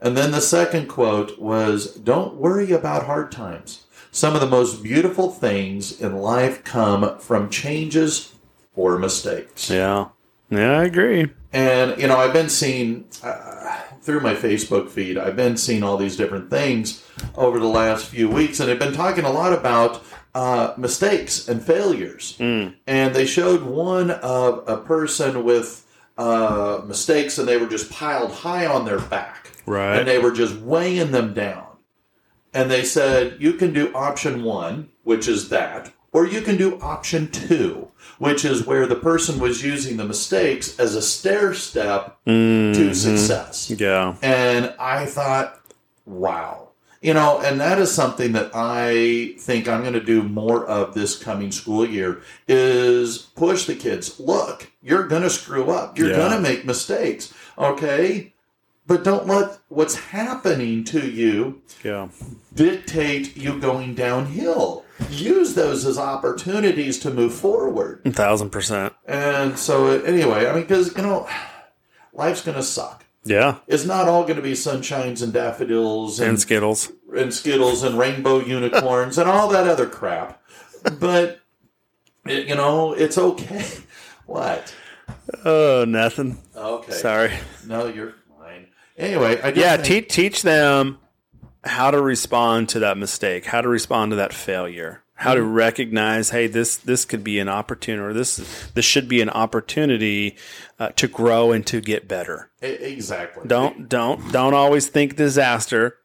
And 0.01 0.17
then 0.17 0.31
the 0.31 0.41
second 0.41 0.87
quote 0.87 1.39
was 1.39 1.95
Don't 1.95 2.37
worry 2.37 2.71
about 2.71 3.07
hard 3.07 3.33
times. 3.33 3.85
Some 4.11 4.35
of 4.35 4.41
the 4.41 4.47
most 4.47 4.83
beautiful 4.83 5.31
things 5.31 6.01
in 6.01 6.17
life 6.17 6.65
come 6.65 7.19
from 7.19 7.51
changes 7.51 8.35
or 8.75 8.99
mistakes. 8.99 9.69
Yeah. 9.69 10.09
Yeah, 10.51 10.79
I 10.79 10.85
agree. 10.85 11.29
And, 11.53 12.01
you 12.01 12.07
know, 12.07 12.17
I've 12.19 12.33
been 12.33 12.51
seeing 12.51 13.07
uh, 13.23 13.79
through 14.03 14.21
my 14.21 14.35
Facebook 14.35 14.91
feed, 14.91 15.17
I've 15.17 15.37
been 15.37 15.57
seeing 15.57 15.83
all 15.83 15.97
these 15.97 16.17
different 16.17 16.51
things 16.51 17.05
over 17.37 17.59
the 17.59 17.67
last 17.67 18.07
few 18.07 18.29
weeks, 18.29 18.61
and 18.61 18.69
they've 18.69 18.79
been 18.79 18.93
talking 18.93 19.25
a 19.25 19.31
lot 19.31 19.53
about 19.53 20.03
uh, 20.35 20.75
mistakes 20.77 21.49
and 21.49 21.63
failures. 21.63 22.37
Mm. 22.39 22.75
And 22.87 23.15
they 23.15 23.25
showed 23.25 23.63
one 23.63 24.11
of 24.11 24.69
a 24.69 24.77
person 24.77 25.43
with 25.45 25.87
uh, 26.19 26.83
mistakes, 26.87 27.39
and 27.39 27.49
they 27.49 27.57
were 27.57 27.67
just 27.67 27.91
piled 27.91 28.33
high 28.33 28.67
on 28.67 28.85
their 28.85 29.01
back 29.01 29.53
Right. 29.67 29.99
and 29.99 30.09
they 30.09 30.19
were 30.19 30.33
just 30.33 30.57
weighing 30.57 31.13
them 31.13 31.35
down. 31.35 31.65
And 32.55 32.71
they 32.71 32.83
said, 32.85 33.37
you 33.39 33.53
can 33.53 33.73
do 33.73 33.95
option 33.95 34.43
one, 34.43 34.89
which 35.03 35.29
is 35.29 35.51
that, 35.51 35.93
or 36.19 36.27
you 36.27 36.41
can 36.41 36.57
do 36.57 36.79
option 36.81 37.31
two, 37.31 37.87
which 38.19 38.45
is 38.45 38.67
where 38.67 38.87
the 38.89 38.97
person 38.97 39.39
was 39.39 39.63
using 39.65 39.97
the 39.97 40.05
mistakes 40.05 40.77
as 40.81 40.97
a 40.97 41.03
stair 41.03 41.55
step 41.55 42.17
to 42.25 42.31
Mhm. 42.91 42.95
success. 42.95 43.71
Yeah. 43.71 44.17
And 44.21 44.75
I 44.81 45.07
thought, 45.07 45.61
wow. 46.05 46.65
You 47.01 47.15
know, 47.15 47.39
and 47.39 47.61
that 47.61 47.79
is 47.79 47.93
something 47.93 48.33
that 48.33 48.51
I 48.53 49.37
think 49.39 49.69
I'm 49.69 49.83
going 49.83 49.93
to 49.95 50.03
do 50.03 50.25
more 50.25 50.67
of 50.67 50.95
this 50.95 51.17
coming 51.17 51.53
school 51.53 51.87
year 51.89 52.19
is 52.49 53.19
push 53.37 53.67
the 53.67 53.77
kids. 53.77 54.19
Look, 54.19 54.73
you're 54.83 55.07
going 55.07 55.23
to 55.23 55.31
screw 55.31 55.71
up. 55.71 55.97
You're 55.97 56.11
Yeah. 56.11 56.17
going 56.17 56.33
to 56.33 56.41
make 56.41 56.65
mistakes. 56.65 57.33
Okay? 57.57 58.33
But 58.89 59.05
don't 59.05 59.29
let 59.29 59.59
what's 59.69 59.95
happening 59.95 60.83
to 60.85 61.09
you 61.09 61.61
Yeah. 61.85 62.09
dictate 62.53 63.37
you 63.37 63.61
going 63.61 63.95
downhill. 63.95 64.83
Use 65.11 65.55
those 65.55 65.85
as 65.87 65.97
opportunities 65.99 66.99
to 67.01 67.11
move 67.11 67.33
forward. 67.35 68.03
A 68.05 68.11
thousand 68.11 68.51
percent. 68.51 68.93
And 69.07 69.59
so, 69.59 69.87
anyway, 70.03 70.47
I 70.47 70.53
mean, 70.53 70.63
because, 70.63 70.97
you 70.97 71.03
know, 71.03 71.29
life's 72.13 72.41
going 72.43 72.57
to 72.57 72.63
suck. 72.63 73.05
Yeah. 73.25 73.59
It's 73.67 73.85
not 73.85 74.09
all 74.09 74.23
going 74.23 74.37
to 74.37 74.43
be 74.43 74.53
sunshines 74.53 75.23
and 75.23 75.33
daffodils 75.33 76.19
And 76.19 76.31
and, 76.31 76.41
Skittles. 76.41 76.91
and 77.17 77.33
skittles 77.33 77.83
and 77.83 77.99
rainbow 77.99 78.41
unicorns 78.41 79.19
and 79.19 79.29
all 79.29 79.49
that 79.49 79.69
other 79.69 79.87
crap. 79.87 80.43
But, 80.99 81.41
it, 82.27 82.49
you 82.49 82.55
know, 82.55 82.93
it's 82.93 83.19
okay. 83.19 83.65
What? 84.27 84.75
Oh, 85.47 85.87
nothing. 85.89 86.37
Okay. 86.55 86.93
Sorry. 86.93 87.33
No, 87.67 87.87
you're 87.87 88.13
fine. 88.39 88.67
Anyway, 88.99 89.41
I 89.41 89.53
just 89.53 89.57
Yeah, 89.57 89.77
think- 89.77 89.87
teach 89.87 90.09
teach 90.15 90.43
them 90.43 90.99
how 91.65 91.91
to 91.91 92.01
respond 92.01 92.69
to 92.71 92.79
that 92.81 92.97
mistake, 92.97 93.47
how 93.47 93.61
to 93.61 93.69
respond 93.69 94.13
to 94.13 94.17
that 94.17 94.33
failure, 94.33 95.03
how 95.15 95.35
to 95.35 95.43
recognize, 95.43 96.31
hey, 96.31 96.47
this 96.47 96.77
this 96.77 97.05
could 97.05 97.25
be 97.25 97.39
an 97.39 97.49
opportunity, 97.49 98.03
or 98.03 98.13
this 98.13 98.37
this 98.75 98.85
should 98.85 99.09
be 99.09 99.21
an 99.21 99.31
opportunity 99.31 100.37
uh, 100.79 100.91
to 100.91 101.09
grow 101.09 101.53
and 101.53 101.67
to 101.67 101.81
get 101.81 102.07
better. 102.07 102.51
Exactly. 102.63 103.45
Don't 103.47 103.89
don't 103.89 104.33
don't 104.33 104.55
always 104.55 104.87
think 104.87 105.17
disaster. 105.17 105.99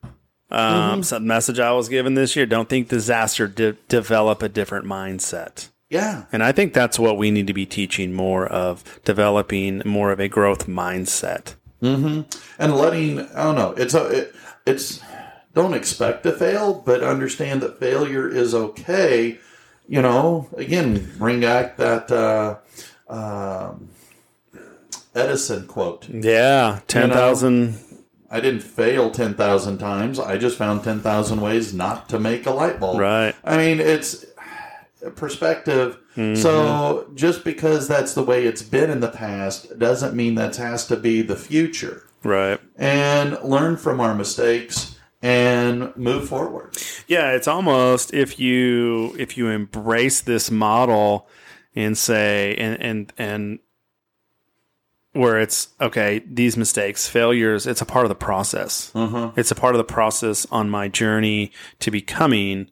Um, 0.49 1.01
so 1.01 1.15
the 1.15 1.21
message 1.21 1.59
I 1.59 1.71
was 1.71 1.89
given 1.89 2.15
this 2.15 2.35
year: 2.35 2.45
don't 2.45 2.69
think 2.69 2.89
disaster. 2.89 3.47
De- 3.47 3.73
develop 3.87 4.41
a 4.41 4.49
different 4.49 4.85
mindset. 4.85 5.69
Yeah. 5.93 6.25
And 6.31 6.41
I 6.43 6.51
think 6.51 6.73
that's 6.73 6.97
what 6.97 7.17
we 7.17 7.29
need 7.29 7.45
to 7.45 7.53
be 7.53 7.67
teaching 7.67 8.13
more 8.13 8.47
of, 8.47 8.99
developing 9.05 9.83
more 9.85 10.11
of 10.11 10.19
a 10.19 10.27
growth 10.27 10.65
mindset. 10.65 11.53
Hmm. 11.81 12.21
and 12.57 12.75
letting 12.75 13.19
I 13.19 13.43
don't 13.43 13.55
know. 13.55 13.73
It's 13.77 13.93
a 13.93 14.05
it, 14.05 14.35
it's 14.65 15.01
don't 15.53 15.73
expect 15.73 16.23
to 16.23 16.31
fail, 16.31 16.73
but 16.73 17.03
understand 17.03 17.61
that 17.61 17.79
failure 17.79 18.27
is 18.27 18.53
okay. 18.53 19.39
You 19.87 20.01
know, 20.01 20.49
again, 20.55 21.13
bring 21.17 21.41
back 21.41 21.77
that 21.77 22.11
uh, 22.11 22.57
um, 23.09 23.89
Edison 25.13 25.67
quote. 25.67 26.09
Yeah, 26.09 26.79
ten 26.87 27.09
thousand. 27.09 27.79
I 28.31 28.39
didn't 28.39 28.61
fail 28.61 29.11
ten 29.11 29.35
thousand 29.35 29.77
times. 29.77 30.19
I 30.19 30.37
just 30.37 30.57
found 30.57 30.83
ten 30.83 31.01
thousand 31.01 31.41
ways 31.41 31.73
not 31.73 32.09
to 32.09 32.19
make 32.19 32.45
a 32.45 32.51
light 32.51 32.79
bulb. 32.79 32.99
Right. 32.99 33.35
I 33.43 33.57
mean, 33.57 33.79
it's 33.79 34.25
perspective. 35.15 35.97
So 36.15 37.09
just 37.15 37.43
because 37.43 37.87
that's 37.87 38.13
the 38.13 38.21
way 38.21 38.45
it's 38.45 38.61
been 38.61 38.91
in 38.91 38.99
the 38.99 39.09
past 39.09 39.79
doesn't 39.79 40.15
mean 40.15 40.35
that 40.35 40.55
has 40.57 40.85
to 40.87 40.95
be 40.95 41.23
the 41.23 41.35
future. 41.35 42.07
Right. 42.23 42.59
And 42.77 43.37
learn 43.43 43.77
from 43.77 43.99
our 43.99 44.13
mistakes 44.13 44.92
and 45.23 45.95
move 45.95 46.27
forward. 46.27 46.75
Yeah, 47.07 47.31
it's 47.31 47.47
almost 47.47 48.13
if 48.13 48.37
you 48.39 49.15
if 49.17 49.37
you 49.37 49.47
embrace 49.47 50.21
this 50.21 50.51
model 50.51 51.27
and 51.75 51.97
say 51.97 52.53
and 52.55 52.79
and 52.81 53.13
and 53.17 53.59
where 55.13 55.39
it's 55.39 55.69
okay, 55.79 56.21
these 56.27 56.57
mistakes, 56.57 57.07
failures, 57.07 57.65
it's 57.65 57.81
a 57.81 57.85
part 57.85 58.03
of 58.05 58.09
the 58.09 58.15
process. 58.15 58.91
Uh-huh. 58.93 59.31
It's 59.35 59.51
a 59.51 59.55
part 59.55 59.75
of 59.75 59.77
the 59.77 59.83
process 59.93 60.45
on 60.51 60.69
my 60.69 60.87
journey 60.89 61.51
to 61.79 61.89
becoming 61.91 62.69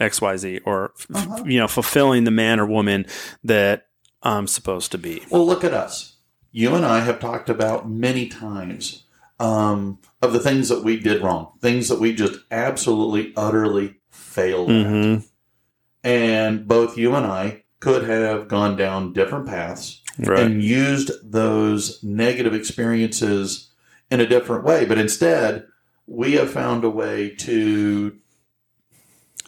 XYZ 0.00 0.60
or 0.64 0.92
Uh-huh. 1.14 1.44
you 1.46 1.58
know, 1.58 1.68
fulfilling 1.68 2.24
the 2.24 2.30
man 2.30 2.58
or 2.58 2.66
woman 2.66 3.06
that 3.44 3.86
I'm 4.22 4.46
supposed 4.46 4.90
to 4.92 4.98
be. 4.98 5.22
Well, 5.30 5.46
look 5.46 5.64
at 5.64 5.74
us. 5.74 6.16
You 6.50 6.74
and 6.74 6.84
I 6.84 7.00
have 7.00 7.20
talked 7.20 7.48
about 7.50 7.88
many 7.88 8.26
times 8.26 9.04
um, 9.38 9.98
of 10.20 10.32
the 10.32 10.38
things 10.40 10.68
that 10.68 10.84
we 10.84 10.98
did 10.98 11.22
wrong, 11.22 11.52
things 11.60 11.88
that 11.88 11.98
we 12.00 12.14
just 12.14 12.38
absolutely, 12.50 13.32
utterly 13.36 13.96
failed 14.10 14.70
at. 14.70 14.86
Mhm. 14.86 15.24
And 16.04 16.66
both 16.68 16.96
you 16.98 17.14
and 17.14 17.26
I 17.26 17.64
could 17.80 18.04
have 18.08 18.48
gone 18.48 18.76
down 18.76 19.12
different 19.12 19.46
paths 19.46 20.00
Right. 20.18 20.40
and 20.40 20.62
used 20.62 21.10
those 21.24 22.02
negative 22.02 22.54
experiences 22.54 23.70
in 24.10 24.20
a 24.20 24.26
different 24.26 24.64
way. 24.64 24.84
But 24.84 24.98
instead, 24.98 25.64
we 26.06 26.32
have 26.32 26.50
found 26.50 26.84
a 26.84 26.90
way 26.90 27.30
to 27.30 28.16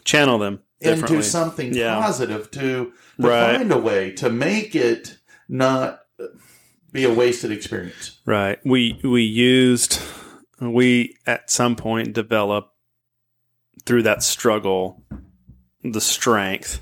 Channel 0.03 0.37
them 0.37 0.59
into 0.81 1.21
something 1.23 1.73
Yeah. 1.73 1.99
positive 1.99 2.51
to, 2.51 2.59
to 2.59 2.91
Right. 3.17 3.57
find 3.57 3.71
a 3.71 3.77
way 3.77 4.11
to 4.11 4.29
make 4.29 4.75
it 4.75 5.17
not 5.49 6.01
be 6.95 7.03
a 7.03 7.13
wasted 7.13 7.51
experience. 7.51 8.19
Right. 8.25 8.57
We 8.65 8.99
we 9.03 9.21
used 9.21 10.01
we 10.59 11.17
at 11.27 11.51
some 11.51 11.75
point 11.75 12.13
develop 12.13 12.71
through 13.85 14.03
that 14.03 14.23
struggle 14.23 15.03
the 15.83 16.01
strength 16.01 16.81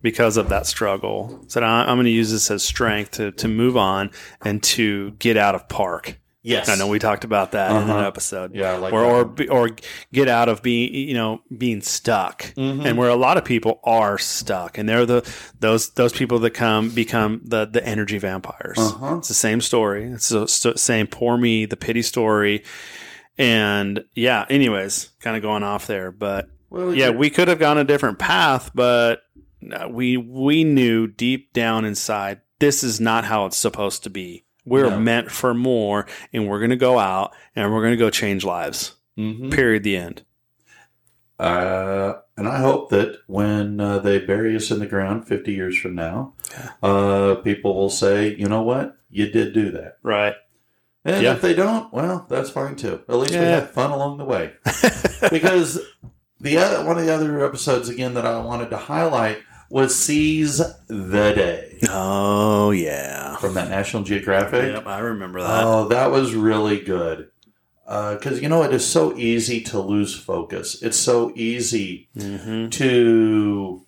because 0.00 0.36
of 0.36 0.48
that 0.48 0.66
struggle. 0.66 1.44
So 1.46 1.62
I'm 1.62 1.96
going 1.96 2.06
to 2.06 2.10
use 2.10 2.32
this 2.32 2.50
as 2.50 2.64
strength 2.64 3.12
to 3.12 3.30
to 3.32 3.48
move 3.48 3.76
on 3.76 4.10
and 4.40 4.62
to 4.64 5.12
get 5.12 5.36
out 5.36 5.54
of 5.54 5.68
park. 5.68 6.18
Yes, 6.44 6.68
I 6.68 6.74
know 6.74 6.88
we 6.88 6.98
talked 6.98 7.22
about 7.24 7.52
that 7.52 7.70
in 7.70 7.76
Uh-huh. 7.76 7.98
an 7.98 8.04
episode. 8.04 8.54
Yeah, 8.54 8.72
like 8.76 8.92
or 8.92 9.00
that 9.02 9.10
or 9.12 9.24
be- 9.24 9.48
or 9.48 9.70
get 10.12 10.26
out 10.28 10.48
of 10.48 10.60
being 10.62 10.92
you 10.92 11.14
know 11.14 11.40
being 11.56 11.80
stuck. 11.82 12.42
Mhm. 12.56 12.84
and 12.84 12.98
where 12.98 13.08
a 13.10 13.14
lot 13.16 13.36
of 13.36 13.44
people 13.44 13.78
are 13.84 14.18
stuck. 14.18 14.76
And 14.76 14.88
they're 14.88 15.06
the 15.06 15.22
those 15.60 15.90
those 15.90 16.12
people 16.12 16.40
that 16.40 16.50
come 16.50 16.88
become 16.90 17.40
the 17.44 17.64
the 17.66 17.86
energy 17.86 18.18
vampires. 18.18 18.76
Uh-huh. 18.78 19.16
it's 19.18 19.28
the 19.28 19.34
same 19.34 19.60
story. 19.60 20.04
It's 20.10 20.30
the 20.30 20.48
st- 20.48 20.78
same 20.80 21.06
poor 21.06 21.36
me 21.36 21.64
the 21.66 21.76
pity 21.76 22.02
story. 22.02 22.64
And 23.38 24.04
yeah 24.14 24.44
anyways 24.50 25.10
kind 25.20 25.36
of 25.36 25.42
going 25.42 25.62
off 25.62 25.86
there. 25.86 26.10
But 26.12 26.48
Well, 26.70 26.94
yeah. 26.94 27.10
we 27.10 27.30
could 27.30 27.48
have 27.48 27.58
gone 27.58 27.78
a 27.78 27.84
different 27.84 28.18
path 28.18 28.70
but 28.74 29.22
we 29.90 30.16
we 30.16 30.64
knew 30.64 31.06
deep 31.06 31.52
down 31.52 31.84
inside 31.84 32.40
this 32.58 32.82
is 32.82 33.00
not 33.00 33.24
how 33.24 33.46
it's 33.46 33.56
supposed 33.56 34.02
to 34.04 34.10
be 34.10 34.44
we're 34.64 34.90
No. 34.90 34.98
meant 35.00 35.30
for 35.30 35.52
more 35.54 36.06
and 36.32 36.48
we're 36.48 36.58
going 36.60 36.70
to 36.70 36.76
go 36.76 36.98
out 36.98 37.32
and 37.56 37.72
we're 37.72 37.80
going 37.82 37.92
to 37.92 37.96
go 37.96 38.10
change 38.10 38.44
lives 38.44 38.94
Mhm. 39.18 39.50
period 39.52 39.82
the 39.82 39.96
end 39.96 40.22
Uh, 41.38 42.14
and 42.36 42.46
I 42.46 42.58
hope 42.60 42.90
that 42.90 43.18
when 43.26 43.80
uh, 43.80 43.98
they 43.98 44.18
bury 44.20 44.54
us 44.54 44.70
in 44.70 44.78
the 44.78 44.86
ground 44.86 45.26
50 45.26 45.52
years 45.52 45.76
from 45.76 45.94
now, 45.96 46.34
uh, 46.82 47.34
people 47.42 47.74
will 47.74 47.90
say, 47.90 48.34
you 48.36 48.48
know 48.48 48.62
what? 48.62 48.96
You 49.10 49.28
did 49.30 49.52
do 49.52 49.70
that. 49.72 49.98
right 50.02 50.34
And 51.04 51.22
Yeah. 51.22 51.32
if 51.32 51.40
they 51.40 51.52
don't, 51.54 51.92
well, 51.92 52.26
that's 52.28 52.50
fine 52.50 52.76
too. 52.76 53.00
At 53.08 53.16
least 53.16 53.32
we 53.32 53.38
had 53.40 53.70
fun 53.70 53.90
along 53.90 54.18
the 54.18 54.24
way. 54.24 54.52
because 55.30 55.80
the 56.40 56.58
other, 56.58 56.84
one 56.86 56.96
of 56.98 57.04
the 57.04 57.12
other 57.12 57.44
episodes 57.44 57.88
again 57.88 58.14
that 58.14 58.24
I 58.26 58.38
wanted 58.40 58.70
to 58.70 58.76
highlight 58.76 59.38
was 59.72 59.94
Seize 59.98 60.58
the 60.86 61.32
Day 61.34 61.78
oh 61.88 62.70
yeah 62.72 63.36
from 63.36 63.54
that 63.54 63.70
National 63.70 64.02
Geographic. 64.02 64.74
Yep, 64.74 64.86
I 64.86 64.98
remember 64.98 65.40
that. 65.42 65.64
Oh, 65.64 65.88
that 65.88 66.10
was 66.10 66.34
really 66.34 66.78
good. 66.80 67.30
because 67.86 68.40
you 68.42 68.48
know 68.48 68.62
it 68.62 68.72
is 68.74 68.86
so 68.86 69.16
easy 69.16 69.60
to 69.62 69.80
lose 69.80 70.14
focus. 70.14 70.82
It's 70.82 70.96
so 70.98 71.32
easy 71.34 72.08
Mm-hmm. 72.16 72.68
to 72.68 73.82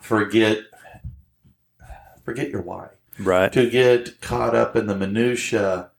forget 0.00 0.58
forget 2.24 2.50
your 2.50 2.62
why 2.62 2.88
Right. 3.18 3.52
to 3.52 3.70
get 3.70 4.20
caught 4.20 4.54
up 4.54 4.76
in 4.76 4.86
the 4.86 4.94
minutia 4.96 5.90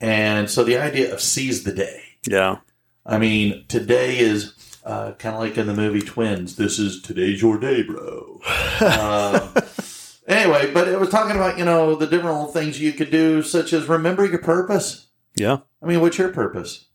and 0.00 0.48
so 0.48 0.62
the 0.64 0.76
idea 0.78 1.12
of 1.12 1.20
seize 1.20 1.64
the 1.64 1.72
day 1.72 2.00
Yeah. 2.28 2.58
i 3.04 3.18
mean 3.18 3.64
today 3.68 4.18
is 4.18 4.52
uh, 4.84 5.12
kind 5.12 5.34
of 5.34 5.40
like 5.40 5.56
in 5.58 5.66
the 5.66 5.74
movie 5.74 6.00
twins 6.00 6.56
this 6.56 6.78
is 6.78 7.02
today's 7.02 7.42
your 7.42 7.58
day 7.58 7.82
bro 7.82 8.40
um, 8.80 9.54
anyway 10.26 10.70
but 10.72 10.88
it 10.88 10.98
was 10.98 11.08
talking 11.10 11.36
about 11.36 11.58
you 11.58 11.64
know 11.64 11.94
the 11.94 12.06
different 12.06 12.36
little 12.36 12.52
things 12.52 12.80
you 12.80 12.92
could 12.92 13.10
do 13.10 13.42
such 13.42 13.72
as 13.72 13.88
remember 13.88 14.24
your 14.24 14.38
purpose 14.38 15.08
Yeah. 15.36 15.58
i 15.82 15.86
mean 15.86 16.00
what's 16.00 16.18
your 16.18 16.30
purpose 16.30 16.86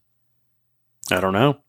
I 1.11 1.19
don't 1.19 1.33
know. 1.33 1.59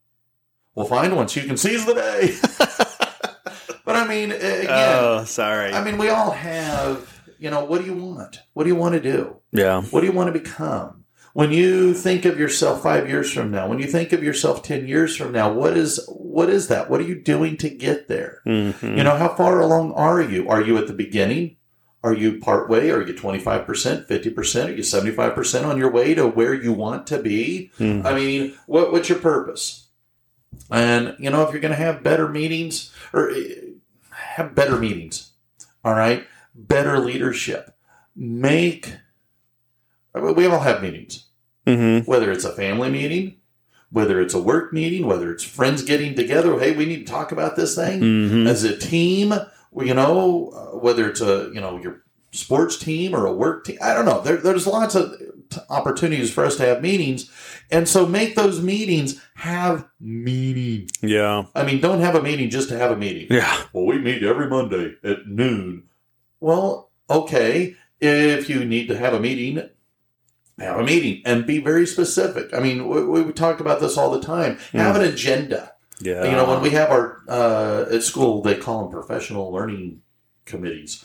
We'll 0.74 0.86
find 0.86 1.14
one 1.14 1.28
so 1.28 1.40
you 1.40 1.46
can 1.46 1.58
seize 1.58 1.84
the 1.84 1.92
day 1.92 2.34
but 3.84 3.96
i 3.96 4.06
mean 4.08 4.32
again 4.32 4.66
Oh, 4.70 5.24
sorry. 5.24 5.72
I 5.74 5.84
mean, 5.84 5.98
we 5.98 6.08
all 6.08 6.30
have, 6.30 7.22
you 7.38 7.50
know, 7.50 7.64
what 7.64 7.80
do 7.82 7.86
you 7.86 7.94
want? 7.94 8.40
What 8.54 8.64
do 8.64 8.68
you 8.70 8.76
want 8.76 8.94
to 8.94 9.00
do? 9.00 9.36
yeah. 9.52 9.82
What 9.82 10.00
do 10.00 10.06
you 10.06 10.12
want 10.12 10.32
to 10.32 10.38
become? 10.38 11.04
When 11.36 11.52
you 11.52 11.92
think 11.92 12.24
of 12.24 12.38
yourself 12.38 12.82
five 12.82 13.10
years 13.10 13.30
from 13.30 13.50
now, 13.50 13.68
when 13.68 13.78
you 13.78 13.86
think 13.86 14.14
of 14.14 14.24
yourself 14.24 14.62
10 14.62 14.88
years 14.88 15.14
from 15.14 15.32
now, 15.32 15.52
what 15.52 15.76
is, 15.76 16.02
what 16.08 16.48
is 16.48 16.68
that? 16.68 16.88
What 16.88 16.98
are 16.98 17.04
you 17.04 17.20
doing 17.20 17.58
to 17.58 17.68
get 17.68 18.08
there? 18.08 18.40
Mm-hmm. 18.46 18.96
You 18.96 19.04
know, 19.04 19.18
how 19.18 19.28
far 19.28 19.60
along 19.60 19.92
are 19.92 20.22
you? 20.22 20.48
Are 20.48 20.62
you 20.62 20.78
at 20.78 20.86
the 20.86 20.94
beginning? 20.94 21.56
Are 22.02 22.14
you 22.14 22.40
part 22.40 22.70
way? 22.70 22.90
Are 22.90 23.02
you 23.02 23.12
25%, 23.12 23.66
50%? 23.66 24.64
Are 24.64 24.70
you 24.70 24.82
75% 24.82 25.66
on 25.66 25.76
your 25.76 25.90
way 25.90 26.14
to 26.14 26.26
where 26.26 26.54
you 26.54 26.72
want 26.72 27.06
to 27.08 27.18
be? 27.18 27.70
Mhm. 27.78 28.06
I 28.06 28.14
mean, 28.14 28.54
what, 28.64 28.90
what's 28.90 29.10
your 29.10 29.18
purpose? 29.18 29.88
And, 30.70 31.16
you 31.18 31.28
know, 31.28 31.42
if 31.42 31.52
you're 31.52 31.60
going 31.60 31.76
to 31.76 31.84
have 31.84 32.02
better 32.02 32.28
meetings 32.28 32.94
or 33.12 33.30
eh, 33.30 33.56
have 34.10 34.54
better 34.54 34.78
meetings, 34.78 35.32
all 35.84 35.92
right, 35.92 36.26
better 36.54 36.98
leadership, 36.98 37.76
make, 38.16 38.94
we 40.14 40.46
all 40.46 40.60
have 40.60 40.80
meetings, 40.80 41.24
Mm-hmm. 41.66 42.08
whether 42.10 42.30
it's 42.30 42.44
a 42.44 42.52
family 42.52 42.90
meeting, 42.90 43.36
whether 43.90 44.20
it's 44.20 44.34
a 44.34 44.40
work 44.42 44.72
meeting, 44.72 45.06
whether 45.06 45.30
it's 45.32 45.44
friends 45.44 45.82
getting 45.82 46.14
together. 46.14 46.58
Hey, 46.58 46.72
we 46.76 46.86
need 46.86 47.06
to 47.06 47.12
talk 47.12 47.32
about 47.32 47.56
this 47.56 47.74
thing 47.74 48.00
Mm-hmm. 48.00 48.46
as 48.46 48.64
a 48.64 48.76
team. 48.76 49.34
You 49.78 49.94
know, 49.94 50.50
uh, 50.54 50.78
whether 50.78 51.08
it's 51.08 51.20
a, 51.20 51.50
you 51.52 51.60
know, 51.60 51.78
your 51.78 52.02
sports 52.32 52.78
team 52.78 53.14
or 53.14 53.26
a 53.26 53.32
work 53.32 53.64
team. 53.64 53.78
I 53.82 53.92
don't 53.94 54.04
know. 54.06 54.20
There, 54.22 54.36
there's 54.38 54.66
lots 54.66 54.94
of 54.94 55.18
t- 55.50 55.60
opportunities 55.68 56.32
for 56.32 56.44
us 56.44 56.56
to 56.56 56.64
have 56.66 56.80
meetings. 56.82 57.30
And 57.70 57.88
so 57.88 58.06
make 58.06 58.36
those 58.36 58.62
meetings 58.62 59.20
have 59.34 59.86
meaning. 60.00 60.88
Yeah. 61.02 61.44
I 61.54 61.64
mean, 61.64 61.80
don't 61.80 62.00
have 62.00 62.14
a 62.14 62.22
meeting 62.22 62.48
just 62.48 62.68
to 62.70 62.78
have 62.78 62.90
a 62.90 62.96
meeting. 62.96 63.26
Yeah. 63.30 63.64
Well, 63.72 63.84
we 63.86 63.98
meet 63.98 64.22
every 64.22 64.48
Monday 64.48 64.94
at 65.04 65.26
noon. 65.26 65.84
Well, 66.40 66.90
okay. 67.10 67.74
If 68.00 68.48
you 68.48 68.64
need 68.64 68.88
to 68.88 68.96
have 68.98 69.14
a 69.14 69.20
meeting, 69.20 69.68
have 70.58 70.78
a 70.80 70.84
meeting 70.84 71.22
and 71.24 71.46
be 71.46 71.58
very 71.58 71.86
specific. 71.86 72.52
I 72.54 72.60
mean, 72.60 72.88
we, 72.88 73.22
we 73.22 73.32
talk 73.32 73.60
about 73.60 73.80
this 73.80 73.96
all 73.98 74.10
the 74.10 74.20
time. 74.20 74.58
Have 74.72 74.96
an 74.96 75.02
agenda. 75.02 75.72
Yeah. 76.00 76.24
You 76.24 76.32
know, 76.32 76.46
when 76.48 76.60
we 76.62 76.70
have 76.70 76.90
our, 76.90 77.22
uh, 77.28 77.86
at 77.90 78.02
school, 78.02 78.42
they 78.42 78.54
call 78.56 78.82
them 78.82 78.90
professional 78.92 79.50
learning 79.52 80.02
committees. 80.44 81.04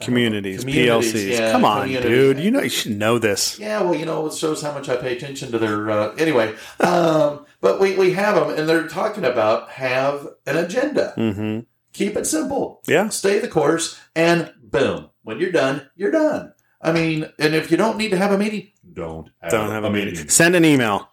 communities, 0.00 0.60
Communities, 0.60 1.12
PLCs. 1.14 1.30
yeah, 1.38 1.52
Come 1.52 1.64
on, 1.64 1.88
dude. 1.88 2.38
You 2.38 2.50
know 2.50 2.60
you 2.60 2.68
should 2.68 2.96
know 2.98 3.18
this. 3.18 3.58
Yeah, 3.58 3.82
well, 3.82 3.94
you 3.94 4.04
know, 4.04 4.26
it 4.26 4.34
shows 4.34 4.60
how 4.62 4.72
much 4.72 4.88
I 4.88 4.96
pay 4.96 5.16
attention 5.16 5.50
to 5.52 5.58
their. 5.58 5.90
Uh, 5.90 6.14
anyway, 6.16 6.54
um, 6.80 7.46
but 7.60 7.80
we, 7.80 7.96
we 7.96 8.12
have 8.12 8.34
them, 8.34 8.50
and 8.50 8.68
they're 8.68 8.88
talking 8.88 9.24
about 9.24 9.70
have 9.70 10.26
an 10.46 10.56
agenda. 10.56 11.14
Mm-hmm. 11.16 11.60
Keep 11.92 12.16
it 12.16 12.26
simple. 12.26 12.82
Yeah. 12.86 13.08
Stay 13.08 13.38
the 13.38 13.48
course, 13.48 13.98
and 14.14 14.52
boom. 14.62 15.10
When 15.22 15.38
you're 15.40 15.50
done, 15.52 15.88
you're 15.96 16.10
done. 16.10 16.52
I 16.86 16.92
mean, 16.92 17.28
and 17.40 17.54
if 17.54 17.72
you 17.72 17.76
don't 17.76 17.98
need 17.98 18.10
to 18.10 18.16
have 18.16 18.30
a 18.30 18.38
meeting, 18.38 18.70
don't 18.92 19.28
have, 19.40 19.50
Don't 19.50 19.70
have 19.70 19.82
a 19.82 19.90
meeting. 19.90 20.28
Send 20.28 20.54
an 20.54 20.64
email. 20.64 21.10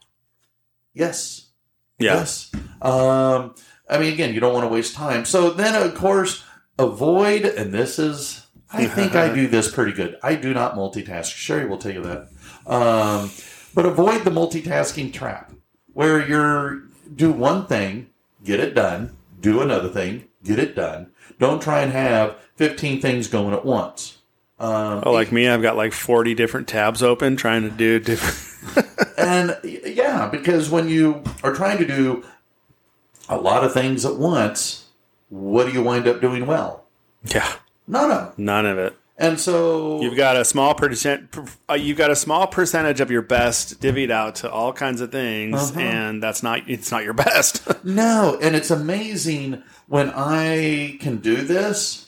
Yes. 0.94 1.50
Yeah. 1.98 2.14
Yes. 2.14 2.52
Um, 2.80 3.56
I 3.90 3.98
mean, 3.98 4.14
again, 4.14 4.36
you 4.36 4.40
don't 4.40 4.54
want 4.54 4.66
to 4.66 4.70
waste 4.70 4.94
time. 4.94 5.26
So 5.26 5.50
then, 5.50 5.74
of 5.82 5.96
course, 5.96 6.44
avoid, 6.78 7.46
and 7.46 7.74
this 7.74 7.98
is, 7.98 8.46
I 8.72 8.86
think 8.86 9.16
I 9.16 9.34
do 9.34 9.48
this 9.48 9.72
pretty 9.72 9.94
good. 9.94 10.18
I 10.22 10.36
do 10.36 10.54
not 10.54 10.76
multitask. 10.76 11.34
Sherry 11.34 11.66
will 11.66 11.80
tell 11.80 11.94
you 11.94 12.04
that. 12.04 12.30
Um, 12.68 13.32
but 13.74 13.88
avoid 13.88 14.24
the 14.24 14.32
multitasking 14.32 15.12
trap 15.12 15.52
where 15.94 16.26
you're 16.26 16.84
do 17.16 17.32
one 17.32 17.66
thing, 17.66 18.10
get 18.44 18.60
it 18.60 18.76
done, 18.76 19.16
do 19.42 19.62
another 19.62 19.90
thing, 19.90 20.26
get 20.44 20.60
it 20.60 20.76
done. 20.76 21.12
Don't 21.40 21.62
try 21.62 21.82
and 21.82 21.92
have 21.92 22.38
15 22.56 23.02
things 23.02 23.28
going 23.28 23.54
at 23.54 23.66
once. 23.66 24.20
Um, 24.60 25.04
Oh, 25.06 25.12
like 25.12 25.32
me, 25.32 25.48
I've 25.48 25.62
got 25.62 25.76
like 25.76 25.94
40 25.94 26.36
different 26.36 26.68
tabs 26.68 27.02
open 27.04 27.36
trying 27.36 27.64
to 27.64 27.70
do 27.70 28.00
different. 28.00 28.88
and 29.18 29.58
yeah, 29.64 30.30
because 30.30 30.70
when 30.70 30.88
you 30.90 31.24
are 31.44 31.54
trying 31.54 31.78
to 31.80 31.86
do 31.88 32.24
a 33.30 33.38
lot 33.38 33.64
of 33.64 33.74
things 33.74 34.06
at 34.06 34.16
once, 34.18 34.86
what 35.30 35.66
do 35.66 35.72
you 35.74 35.82
wind 35.84 36.08
up 36.08 36.22
doing 36.22 36.46
well? 36.46 36.86
yeah. 37.26 37.52
None 37.88 38.12
of 38.12 38.18
them. 38.38 38.46
None 38.46 38.66
of 38.66 38.78
it. 38.78 38.96
And 39.18 39.38
so, 39.40 40.02
You've 40.02 40.16
got 40.16 40.38
a 40.38 40.46
small 40.46 40.74
percent. 40.74 41.36
Uh, 41.70 41.74
you've 41.74 41.98
got 41.98 42.10
a 42.12 42.16
small 42.16 42.48
percentage 42.48 43.02
of 43.02 43.12
your 43.12 43.22
best 43.22 43.80
divvied 43.82 44.10
out 44.10 44.36
to 44.36 44.50
all 44.50 44.72
kinds 44.74 45.02
of 45.02 45.12
things, 45.12 45.72
Uh-huh. 45.72 45.80
and 45.82 46.24
that's 46.24 46.42
not. 46.44 46.62
It's 46.68 46.92
not 46.92 47.04
your 47.04 47.14
best. 47.14 47.62
no, 47.86 48.40
and 48.42 48.56
it's 48.56 48.72
amazing 48.72 49.62
when 49.88 50.12
I 50.16 50.98
can 51.02 51.18
do 51.18 51.36
this. 51.42 52.03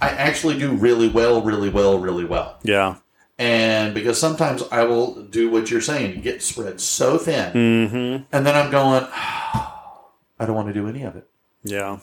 I 0.00 0.08
actually 0.10 0.58
do 0.58 0.72
really 0.72 1.08
well, 1.08 1.42
really 1.42 1.70
well, 1.70 1.98
really 1.98 2.24
well. 2.24 2.58
yeah. 2.62 2.96
And 3.38 3.92
because 3.92 4.18
sometimes 4.18 4.62
I 4.72 4.84
will 4.84 5.22
do 5.24 5.50
what 5.50 5.70
you're 5.70 5.82
saying, 5.82 6.22
get 6.22 6.42
spread 6.42 6.80
so 6.80 7.18
thin, 7.18 7.52
Mm-hmm. 7.52 8.24
and 8.32 8.46
then 8.46 8.54
I'm 8.54 8.70
going, 8.70 9.04
I 9.12 10.46
don't 10.46 10.54
want 10.54 10.68
to 10.68 10.74
do 10.74 10.88
any 10.88 11.02
of 11.02 11.16
it. 11.16 11.28
Yeah. 11.62 11.98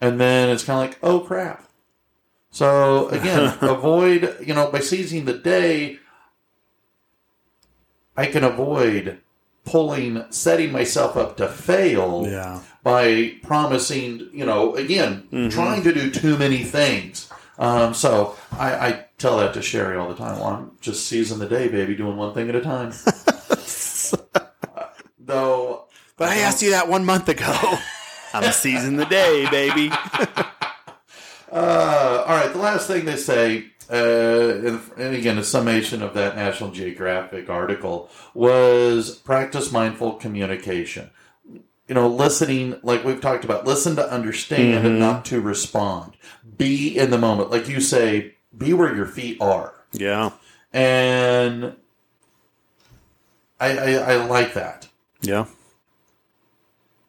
and 0.00 0.18
then 0.20 0.48
it's 0.48 0.64
kind 0.64 0.82
of 0.82 0.88
like, 0.90 0.98
oh 1.02 1.20
crap. 1.20 1.68
So 2.50 3.08
again, 3.08 3.54
avoid, 3.60 4.36
you 4.46 4.54
know, 4.54 4.70
by 4.70 4.80
seizing 4.80 5.24
the 5.26 5.34
day, 5.34 5.98
I 8.16 8.26
can 8.26 8.44
avoid 8.44 9.20
pulling, 9.64 10.24
setting 10.30 10.72
myself 10.72 11.16
up 11.16 11.36
to 11.36 11.48
fail 11.48 12.26
Yeah. 12.26 12.60
by 12.82 13.34
promising, 13.42 14.28
you 14.32 14.46
know, 14.46 14.74
again, 14.74 15.28
trying 15.50 15.82
to 15.82 15.92
do 15.92 16.10
too 16.10 16.36
many 16.38 16.64
things. 16.64 17.27
Um, 17.58 17.92
so 17.92 18.36
I, 18.52 18.88
I 18.88 19.04
tell 19.18 19.38
that 19.38 19.54
to 19.54 19.62
Sherry 19.62 19.96
all 19.96 20.08
the 20.08 20.14
time. 20.14 20.38
Well, 20.38 20.46
I'm 20.46 20.70
just 20.80 21.06
seizing 21.06 21.38
the 21.38 21.48
day, 21.48 21.68
baby, 21.68 21.96
doing 21.96 22.16
one 22.16 22.32
thing 22.34 22.48
at 22.48 22.54
a 22.54 22.60
time. 22.60 22.92
Though 25.20 25.84
But 26.16 26.28
I 26.30 26.36
asked 26.38 26.62
you 26.62 26.70
that 26.70 26.88
one 26.88 27.04
month 27.04 27.28
ago. 27.28 27.54
I'm 28.32 28.52
seizing 28.52 28.96
the 28.96 29.06
day, 29.06 29.48
baby. 29.50 29.90
Uh, 31.50 32.24
all 32.26 32.36
right, 32.36 32.52
the 32.52 32.58
last 32.58 32.86
thing 32.88 33.06
they 33.06 33.16
say, 33.16 33.64
uh, 33.90 34.78
and 34.98 35.14
again, 35.14 35.38
a 35.38 35.42
summation 35.42 36.02
of 36.02 36.12
that 36.12 36.36
National 36.36 36.70
Geographic 36.70 37.48
article 37.48 38.10
was 38.34 39.16
practice 39.16 39.72
mindful 39.72 40.16
communication. 40.16 41.08
You 41.88 41.94
know, 41.94 42.06
listening, 42.06 42.78
like 42.82 43.02
we've 43.04 43.20
talked 43.20 43.44
about, 43.44 43.66
listen 43.66 43.96
to 43.96 44.12
understand 44.12 44.74
and 44.74 44.86
mm-hmm. 44.86 44.98
not 44.98 45.24
to 45.26 45.40
respond. 45.40 46.16
Be 46.56 46.96
in 46.96 47.10
the 47.10 47.18
moment. 47.18 47.50
Like 47.50 47.68
you 47.68 47.80
say, 47.80 48.34
be 48.56 48.74
where 48.74 48.94
your 48.94 49.06
feet 49.06 49.40
are. 49.40 49.74
Yeah. 49.92 50.30
And 50.72 51.76
I, 53.58 53.78
I, 53.78 53.92
I 53.94 54.16
like 54.26 54.54
that. 54.54 54.88
Yeah. 55.22 55.46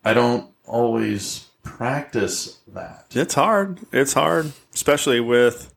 I 0.03 0.13
don't 0.13 0.49
always 0.65 1.47
practice 1.63 2.59
that. 2.67 3.07
It's 3.11 3.33
hard. 3.33 3.79
It's 3.91 4.13
hard, 4.13 4.53
especially 4.73 5.19
with, 5.19 5.73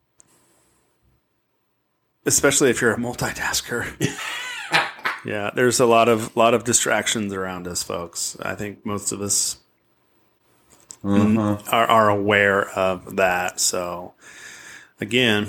especially 2.24 2.70
if 2.70 2.80
you're 2.80 2.92
a 2.92 2.98
multitasker. 2.98 3.86
yeah, 5.24 5.50
there's 5.54 5.80
a 5.80 5.86
lot 5.86 6.08
of 6.08 6.36
lot 6.36 6.54
of 6.54 6.64
distractions 6.64 7.32
around 7.32 7.66
us, 7.66 7.82
folks. 7.82 8.36
I 8.40 8.54
think 8.54 8.84
most 8.84 9.12
of 9.12 9.20
us 9.20 9.58
mm-hmm. 11.02 11.68
are, 11.74 11.86
are 11.86 12.08
aware 12.08 12.70
of 12.70 13.16
that. 13.16 13.60
So, 13.60 14.14
again, 15.00 15.48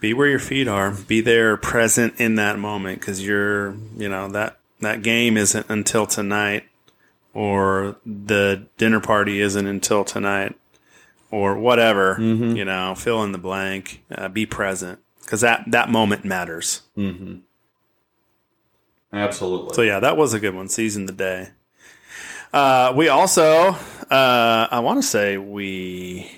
be 0.00 0.14
where 0.14 0.28
your 0.28 0.38
feet 0.38 0.68
are. 0.68 0.90
Be 0.92 1.20
there, 1.20 1.56
present 1.56 2.20
in 2.20 2.36
that 2.36 2.58
moment, 2.58 3.00
because 3.00 3.24
you're, 3.24 3.76
you 3.96 4.08
know, 4.08 4.28
that 4.28 4.58
that 4.80 5.02
game 5.02 5.36
isn't 5.36 5.68
until 5.68 6.06
tonight 6.06 6.64
or 7.32 7.96
the 8.06 8.66
dinner 8.78 9.00
party 9.00 9.40
isn't 9.40 9.66
until 9.66 10.04
tonight 10.04 10.56
or 11.30 11.58
whatever 11.58 12.14
mm-hmm. 12.14 12.56
you 12.56 12.64
know 12.64 12.94
fill 12.94 13.22
in 13.24 13.32
the 13.32 13.38
blank 13.38 14.02
uh, 14.14 14.28
be 14.28 14.46
present 14.46 15.00
because 15.20 15.40
that 15.40 15.64
that 15.66 15.90
moment 15.90 16.24
matters 16.24 16.82
mm-hmm. 16.96 17.36
Absolutely. 19.16 19.74
So 19.74 19.82
yeah, 19.82 20.00
that 20.00 20.16
was 20.16 20.34
a 20.34 20.40
good 20.40 20.54
one. 20.54 20.68
Season 20.68 21.06
the 21.06 21.12
day. 21.12 21.48
Uh, 22.52 22.92
we 22.94 23.08
also, 23.08 23.76
uh, 24.10 24.68
I 24.70 24.80
want 24.80 25.02
to 25.02 25.06
say 25.06 25.36
we. 25.38 26.30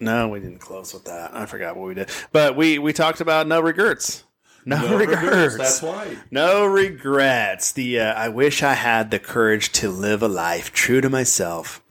No, 0.00 0.28
we 0.28 0.40
didn't 0.40 0.58
close 0.58 0.92
with 0.92 1.04
that. 1.04 1.34
I 1.34 1.46
forgot 1.46 1.76
what 1.76 1.86
we 1.88 1.94
did, 1.94 2.10
but 2.32 2.56
we 2.56 2.78
we 2.78 2.92
talked 2.92 3.20
about 3.20 3.46
no 3.46 3.60
regrets. 3.60 4.24
No, 4.66 4.80
No 4.80 4.96
regrets. 4.96 5.22
regrets, 5.22 5.56
That's 5.56 5.82
right. 5.82 6.18
No 6.30 6.64
regrets. 6.66 7.72
The 7.72 8.00
uh, 8.00 8.14
I 8.14 8.28
wish 8.30 8.62
I 8.62 8.74
had 8.74 9.10
the 9.10 9.18
courage 9.18 9.70
to 9.72 9.90
live 9.90 10.22
a 10.22 10.28
life 10.28 10.72
true 10.72 11.00
to 11.02 11.08
myself, 11.10 11.82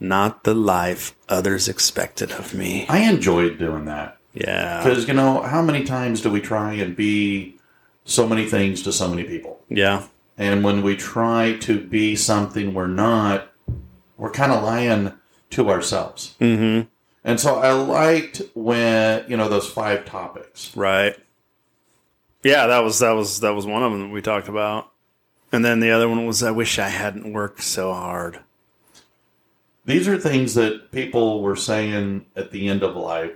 not 0.00 0.44
the 0.44 0.54
life 0.54 1.14
others 1.28 1.68
expected 1.68 2.30
of 2.32 2.54
me. 2.54 2.86
I 2.88 3.00
enjoyed 3.00 3.58
doing 3.58 3.84
that 3.86 4.18
Yeah. 4.34 4.82
because 4.82 5.06
you 5.08 5.14
know 5.14 5.42
how 5.42 5.62
many 5.62 5.84
times 5.84 6.20
do 6.22 6.30
we 6.30 6.40
try 6.40 6.74
and 6.74 6.94
be 6.96 7.55
so 8.06 8.26
many 8.26 8.46
things 8.48 8.82
to 8.82 8.92
so 8.92 9.08
many 9.08 9.24
people, 9.24 9.60
Yeah. 9.68 10.04
and 10.38 10.64
when 10.64 10.82
we 10.82 10.96
try 10.96 11.56
to 11.58 11.78
be 11.80 12.16
something 12.16 12.72
we're 12.72 12.86
not, 12.86 13.52
we're 14.16 14.30
kind 14.30 14.52
of 14.52 14.62
lying 14.62 15.12
to 15.50 15.68
ourselves. 15.70 16.34
Mm-hmm. 16.40 16.88
And 17.24 17.40
so 17.40 17.56
I 17.56 17.72
liked 17.72 18.40
when 18.54 19.24
you 19.28 19.36
know 19.36 19.48
those 19.48 19.68
five 19.68 20.04
topics. 20.04 20.74
Right. 20.76 21.16
Yeah, 22.44 22.68
that 22.68 22.84
was 22.84 23.00
that 23.00 23.10
was 23.12 23.40
that 23.40 23.50
was 23.54 23.66
one 23.66 23.82
of 23.82 23.90
them 23.90 24.02
that 24.02 24.10
we 24.14 24.22
talked 24.22 24.48
about. 24.48 24.90
And 25.52 25.64
then 25.64 25.80
the 25.80 25.90
other 25.90 26.08
one 26.08 26.24
was 26.26 26.42
I 26.42 26.52
wish 26.52 26.78
I 26.78 26.88
hadn't 26.88 27.32
worked 27.32 27.62
so 27.62 27.92
hard. 27.92 28.38
These 29.84 30.08
are 30.08 30.18
things 30.18 30.54
that 30.54 30.90
people 30.92 31.42
were 31.42 31.56
saying 31.56 32.26
at 32.36 32.50
the 32.52 32.68
end 32.68 32.82
of 32.82 32.96
life. 32.96 33.32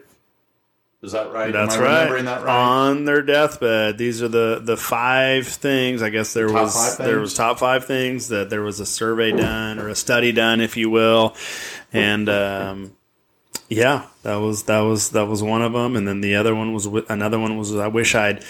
Is 1.03 1.13
that 1.13 1.33
right? 1.33 1.51
That's 1.51 1.77
Am 1.77 1.81
I 1.81 1.85
right. 1.85 1.95
remembering 1.95 2.25
that 2.27 2.43
right? 2.45 2.55
On 2.55 3.05
their 3.07 3.23
deathbed, 3.23 3.97
these 3.97 4.23
are 4.23 4.29
the 4.29 4.61
the 4.63 4.77
five 4.77 5.47
things. 5.47 6.03
I 6.03 6.11
guess 6.11 6.35
there 6.35 6.49
Top 6.49 6.55
was 6.55 6.97
there 6.99 7.19
was 7.19 7.33
top 7.33 7.59
five 7.59 7.87
things 7.87 8.29
that 8.29 8.51
there 8.51 8.61
was 8.61 8.81
a 8.81 8.87
survey 8.87 9.33
done 9.33 9.79
or 9.79 9.89
a 9.89 9.95
study 9.95 10.31
done, 10.33 10.61
if 10.61 10.77
you 10.77 10.91
will, 10.91 11.35
and 11.91 12.29
um, 12.29 12.97
yeah, 13.71 14.07
that 14.25 14.37
was 14.37 14.65
that 14.65 14.81
was 14.81 15.11
that 15.11 15.27
was 15.27 15.43
one 15.43 15.63
of 15.63 15.73
them. 15.73 15.97
And 15.97 16.07
then 16.07 16.21
the 16.21 16.35
other 16.35 16.55
one 16.55 16.75
was 16.75 16.85
another 17.09 17.39
one 17.39 17.57
was 17.57 17.75
I 17.75 17.89
wish 17.89 18.15
I'd 18.15 18.45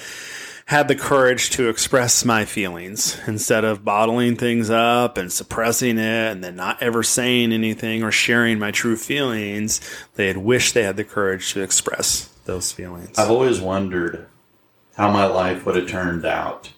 had 0.71 0.87
the 0.87 0.95
courage 0.95 1.51
to 1.51 1.69
express 1.69 2.25
my 2.25 2.45
feelings 2.45 3.19
instead 3.27 3.65
of 3.65 3.85
bottling 3.85 4.37
things 4.37 4.71
up 4.71 5.19
and 5.19 5.33
suppressing 5.33 5.99
it 5.99 6.31
and 6.31 6.45
then 6.45 6.55
not 6.55 6.81
ever 6.81 7.03
saying 7.03 7.53
anything 7.53 8.05
or 8.05 8.13
sharing 8.13 8.57
my 8.57 8.71
true 8.71 8.95
feelings. 8.95 9.81
They 10.15 10.29
had 10.29 10.37
wished 10.37 10.75
they 10.75 10.85
had 10.85 10.97
the 10.97 11.03
courage 11.03 11.53
to 11.55 11.61
express 11.61 12.29
those 12.45 12.71
feelings. 12.71 13.19
I've 13.19 13.33
always 13.33 13.61
wondered 13.61 14.29
how 14.97 15.11
my 15.11 15.27
life 15.27 15.67
would 15.67 15.75
have 15.75 15.89
turned 15.89 16.25
out 16.25 16.71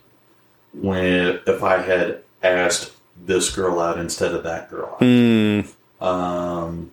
when 0.73 1.41
if 1.47 1.63
I 1.63 1.83
had 1.83 2.23
asked 2.43 2.93
this 3.23 3.55
girl 3.55 3.79
out 3.79 3.99
instead 3.99 4.35
of 4.35 4.43
that 4.45 4.71
girl. 4.71 4.95
out. 4.95 5.01
Mm, 5.01 5.71
Um, 6.01 6.93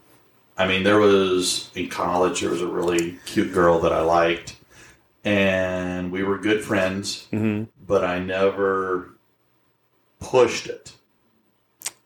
I 0.57 0.67
mean, 0.67 0.83
there 0.83 0.99
was 0.99 1.71
in 1.75 1.87
college. 1.87 2.41
There 2.41 2.49
was 2.49 2.61
a 2.61 2.67
really 2.67 3.19
cute 3.25 3.53
girl 3.53 3.79
that 3.79 3.93
I 3.93 4.01
liked, 4.01 4.57
and 5.23 6.11
we 6.11 6.23
were 6.23 6.37
good 6.37 6.63
friends. 6.63 7.27
mhm. 7.31 7.67
But 7.85 8.03
I 8.03 8.19
never 8.19 9.11
pushed 10.19 10.67
it, 10.67 10.91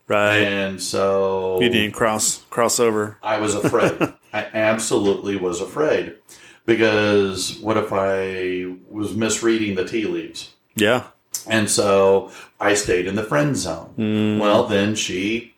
Right. 0.08 0.38
and 0.38 0.80
so 0.80 1.58
You 1.60 1.68
didn't 1.68 1.92
cross 1.94 2.42
crossover. 2.50 3.16
I 3.22 3.38
was 3.38 3.54
afraid. 3.54 3.92
I 4.32 4.46
absolutely 4.52 5.36
was 5.36 5.60
afraid 5.60 6.14
because 6.66 7.58
what 7.60 7.76
if 7.76 7.92
I 7.92 8.74
was 8.90 9.14
misreading 9.14 9.74
the 9.74 9.84
tea 9.84 10.06
leaves? 10.06 10.54
Yeah. 10.74 11.04
And 11.46 11.68
so 11.70 12.30
I 12.60 12.74
stayed 12.74 13.06
in 13.06 13.16
the 13.16 13.22
friend 13.24 13.56
zone. 13.56 13.94
Mm, 13.98 14.38
Well, 14.40 14.66
then 14.66 14.94
she 14.94 15.54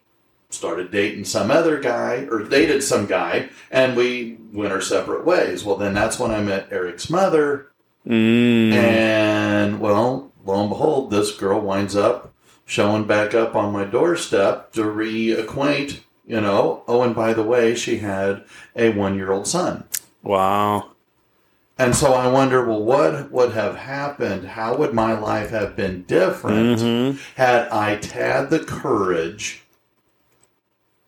started 0.51 0.91
dating 0.91 1.25
some 1.25 1.51
other 1.51 1.79
guy 1.81 2.27
or 2.31 2.43
dated 2.43 2.83
some 2.83 3.07
guy 3.07 3.49
and 3.71 3.97
we 3.97 4.39
went 4.57 4.73
our 4.73 4.81
separate 4.81 5.25
ways. 5.25 5.65
Well, 5.65 5.77
then 5.77 5.95
that's 5.95 6.19
when 6.19 6.31
I 6.31 6.41
met 6.41 6.69
Eric's 6.73 7.09
mother. 7.11 7.69
mm, 8.07 8.73
And 8.73 9.81
well, 9.81 10.33
lo 10.45 10.61
and 10.61 10.69
behold, 10.71 11.11
this 11.11 11.33
girl 11.37 11.61
winds 11.61 11.95
up 11.97 12.33
showing 12.65 13.05
back 13.05 13.35
up 13.35 13.55
on 13.55 13.73
my 13.73 13.85
doorstep 13.85 14.73
to 14.73 14.83
reacquaint, 14.83 16.01
you 16.27 16.41
know. 16.41 16.83
Oh, 16.89 17.03
and 17.03 17.15
by 17.15 17.33
the 17.33 17.43
way, 17.45 17.75
she 17.75 17.99
had 17.99 18.45
a 18.75 18.91
one 18.91 19.15
year 19.17 19.31
old 19.33 19.47
son. 19.47 19.85
wow. 20.23 20.91
And 21.79 21.95
so 21.95 22.15
I 22.15 22.27
wonder, 22.27 22.65
well, 22.65 22.83
what 22.83 23.31
would 23.31 23.53
have 23.53 23.77
happened? 23.77 24.47
How 24.49 24.75
would 24.79 24.95
my 24.95 25.13
life 25.13 25.51
have 25.51 25.77
been 25.77 26.05
different 26.05 26.79
Mhm. 26.81 27.19
had 27.37 27.69
I 27.69 28.01
had 28.15 28.49
the 28.49 28.61
courage 28.61 29.63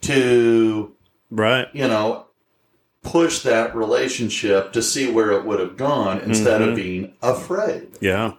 to, 0.03 0.93
Right. 1.31 1.69
you 1.73 1.89
know, 1.89 2.27
push 3.11 3.41
that 3.41 3.75
relationship 3.75 4.73
to 4.73 4.83
see 4.83 5.11
where 5.11 5.31
it 5.33 5.45
would 5.45 5.61
have 5.61 5.77
gone 5.77 6.21
instead 6.21 6.61
Mhm. 6.61 6.69
of 6.71 6.77
being 6.77 7.13
afraid? 7.23 7.89
Yeah. 8.01 8.33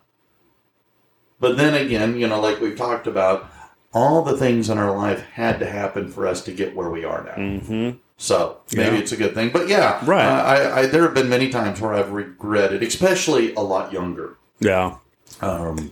But 1.40 1.58
then 1.58 1.74
again, 1.74 2.18
you 2.20 2.28
know, 2.28 2.40
like 2.40 2.60
we've 2.62 2.78
talked 2.78 3.08
about, 3.08 3.50
all 3.94 4.22
the 4.22 4.38
things 4.38 4.70
in 4.70 4.78
our 4.78 4.96
life 4.96 5.22
had 5.34 5.60
to 5.60 5.66
happen 5.66 6.10
for 6.10 6.28
us 6.28 6.42
to 6.44 6.52
get 6.52 6.76
where 6.76 6.90
we 6.90 7.04
are 7.04 7.24
now. 7.24 7.34
hmm 7.60 7.90
So 8.18 8.58
maybe 8.76 8.96
Yeah. 8.98 9.02
it's 9.02 9.12
a 9.14 9.18
good 9.18 9.34
thing. 9.34 9.50
But 9.50 9.70
yeah, 9.70 10.00
Right. 10.06 10.26
uh, 10.26 10.44
I, 10.44 10.80
I, 10.82 10.86
there 10.88 11.04
have 11.04 11.14
been 11.14 11.30
many 11.30 11.48
times 11.50 11.80
where 11.80 11.94
I've 11.94 12.12
regretted, 12.12 12.84
especially 12.84 13.54
a 13.56 13.62
lot 13.62 13.94
younger. 13.94 14.36
Yeah. 14.60 14.96
Um, 15.42 15.92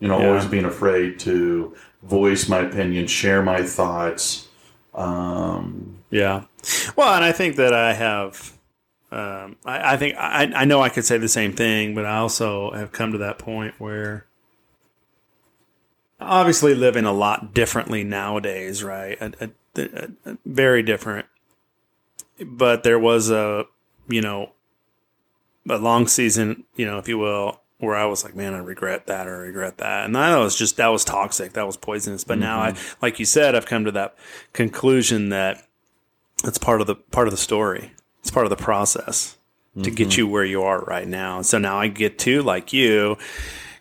you 0.00 0.08
know, 0.08 0.18
Yeah. 0.18 0.28
always 0.28 0.46
being 0.46 0.64
afraid 0.64 1.18
to 1.20 1.74
voice 2.02 2.48
my 2.48 2.60
opinion, 2.60 3.06
share 3.06 3.42
my 3.42 3.62
thoughts. 3.62 4.48
Um, 4.94 5.98
Yeah. 6.12 6.44
Well, 6.94 7.14
and 7.14 7.24
I 7.24 7.32
think 7.32 7.56
that 7.56 7.72
I 7.72 7.94
have. 7.94 8.52
Um, 9.10 9.56
I, 9.64 9.94
I 9.94 9.96
think 9.96 10.14
I, 10.16 10.44
I 10.54 10.64
know 10.66 10.80
I 10.80 10.90
could 10.90 11.04
say 11.04 11.18
the 11.18 11.28
same 11.28 11.54
thing, 11.54 11.94
but 11.94 12.04
I 12.04 12.18
also 12.18 12.70
have 12.72 12.92
come 12.92 13.12
to 13.12 13.18
that 13.18 13.38
point 13.38 13.74
where 13.78 14.26
obviously 16.20 16.74
living 16.74 17.06
a 17.06 17.12
lot 17.12 17.54
differently 17.54 18.04
nowadays, 18.04 18.84
right? 18.84 19.18
A, 19.20 19.50
a, 19.74 20.10
a, 20.26 20.38
very 20.44 20.82
different. 20.82 21.26
But 22.44 22.84
there 22.84 22.98
was 22.98 23.30
a, 23.30 23.64
you 24.06 24.20
know, 24.20 24.52
a 25.68 25.78
long 25.78 26.06
season, 26.06 26.64
you 26.76 26.84
know, 26.84 26.98
if 26.98 27.08
you 27.08 27.16
will, 27.16 27.60
where 27.78 27.96
I 27.96 28.04
was 28.04 28.22
like, 28.22 28.36
man, 28.36 28.54
I 28.54 28.58
regret 28.58 29.06
that 29.06 29.26
or 29.26 29.36
I 29.36 29.46
regret 29.46 29.78
that. 29.78 30.04
And 30.04 30.16
I 30.16 30.30
know 30.30 30.44
it's 30.44 30.58
just, 30.58 30.76
that 30.76 30.88
was 30.88 31.04
toxic. 31.04 31.54
That 31.54 31.66
was 31.66 31.76
poisonous. 31.76 32.22
But 32.22 32.38
now 32.38 32.60
I, 32.60 32.74
like 33.00 33.18
you 33.18 33.24
said, 33.24 33.54
I've 33.54 33.66
come 33.66 33.86
to 33.86 33.92
that 33.92 34.14
conclusion 34.52 35.30
that 35.30 35.66
it's 36.44 36.58
part 36.58 36.80
of 36.80 36.86
the, 36.86 36.96
part 36.96 37.26
of 37.28 37.32
the 37.32 37.38
story. 37.38 37.92
It's 38.20 38.30
part 38.30 38.46
of 38.46 38.50
the 38.50 38.56
process 38.56 39.36
to 39.82 39.90
get 39.90 40.16
you 40.18 40.28
where 40.28 40.44
you 40.44 40.62
are 40.62 40.80
right 40.80 41.08
now. 41.08 41.42
So 41.42 41.58
now 41.58 41.78
I 41.78 41.88
get 41.88 42.18
to, 42.20 42.42
like 42.42 42.72
you, 42.72 43.16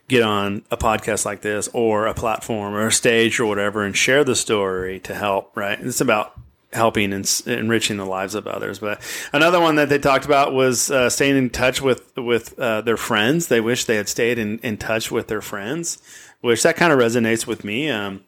get 0.07 0.23
on 0.23 0.63
a 0.71 0.77
podcast 0.77 1.25
like 1.25 1.41
this 1.41 1.69
or 1.73 2.07
a 2.07 2.13
platform 2.13 2.73
or 2.73 2.87
a 2.87 2.91
stage 2.91 3.39
or 3.39 3.45
whatever 3.45 3.83
and 3.83 3.95
share 3.95 4.23
the 4.23 4.35
story 4.35 4.99
to 5.01 5.13
help, 5.13 5.55
right? 5.55 5.79
It's 5.79 6.01
about 6.01 6.37
helping 6.73 7.13
and 7.13 7.41
enriching 7.45 7.97
the 7.97 8.05
lives 8.05 8.35
of 8.35 8.47
others. 8.47 8.79
But 8.79 9.01
another 9.33 9.59
one 9.59 9.75
that 9.75 9.89
they 9.89 9.99
talked 9.99 10.25
about 10.25 10.53
was 10.53 10.89
uh, 10.91 11.09
staying 11.09 11.37
in 11.37 11.49
touch 11.49 11.81
with 11.81 12.15
with 12.17 12.57
uh, 12.59 12.81
their 12.81 12.97
friends. 12.97 13.47
They 13.47 13.61
wish 13.61 13.85
they 13.85 13.95
had 13.95 14.09
stayed 14.09 14.37
in, 14.37 14.59
in 14.59 14.77
touch 14.77 15.11
with 15.11 15.27
their 15.27 15.41
friends, 15.41 16.01
which 16.41 16.63
that 16.63 16.75
kind 16.75 16.93
of 16.93 16.99
resonates 16.99 17.47
with 17.47 17.63
me. 17.63 17.89
Um, 17.89 18.23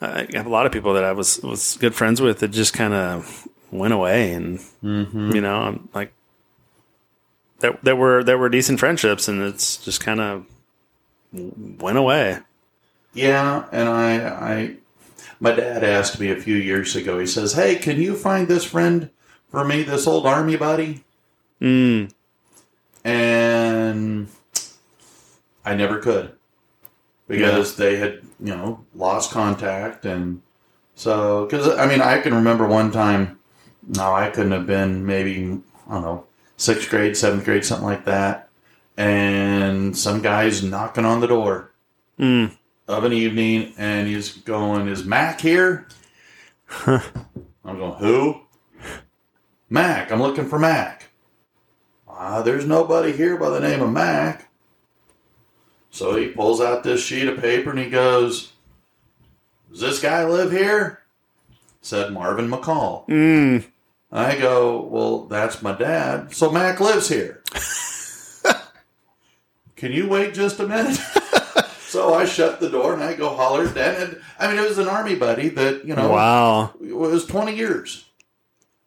I 0.00 0.26
have 0.34 0.46
a 0.46 0.50
lot 0.50 0.66
of 0.66 0.72
people 0.72 0.94
that 0.94 1.04
I 1.04 1.12
was 1.12 1.40
was 1.40 1.76
good 1.80 1.94
friends 1.94 2.20
with 2.20 2.40
that 2.40 2.48
just 2.48 2.74
kind 2.74 2.94
of 2.94 3.48
went 3.70 3.92
away, 3.92 4.32
and 4.32 4.60
you 4.82 5.40
know, 5.40 5.56
I'm 5.56 5.88
like 5.94 6.12
that 7.60 7.82
that 7.84 7.96
were 7.96 8.22
that 8.24 8.38
were 8.38 8.48
decent 8.48 8.80
friendships, 8.80 9.28
and 9.28 9.42
it's 9.42 9.76
just 9.78 10.00
kind 10.00 10.20
of 10.20 10.46
went 11.32 11.98
away. 11.98 12.38
yeah, 13.12 13.64
and 13.72 13.88
I, 13.88 14.28
I, 14.28 14.76
my 15.40 15.52
dad 15.52 15.82
asked 15.84 16.18
me 16.20 16.30
a 16.30 16.36
few 16.40 16.56
years 16.56 16.94
ago. 16.96 17.18
He 17.18 17.26
says, 17.26 17.52
"Hey, 17.54 17.76
can 17.76 18.00
you 18.00 18.14
find 18.14 18.48
this 18.48 18.64
friend 18.64 19.10
for 19.48 19.64
me? 19.64 19.82
This 19.82 20.06
old 20.06 20.26
army 20.26 20.56
buddy?" 20.56 21.04
Mm, 21.60 22.10
and 23.04 24.28
I 25.64 25.74
never 25.74 25.98
could 25.98 26.32
because 27.28 27.76
they 27.76 27.96
had 27.96 28.20
you 28.38 28.54
know 28.54 28.84
lost 28.94 29.30
contact 29.30 30.04
and 30.04 30.42
so 30.94 31.44
because 31.46 31.68
I 31.76 31.86
mean 31.86 32.00
I 32.00 32.20
can 32.20 32.34
remember 32.34 32.66
one 32.66 32.92
time 32.92 33.38
no 33.86 34.14
I 34.14 34.30
couldn't 34.30 34.52
have 34.52 34.66
been 34.66 35.06
maybe 35.06 35.60
I 35.88 35.94
don't 35.94 36.02
know 36.02 36.26
sixth 36.56 36.88
grade 36.88 37.16
seventh 37.16 37.44
grade 37.44 37.64
something 37.64 37.86
like 37.86 38.04
that 38.04 38.48
and 38.96 39.96
some 39.96 40.22
guy's 40.22 40.62
knocking 40.62 41.04
on 41.04 41.20
the 41.20 41.26
door 41.26 41.72
mm, 42.18 42.56
of 42.88 43.04
an 43.04 43.12
evening 43.12 43.74
and 43.78 44.08
he's 44.08 44.32
going 44.32 44.88
is 44.88 45.04
Mac 45.04 45.40
here 45.40 45.88
I'm 46.86 47.00
going 47.64 47.98
who 47.98 48.40
Mac 49.68 50.10
I'm 50.10 50.22
looking 50.22 50.48
for 50.48 50.58
Mac 50.58 51.06
uh, 52.18 52.42
there's 52.42 52.64
nobody 52.64 53.12
here 53.12 53.36
by 53.36 53.50
the 53.50 53.60
name 53.60 53.82
of 53.82 53.92
Mac. 53.92 54.48
So 55.90 56.16
he 56.16 56.28
pulls 56.28 56.60
out 56.60 56.82
this 56.82 57.02
sheet 57.02 57.28
of 57.28 57.40
paper 57.40 57.70
and 57.70 57.78
he 57.78 57.90
goes, 57.90 58.52
Does 59.70 59.80
this 59.80 60.02
guy 60.02 60.24
live 60.24 60.50
here? 60.50 61.02
Said 61.82 62.12
Marvin 62.12 62.50
McCall. 62.50 63.06
Mm. 63.08 63.66
I 64.16 64.36
go, 64.38 64.80
Well, 64.82 65.24
that's 65.26 65.62
my 65.62 65.72
dad. 65.72 66.34
So 66.34 66.50
Mac 66.50 66.80
lives 66.80 67.08
here. 67.08 67.42
Can 69.76 69.92
you 69.92 70.08
wait 70.08 70.32
just 70.34 70.58
a 70.58 70.66
minute? 70.66 70.94
so 71.80 72.14
I 72.14 72.24
shut 72.24 72.60
the 72.60 72.70
door 72.70 72.94
and 72.94 73.02
I 73.04 73.14
go 73.14 73.34
holler 73.34 73.66
at 73.66 73.74
Dan. 73.74 74.00
And, 74.00 74.20
I 74.38 74.48
mean, 74.48 74.58
it 74.58 74.66
was 74.68 74.78
an 74.78 74.88
army 74.88 75.16
buddy 75.16 75.50
that, 75.50 75.84
you 75.84 75.94
know, 75.94 76.10
Wow. 76.10 76.72
it 76.82 76.96
was 76.96 77.26
20 77.26 77.54
years. 77.54 78.06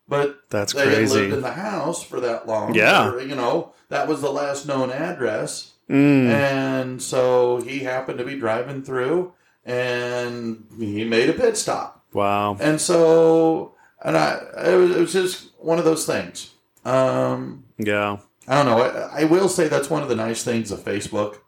But 0.07 0.39
That's 0.49 0.73
they 0.73 0.85
had 0.85 0.95
crazy. 0.95 1.19
lived 1.19 1.33
in 1.33 1.41
the 1.41 1.51
house 1.51 2.01
for 2.01 2.19
that 2.21 2.47
long. 2.47 2.73
Yeah. 2.73 3.09
Or, 3.11 3.21
you 3.21 3.35
know, 3.35 3.73
that 3.89 4.07
was 4.07 4.21
the 4.21 4.31
last 4.31 4.65
known 4.67 4.89
address. 4.91 5.73
Mm. 5.87 6.27
And 6.29 7.01
so 7.01 7.61
he 7.61 7.79
happened 7.79 8.17
to 8.17 8.25
be 8.25 8.35
driving 8.39 8.81
through 8.83 9.33
and 9.63 10.65
he 10.79 11.03
made 11.03 11.29
a 11.29 11.33
pit 11.33 11.55
stop. 11.57 12.03
Wow. 12.13 12.57
And 12.59 12.81
so, 12.81 13.75
and 14.03 14.17
I, 14.17 14.39
it 14.65 14.75
was, 14.77 14.91
it 14.95 14.99
was 14.99 15.13
just 15.13 15.49
one 15.59 15.79
of 15.79 15.85
those 15.85 16.05
things. 16.05 16.51
Um, 16.85 17.63
Yeah. 17.77 18.17
I 18.47 18.55
don't 18.55 18.65
know. 18.65 18.81
I, 18.81 19.21
I 19.21 19.23
will 19.25 19.47
say 19.49 19.67
that's 19.67 19.89
one 19.89 20.01
of 20.01 20.09
the 20.09 20.15
nice 20.15 20.43
things 20.43 20.71
of 20.71 20.79
Facebook. 20.79 21.39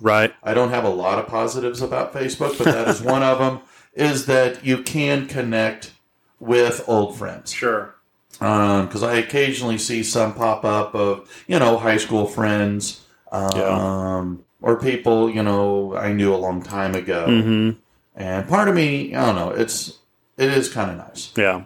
Right. 0.00 0.32
I 0.44 0.54
don't 0.54 0.70
have 0.70 0.84
a 0.84 0.88
lot 0.90 1.18
of 1.18 1.26
positives 1.26 1.82
about 1.82 2.12
Facebook, 2.14 2.56
but 2.58 2.64
that 2.66 2.86
is 2.88 3.02
one 3.02 3.22
of 3.22 3.38
them. 3.38 3.60
Is 3.94 4.26
that 4.26 4.64
you 4.64 4.82
can 4.84 5.26
connect 5.26 5.90
with 6.38 6.84
old 6.86 7.18
friends 7.18 7.50
Sure. 7.50 7.96
because 8.30 9.02
I 9.02 9.14
occasionally 9.14 9.76
see 9.78 10.04
some 10.04 10.34
pop 10.34 10.64
up 10.64 10.94
of 10.94 11.28
you 11.48 11.58
know 11.58 11.76
high 11.78 11.96
school 11.96 12.26
friends 12.26 13.00
um, 13.32 13.50
Yeah. 13.56 14.34
or 14.62 14.76
people 14.78 15.28
you 15.28 15.42
know 15.42 15.96
I 15.96 16.12
knew 16.12 16.32
a 16.32 16.36
long 16.36 16.62
time 16.62 16.94
ago, 16.94 17.26
Mm-hmm. 17.28 17.78
and 18.22 18.48
part 18.48 18.68
of 18.68 18.76
me 18.76 19.16
I 19.16 19.26
don't 19.26 19.34
know 19.34 19.50
it's 19.50 19.98
it 20.36 20.50
is 20.50 20.68
kind 20.68 20.92
of 20.92 20.98
nice. 20.98 21.32
Yeah. 21.36 21.64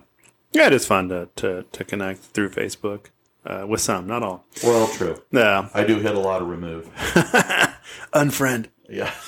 Yeah, 0.52 0.66
it 0.66 0.72
is 0.72 0.86
fun 0.86 1.08
to, 1.08 1.28
to, 1.36 1.64
to 1.72 1.84
connect 1.84 2.20
through 2.20 2.50
Facebook 2.50 3.06
uh, 3.44 3.64
with 3.66 3.80
some, 3.80 4.06
not 4.06 4.22
all. 4.22 4.44
Well, 4.62 4.86
true. 4.88 5.22
Yeah. 5.30 5.68
I 5.74 5.84
do 5.84 5.98
hit 5.98 6.14
a 6.14 6.20
lot 6.20 6.42
of 6.42 6.48
remove. 6.48 6.86
Unfriend. 8.12 8.68
Yeah. 8.88 9.12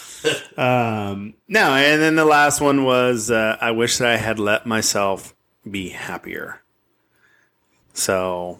Um, 0.56 1.34
no, 1.48 1.74
and 1.74 2.00
then 2.00 2.16
the 2.16 2.24
last 2.24 2.62
one 2.62 2.84
was 2.84 3.30
uh, 3.30 3.58
I 3.60 3.72
wish 3.72 3.98
that 3.98 4.08
I 4.08 4.16
had 4.16 4.38
let 4.38 4.64
myself 4.64 5.34
be 5.70 5.90
happier. 5.90 6.62
So 7.92 8.58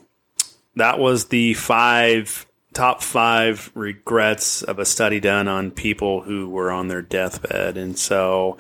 that 0.77 0.99
was 0.99 1.27
the 1.27 1.55
five 1.55 2.45
top 2.75 3.03
five 3.03 3.71
regrets 3.75 4.63
of 4.63 4.79
a 4.79 4.85
study 4.85 5.21
done 5.21 5.49
on 5.49 5.71
people 5.71 6.21
who 6.21 6.51
were 6.51 6.71
on 6.71 6.89
their 6.89 7.03
deathbed. 7.03 7.79
And 7.79 7.99
so 7.99 8.59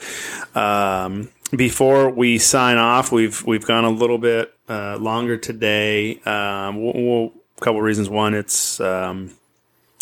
um, 0.54 1.28
before 1.50 2.10
we 2.10 2.38
sign 2.38 2.76
off, 2.76 3.12
we've 3.12 3.44
we've 3.44 3.66
gone 3.66 3.84
a 3.84 3.90
little 3.90 4.18
bit 4.18 4.54
uh, 4.68 4.96
longer 4.96 5.36
today. 5.36 6.18
Um, 6.20 6.82
we'll, 6.82 6.92
we'll, 6.94 7.32
a 7.56 7.60
couple 7.60 7.78
of 7.78 7.84
reasons. 7.84 8.08
One, 8.08 8.34
it's 8.34 8.80
um, 8.80 9.30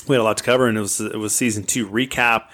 we 0.08 0.14
had 0.14 0.20
a 0.20 0.24
lot 0.24 0.38
to 0.38 0.44
cover, 0.44 0.66
and 0.66 0.78
it 0.78 0.80
was 0.80 1.00
it 1.00 1.18
was 1.18 1.34
season 1.34 1.64
two 1.64 1.88
recap. 1.88 2.44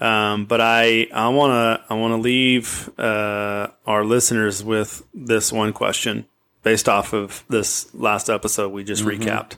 Um, 0.00 0.46
but 0.46 0.60
I 0.60 1.06
I 1.12 1.28
want 1.28 1.52
to 1.52 1.92
I 1.92 1.96
want 1.96 2.12
to 2.12 2.16
leave 2.16 2.90
uh, 2.98 3.68
our 3.86 4.04
listeners 4.04 4.64
with 4.64 5.02
this 5.14 5.52
one 5.52 5.72
question 5.72 6.26
based 6.62 6.88
off 6.88 7.12
of 7.12 7.44
this 7.48 7.92
last 7.94 8.28
episode 8.28 8.72
we 8.72 8.84
just 8.84 9.04
recapped. 9.04 9.56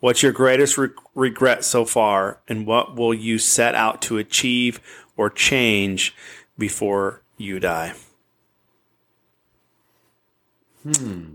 What's 0.00 0.22
your 0.22 0.32
greatest 0.32 0.76
re- 0.76 0.90
regret 1.14 1.64
so 1.64 1.84
far, 1.84 2.40
and 2.48 2.66
what 2.66 2.96
will 2.96 3.14
you 3.14 3.38
set 3.38 3.74
out 3.74 4.02
to 4.02 4.18
achieve 4.18 4.80
or 5.16 5.30
change 5.30 6.14
before 6.58 7.22
you 7.38 7.58
die? 7.58 7.94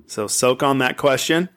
So 0.07 0.27
soak 0.27 0.63
on 0.63 0.77
that 0.79 0.97
question, 0.97 1.49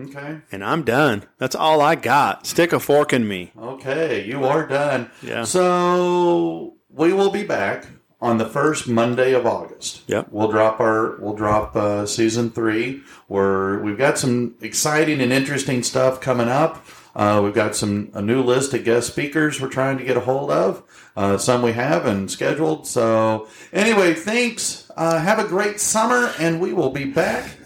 Okay. 0.00 0.38
and 0.50 0.64
I'm 0.64 0.82
done. 0.84 1.24
That's 1.38 1.54
all 1.54 1.80
I 1.80 1.94
got. 1.94 2.46
Stick 2.46 2.72
a 2.72 2.80
fork 2.80 3.12
in 3.12 3.26
me. 3.26 3.52
Okay, 3.58 4.24
you 4.24 4.44
are 4.44 4.66
done. 4.66 5.10
Yeah. 5.22 5.44
So 5.44 6.74
we 6.90 7.12
will 7.12 7.30
be 7.30 7.44
back 7.44 7.86
on 8.20 8.38
the 8.38 8.46
first 8.46 8.86
Monday 8.88 9.32
of 9.32 9.44
August. 9.46 10.02
Yep. 10.06 10.28
We'll 10.30 10.50
drop 10.50 10.78
our 10.80 11.16
we'll 11.20 11.34
drop 11.34 11.74
uh, 11.74 12.06
season 12.06 12.50
three. 12.50 13.02
Where 13.26 13.78
we've 13.80 13.98
got 13.98 14.18
some 14.18 14.54
exciting 14.60 15.20
and 15.20 15.32
interesting 15.32 15.82
stuff 15.82 16.20
coming 16.20 16.48
up. 16.48 16.84
Uh, 17.14 17.40
we've 17.44 17.54
got 17.54 17.74
some 17.76 18.10
a 18.14 18.22
new 18.22 18.42
list 18.42 18.72
of 18.74 18.84
guest 18.84 19.08
speakers 19.08 19.60
we're 19.60 19.68
trying 19.68 19.98
to 19.98 20.04
get 20.04 20.16
a 20.16 20.20
hold 20.20 20.50
of. 20.50 20.82
Uh, 21.16 21.36
some 21.36 21.60
we 21.62 21.72
have 21.72 22.06
and 22.06 22.30
scheduled. 22.30 22.86
So 22.86 23.48
anyway, 23.72 24.14
thanks. 24.14 24.81
Uh, 24.96 25.18
have 25.18 25.38
a 25.38 25.44
great 25.44 25.80
summer, 25.80 26.32
and 26.38 26.60
we 26.60 26.72
will 26.72 26.90
be 26.90 27.04
back. 27.04 27.56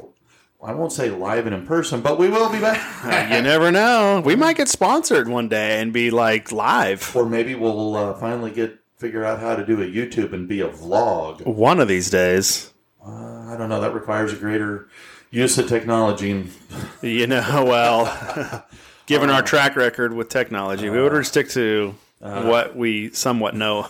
I 0.62 0.72
won't 0.72 0.92
say 0.92 1.10
live 1.10 1.46
and 1.46 1.54
in 1.54 1.64
person, 1.64 2.00
but 2.00 2.18
we 2.18 2.28
will 2.28 2.50
be 2.50 2.58
back. 2.58 2.80
you 3.32 3.40
never 3.42 3.70
know. 3.70 4.20
We 4.24 4.34
might 4.34 4.56
get 4.56 4.68
sponsored 4.68 5.28
one 5.28 5.48
day 5.48 5.80
and 5.80 5.92
be 5.92 6.10
like 6.10 6.50
live 6.50 7.14
or 7.14 7.24
maybe 7.24 7.54
we'll 7.54 7.94
uh, 7.94 8.14
finally 8.14 8.50
get 8.50 8.80
figure 8.96 9.24
out 9.24 9.38
how 9.38 9.54
to 9.54 9.64
do 9.64 9.80
a 9.82 9.86
YouTube 9.86 10.32
and 10.32 10.48
be 10.48 10.62
a 10.62 10.68
vlog. 10.68 11.44
one 11.46 11.78
of 11.78 11.86
these 11.86 12.10
days. 12.10 12.72
Uh, 13.06 13.52
I 13.52 13.56
don't 13.56 13.68
know. 13.68 13.80
That 13.80 13.94
requires 13.94 14.32
a 14.32 14.36
greater 14.36 14.88
use 15.30 15.56
of 15.58 15.68
technology. 15.68 16.30
And 16.30 16.50
You 17.02 17.26
know, 17.26 17.64
well, 17.64 18.64
given 19.06 19.30
our 19.30 19.42
track 19.42 19.76
record 19.76 20.14
with 20.14 20.28
technology, 20.30 20.88
we 20.88 21.00
would 21.00 21.26
stick 21.26 21.48
to 21.50 21.94
what 22.18 22.74
we 22.74 23.10
somewhat 23.10 23.54
know. 23.54 23.88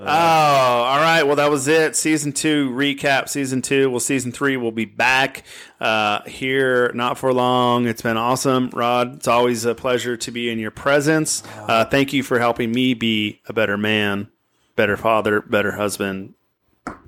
Oh, 0.00 0.04
all 0.06 0.98
right. 0.98 1.22
Well, 1.24 1.36
that 1.36 1.50
was 1.50 1.66
it. 1.68 1.96
Season 1.96 2.32
two 2.32 2.70
recap. 2.70 3.28
Season 3.28 3.62
two. 3.62 3.90
Well, 3.90 4.00
season 4.00 4.32
three 4.32 4.56
will 4.56 4.72
be 4.72 4.84
back 4.84 5.44
uh, 5.80 6.22
here 6.22 6.92
not 6.94 7.18
for 7.18 7.32
long. 7.32 7.86
It's 7.86 8.02
been 8.02 8.16
awesome, 8.16 8.70
Rod. 8.70 9.16
It's 9.16 9.28
always 9.28 9.64
a 9.64 9.74
pleasure 9.74 10.16
to 10.16 10.30
be 10.30 10.50
in 10.50 10.58
your 10.58 10.70
presence. 10.70 11.42
Uh, 11.56 11.84
thank 11.84 12.12
you 12.12 12.22
for 12.22 12.38
helping 12.38 12.70
me 12.72 12.94
be 12.94 13.40
a 13.48 13.52
better 13.52 13.76
man, 13.76 14.28
better 14.76 14.96
father, 14.96 15.40
better 15.40 15.72
husband, 15.72 16.34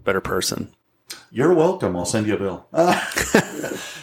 better 0.04 0.20
person. 0.20 0.74
you're 1.30 1.54
welcome. 1.54 1.96
I'll 1.96 2.04
send 2.04 2.26
you 2.26 2.34
a 2.34 2.38
bill. 2.38 2.66
Uh, 2.72 3.00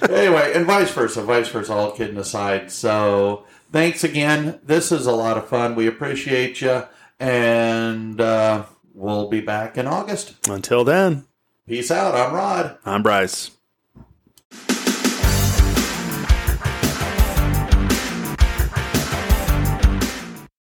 anyway, 0.10 0.54
and 0.56 0.66
vice 0.66 0.92
versa. 0.92 1.22
Vice 1.24 1.50
versa. 1.50 1.74
All 1.74 1.92
kidding 1.92 2.18
aside. 2.18 2.72
So 2.72 3.46
thanks 3.72 4.04
again. 4.06 4.60
This 4.64 4.92
is 4.94 5.06
a 5.06 5.12
lot 5.12 5.38
of 5.38 5.48
fun. 5.50 5.76
We 5.76 5.88
appreciate 5.88 6.62
you, 6.62 6.84
and 7.20 8.20
uh, 8.22 8.64
we'll 8.98 9.30
be 9.30 9.42
back 9.42 9.78
in 9.78 9.88
August. 9.88 10.36
Until 10.50 10.84
then, 10.84 11.26
Peace 11.68 11.92
out. 11.92 12.16
I'm 12.16 12.34
Rod. 12.34 12.78
I'm 12.86 13.04
Bryce. 13.04 13.52